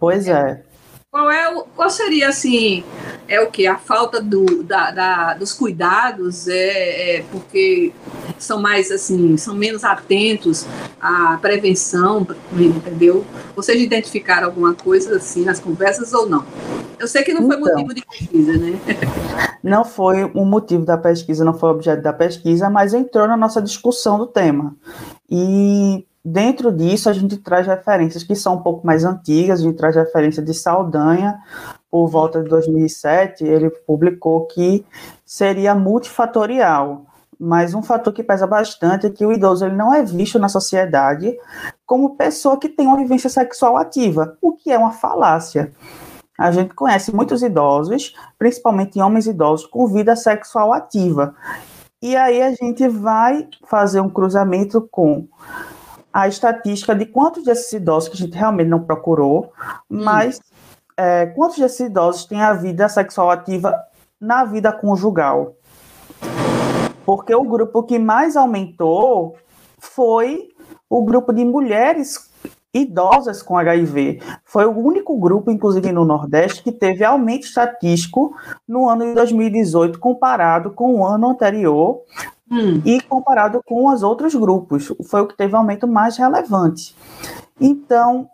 Pois 0.00 0.26
é. 0.26 0.62
Qual, 1.10 1.30
é 1.30 1.48
o, 1.48 1.62
qual 1.64 1.88
seria, 1.88 2.28
assim, 2.28 2.84
é 3.26 3.40
o 3.40 3.50
que? 3.50 3.66
A 3.66 3.78
falta 3.78 4.20
do, 4.20 4.62
da, 4.62 4.90
da, 4.90 5.34
dos 5.34 5.54
cuidados, 5.54 6.46
é, 6.46 7.16
é, 7.16 7.24
porque 7.32 7.94
são 8.38 8.60
mais, 8.60 8.90
assim, 8.90 9.34
são 9.38 9.54
menos 9.54 9.84
atentos 9.84 10.66
à 11.00 11.38
prevenção, 11.40 12.26
entendeu? 12.52 13.24
Vocês 13.56 13.80
identificaram 13.80 14.48
alguma 14.48 14.74
coisa, 14.74 15.16
assim, 15.16 15.46
nas 15.46 15.58
conversas 15.58 16.12
ou 16.12 16.28
não? 16.28 16.44
Eu 16.98 17.08
sei 17.08 17.22
que 17.22 17.32
não 17.32 17.46
foi 17.46 17.56
então, 17.56 17.74
motivo 17.74 17.94
de 17.94 18.04
pesquisa, 18.04 18.58
né? 18.58 18.78
Não 19.62 19.84
foi 19.84 20.24
o 20.24 20.44
motivo 20.44 20.84
da 20.84 20.96
pesquisa, 20.96 21.44
não 21.44 21.52
foi 21.52 21.70
objeto 21.70 22.00
da 22.00 22.12
pesquisa, 22.12 22.70
mas 22.70 22.94
entrou 22.94 23.26
na 23.26 23.36
nossa 23.36 23.60
discussão 23.60 24.16
do 24.16 24.26
tema. 24.26 24.74
E 25.28 26.06
Dentro 26.30 26.70
disso, 26.70 27.08
a 27.08 27.12
gente 27.14 27.38
traz 27.38 27.66
referências 27.66 28.22
que 28.22 28.36
são 28.36 28.56
um 28.56 28.62
pouco 28.62 28.86
mais 28.86 29.02
antigas, 29.02 29.60
a 29.60 29.62
gente 29.62 29.76
traz 29.78 29.96
referência 29.96 30.42
de 30.42 30.52
Saldanha, 30.52 31.40
por 31.90 32.06
volta 32.06 32.42
de 32.42 32.50
2007, 32.50 33.44
ele 33.44 33.70
publicou 33.70 34.44
que 34.44 34.84
seria 35.24 35.74
multifatorial, 35.74 37.06
mas 37.40 37.72
um 37.72 37.82
fator 37.82 38.12
que 38.12 38.22
pesa 38.22 38.46
bastante 38.46 39.06
é 39.06 39.10
que 39.10 39.24
o 39.24 39.32
idoso 39.32 39.64
ele 39.64 39.74
não 39.74 39.94
é 39.94 40.02
visto 40.02 40.38
na 40.38 40.50
sociedade 40.50 41.34
como 41.86 42.14
pessoa 42.14 42.58
que 42.58 42.68
tem 42.68 42.86
uma 42.86 42.98
vivência 42.98 43.30
sexual 43.30 43.78
ativa, 43.78 44.36
o 44.42 44.52
que 44.52 44.70
é 44.70 44.76
uma 44.76 44.92
falácia. 44.92 45.72
A 46.36 46.50
gente 46.52 46.74
conhece 46.74 47.10
muitos 47.10 47.42
idosos, 47.42 48.14
principalmente 48.38 49.00
homens 49.00 49.26
idosos, 49.26 49.66
com 49.66 49.86
vida 49.86 50.14
sexual 50.14 50.74
ativa. 50.74 51.34
E 52.02 52.14
aí 52.14 52.42
a 52.42 52.52
gente 52.52 52.86
vai 52.86 53.48
fazer 53.66 54.00
um 54.00 54.10
cruzamento 54.10 54.86
com 54.90 55.26
a 56.18 56.26
estatística 56.26 56.96
de 56.96 57.06
quantos 57.06 57.44
desses 57.44 57.72
idosos 57.72 58.08
que 58.08 58.16
a 58.16 58.18
gente 58.18 58.36
realmente 58.36 58.66
não 58.66 58.82
procurou, 58.82 59.52
mas 59.88 60.40
é, 60.96 61.26
quantos 61.26 61.58
desses 61.58 61.78
idosos 61.78 62.24
têm 62.24 62.42
a 62.42 62.52
vida 62.54 62.88
sexual 62.88 63.30
ativa 63.30 63.72
na 64.20 64.44
vida 64.44 64.72
conjugal. 64.72 65.54
Porque 67.06 67.32
o 67.32 67.44
grupo 67.44 67.84
que 67.84 68.00
mais 68.00 68.36
aumentou 68.36 69.36
foi 69.78 70.48
o 70.90 71.04
grupo 71.04 71.32
de 71.32 71.44
mulheres 71.44 72.28
idosas 72.74 73.40
com 73.40 73.56
HIV. 73.56 74.20
Foi 74.44 74.66
o 74.66 74.76
único 74.76 75.16
grupo, 75.16 75.52
inclusive 75.52 75.92
no 75.92 76.04
Nordeste, 76.04 76.64
que 76.64 76.72
teve 76.72 77.04
aumento 77.04 77.44
estatístico 77.44 78.34
no 78.66 78.88
ano 78.88 79.04
de 79.04 79.14
2018 79.14 80.00
comparado 80.00 80.72
com 80.72 80.96
o 80.96 81.06
ano 81.06 81.30
anterior, 81.30 82.02
Hum. 82.50 82.80
E 82.84 83.00
comparado 83.02 83.60
com 83.64 83.88
os 83.92 84.02
outros 84.02 84.34
grupos, 84.34 84.92
foi 85.04 85.20
o 85.20 85.26
que 85.26 85.36
teve 85.36 85.54
aumento 85.54 85.86
mais 85.86 86.16
relevante. 86.16 86.96
Então, 87.60 88.28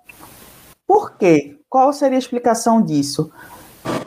por 0.87 1.17
quê? 1.17 1.59
Qual 1.69 1.93
seria 1.93 2.17
a 2.17 2.21
explicação 2.21 2.81
disso? 2.81 3.33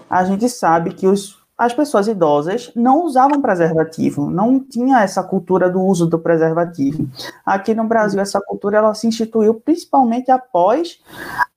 A 0.10 0.24
gente 0.24 0.48
sabe 0.48 0.94
que 0.94 1.08
os, 1.08 1.38
as 1.58 1.74
pessoas 1.74 2.08
idosas 2.08 2.72
não 2.76 3.04
usavam 3.04 3.42
preservativo, 3.42 4.30
não 4.30 4.60
tinha 4.60 5.02
essa 5.02 5.22
cultura 5.24 5.70
do 5.70 5.82
uso 5.82 6.06
do 6.06 6.20
preservativo. 6.20 7.10
Aqui 7.46 7.74
no 7.74 7.84
Brasil, 7.84 8.22
essa 8.22 8.40
cultura 8.40 8.78
ela 8.78 8.94
se 8.94 9.08
instituiu 9.08 9.56
principalmente 9.56 10.32
após 10.32 11.02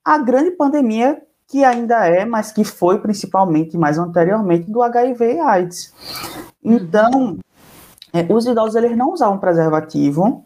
a 0.04 0.18
grande 0.18 0.50
pandemia 0.52 1.22
que 1.46 1.64
ainda 1.64 2.06
é, 2.06 2.24
mas 2.24 2.52
que 2.52 2.64
foi 2.64 3.00
principalmente 3.00 3.76
mais 3.76 3.98
anteriormente 3.98 4.70
do 4.70 4.82
HIV 4.82 5.34
e 5.34 5.40
AIDS. 5.40 5.92
Então, 6.62 7.38
é, 8.12 8.26
os 8.32 8.46
idosos 8.46 8.74
eles 8.76 8.96
não 8.96 9.12
usavam 9.12 9.38
preservativo 9.38 10.44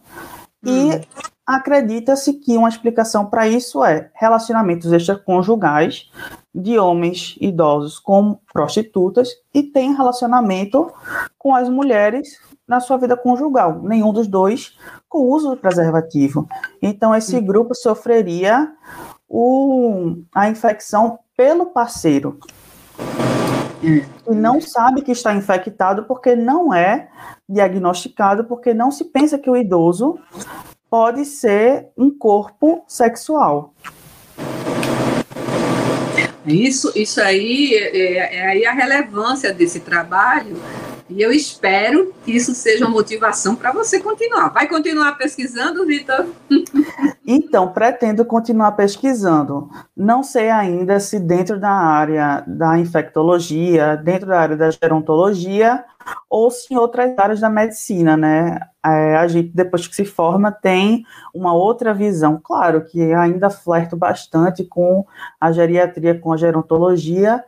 e 0.63 0.95
hum. 0.95 1.01
acredita-se 1.47 2.35
que 2.35 2.57
uma 2.57 2.69
explicação 2.69 3.27
para 3.27 3.47
isso 3.47 3.85
é 3.85 4.11
relacionamentos 4.15 4.93
extraconjugais 4.93 6.11
de 6.55 6.79
homens 6.79 7.37
idosos 7.41 7.99
com 7.99 8.39
prostitutas 8.53 9.29
e 9.53 9.63
tem 9.63 9.95
relacionamento 9.95 10.93
com 11.37 11.55
as 11.55 11.69
mulheres 11.69 12.39
na 12.67 12.81
sua 12.81 12.97
vida 12.97 13.17
conjugal, 13.17 13.81
nenhum 13.83 14.13
dos 14.13 14.27
dois 14.27 14.77
com 15.09 15.19
o 15.19 15.31
uso 15.31 15.51
do 15.51 15.57
preservativo. 15.57 16.49
Então 16.81 17.15
esse 17.15 17.37
hum. 17.37 17.45
grupo 17.45 17.75
sofreria 17.75 18.73
o, 19.29 20.17
a 20.35 20.49
infecção 20.49 21.19
pelo 21.37 21.67
parceiro. 21.67 22.39
E 23.85 24.35
não 24.35 24.61
sabe 24.61 25.03
que 25.03 25.13
está 25.13 25.35
infectado 25.35 26.05
porque 26.05 26.35
não 26.35 26.73
é 26.73 27.09
diagnosticado, 27.47 28.45
porque 28.45 28.73
não 28.73 28.91
se 28.91 29.05
pensa 29.05 29.39
que 29.39 29.51
o 29.51 29.57
idoso 29.57 30.19
pode 30.89 31.25
ser 31.27 31.89
um 31.97 32.11
corpo 32.11 32.83
sexual. 32.89 33.75
Isso, 36.47 36.93
isso 36.95 37.21
aí 37.21 37.75
é, 37.75 38.37
é 38.37 38.47
aí 38.47 38.67
a 38.67 38.73
relevância 38.73 39.53
desse 39.53 39.81
trabalho 39.81 40.57
e 41.09 41.21
eu 41.21 41.31
espero 41.31 42.15
que 42.25 42.33
isso 42.33 42.55
seja 42.55 42.87
uma 42.87 42.95
motivação 42.95 43.55
para 43.55 43.73
você 43.73 44.01
continuar. 44.01 44.49
Vai 44.49 44.67
continuar 44.67 45.19
pesquisando, 45.19 45.87
Vitor? 45.87 46.27
Então, 47.27 47.73
pretendo 47.73 48.25
continuar 48.25 48.73
pesquisando. 48.73 49.69
Não 49.97 50.23
sei 50.23 50.51
ainda 50.51 50.99
se 51.01 51.19
dentro 51.19 51.59
da 51.59 51.71
área 51.71 52.43
da 52.47 52.79
infectologia, 52.79 53.97
dentro 53.97 54.29
da 54.29 54.41
área 54.41 54.57
da 54.57 54.71
gerontologia, 54.71 55.85
ou 56.29 56.51
se 56.51 56.73
em 56.73 56.77
outras 56.77 57.19
áreas 57.19 57.41
da 57.41 57.49
medicina, 57.49 58.17
né? 58.17 58.61
É, 58.85 59.17
a 59.17 59.27
gente, 59.27 59.51
depois 59.55 59.87
que 59.87 59.97
se 59.97 60.05
forma, 60.05 60.53
tem 60.53 61.05
uma 61.35 61.55
outra 61.55 61.95
visão. 61.95 62.41
Claro 62.43 62.85
que 62.85 63.13
ainda 63.15 63.49
flerto 63.49 63.97
bastante 63.97 64.65
com 64.65 65.07
a 65.41 65.51
geriatria, 65.53 66.19
com 66.19 66.33
a 66.33 66.37
gerontologia, 66.37 67.43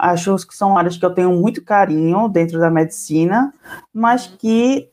acho 0.00 0.36
que 0.46 0.56
são 0.56 0.78
áreas 0.78 0.96
que 0.96 1.04
eu 1.04 1.14
tenho 1.14 1.32
muito 1.32 1.62
carinho 1.62 2.28
dentro 2.28 2.58
da 2.58 2.70
medicina, 2.70 3.52
mas 3.92 4.26
que 4.26 4.88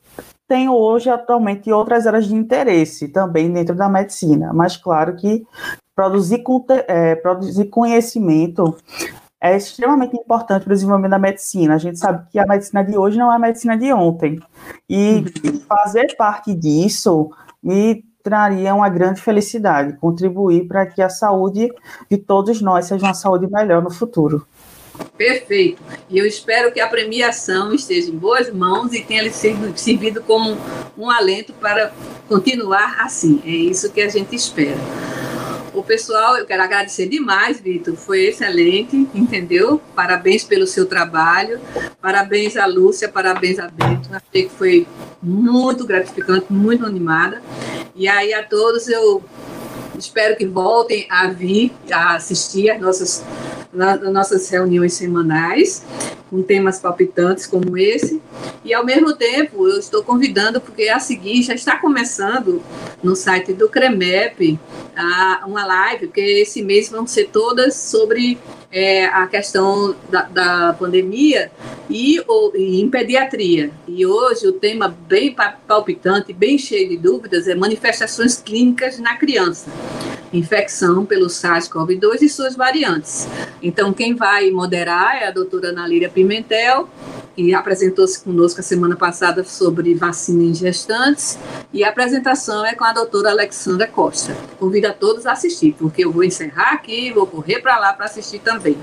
tenho 0.46 0.72
hoje 0.72 1.10
atualmente 1.10 1.70
outras 1.72 2.06
áreas 2.06 2.26
de 2.26 2.34
interesse 2.34 3.08
também 3.08 3.52
dentro 3.52 3.74
da 3.74 3.88
medicina. 3.88 4.52
Mas 4.52 4.76
claro 4.76 5.16
que 5.16 5.46
produzir, 5.94 6.42
é, 6.86 7.14
produzir 7.16 7.66
conhecimento 7.66 8.76
é 9.40 9.56
extremamente 9.56 10.16
importante 10.16 10.64
para 10.64 10.72
o 10.72 10.74
desenvolvimento 10.74 11.12
da 11.12 11.18
medicina. 11.18 11.74
A 11.74 11.78
gente 11.78 11.98
sabe 11.98 12.28
que 12.30 12.38
a 12.38 12.46
medicina 12.46 12.82
de 12.82 12.96
hoje 12.96 13.18
não 13.18 13.32
é 13.32 13.36
a 13.36 13.38
medicina 13.38 13.76
de 13.76 13.92
ontem. 13.92 14.40
E 14.88 15.24
fazer 15.68 16.16
parte 16.16 16.54
disso 16.54 17.30
me 17.62 18.04
traria 18.22 18.74
uma 18.74 18.88
grande 18.88 19.20
felicidade, 19.20 19.96
contribuir 19.96 20.66
para 20.66 20.86
que 20.86 21.00
a 21.00 21.08
saúde 21.08 21.72
de 22.10 22.18
todos 22.18 22.60
nós 22.60 22.86
seja 22.86 23.06
uma 23.06 23.14
saúde 23.14 23.46
melhor 23.50 23.82
no 23.82 23.90
futuro. 23.90 24.46
Perfeito. 25.16 25.82
E 26.08 26.18
eu 26.18 26.26
espero 26.26 26.72
que 26.72 26.80
a 26.80 26.86
premiação 26.86 27.72
esteja 27.72 28.08
em 28.10 28.16
boas 28.16 28.52
mãos 28.52 28.92
e 28.92 29.02
tenha 29.02 29.30
servido 29.30 30.22
como 30.22 30.56
um 30.96 31.10
alento 31.10 31.52
para 31.54 31.92
continuar 32.28 33.00
assim. 33.00 33.42
É 33.44 33.50
isso 33.50 33.90
que 33.90 34.00
a 34.00 34.08
gente 34.08 34.34
espera. 34.34 34.78
O 35.74 35.82
pessoal, 35.82 36.36
eu 36.36 36.46
quero 36.46 36.62
agradecer 36.62 37.08
demais, 37.08 37.60
Vitor. 37.60 37.94
Foi 37.94 38.24
excelente, 38.24 39.08
entendeu? 39.14 39.80
Parabéns 39.94 40.42
pelo 40.42 40.66
seu 40.66 40.86
trabalho. 40.86 41.60
Parabéns 42.00 42.56
a 42.56 42.66
Lúcia, 42.66 43.08
parabéns 43.08 43.58
a 43.58 43.68
Bento. 43.68 44.08
Achei 44.12 44.48
que 44.48 44.54
foi 44.54 44.86
muito 45.22 45.84
gratificante, 45.86 46.46
muito 46.50 46.84
animada. 46.84 47.42
E 47.94 48.08
aí 48.08 48.32
a 48.34 48.42
todos 48.42 48.88
eu 48.88 49.22
espero 49.96 50.36
que 50.36 50.46
voltem 50.46 51.06
a 51.10 51.28
vir 51.28 51.72
a 51.92 52.14
assistir 52.14 52.70
às 52.70 52.80
nossas 52.80 53.24
nas 53.72 54.00
nossas 54.12 54.48
reuniões 54.48 54.94
semanais. 54.94 55.84
com 56.30 56.42
temas 56.42 56.78
palpitantes 56.78 57.46
como 57.46 57.76
esse. 57.76 58.20
E, 58.64 58.74
ao 58.74 58.84
mesmo 58.84 59.14
tempo, 59.14 59.66
eu 59.66 59.78
estou 59.78 60.02
convidando, 60.04 60.60
porque 60.60 60.88
a 60.88 60.98
seguir 60.98 61.42
já 61.42 61.54
está 61.54 61.78
começando 61.78 62.62
no 63.02 63.16
site 63.16 63.52
do 63.52 63.68
CREMEP 63.68 64.58
a, 64.94 65.44
uma 65.46 65.64
live, 65.64 66.06
porque 66.06 66.20
esse 66.20 66.62
mês 66.62 66.90
vão 66.90 67.06
ser 67.06 67.28
todas 67.28 67.74
sobre 67.76 68.38
é, 68.70 69.06
a 69.06 69.26
questão 69.26 69.94
da, 70.10 70.22
da 70.22 70.76
pandemia 70.78 71.50
e, 71.88 72.22
ou, 72.26 72.54
e, 72.54 72.80
em 72.80 72.90
pediatria. 72.90 73.70
E 73.86 74.04
hoje 74.04 74.46
o 74.46 74.52
tema 74.52 74.94
bem 75.08 75.34
palpitante, 75.66 76.32
bem 76.32 76.58
cheio 76.58 76.88
de 76.88 76.96
dúvidas, 76.96 77.48
é 77.48 77.54
manifestações 77.54 78.36
clínicas 78.36 78.98
na 78.98 79.16
criança. 79.16 79.70
Infecção 80.30 81.06
pelo 81.06 81.28
SARS-CoV-2 81.28 82.20
e 82.20 82.28
suas 82.28 82.54
variantes. 82.54 83.26
Então, 83.68 83.92
quem 83.92 84.14
vai 84.14 84.50
moderar 84.50 85.16
é 85.16 85.26
a 85.26 85.30
doutora 85.30 85.68
Analíria 85.68 86.08
Pimentel, 86.08 86.88
que 87.36 87.52
apresentou-se 87.52 88.18
conosco 88.24 88.60
a 88.60 88.62
semana 88.62 88.96
passada 88.96 89.44
sobre 89.44 89.94
vacina 89.94 90.42
em 90.42 90.54
gestantes, 90.54 91.38
e 91.70 91.84
a 91.84 91.90
apresentação 91.90 92.64
é 92.64 92.74
com 92.74 92.84
a 92.84 92.94
doutora 92.94 93.28
Alexandra 93.28 93.86
Costa. 93.86 94.34
Convido 94.58 94.86
a 94.86 94.92
todos 94.94 95.26
a 95.26 95.32
assistir, 95.32 95.76
porque 95.78 96.02
eu 96.02 96.10
vou 96.10 96.24
encerrar 96.24 96.72
aqui 96.72 97.08
e 97.08 97.12
vou 97.12 97.26
correr 97.26 97.60
para 97.60 97.78
lá 97.78 97.92
para 97.92 98.06
assistir 98.06 98.38
também. 98.38 98.78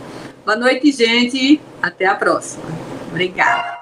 Boa 0.45 0.55
noite, 0.55 0.91
gente. 0.91 1.59
Até 1.81 2.05
a 2.05 2.13
próxima. 2.13 2.65
Obrigada. 3.09 3.79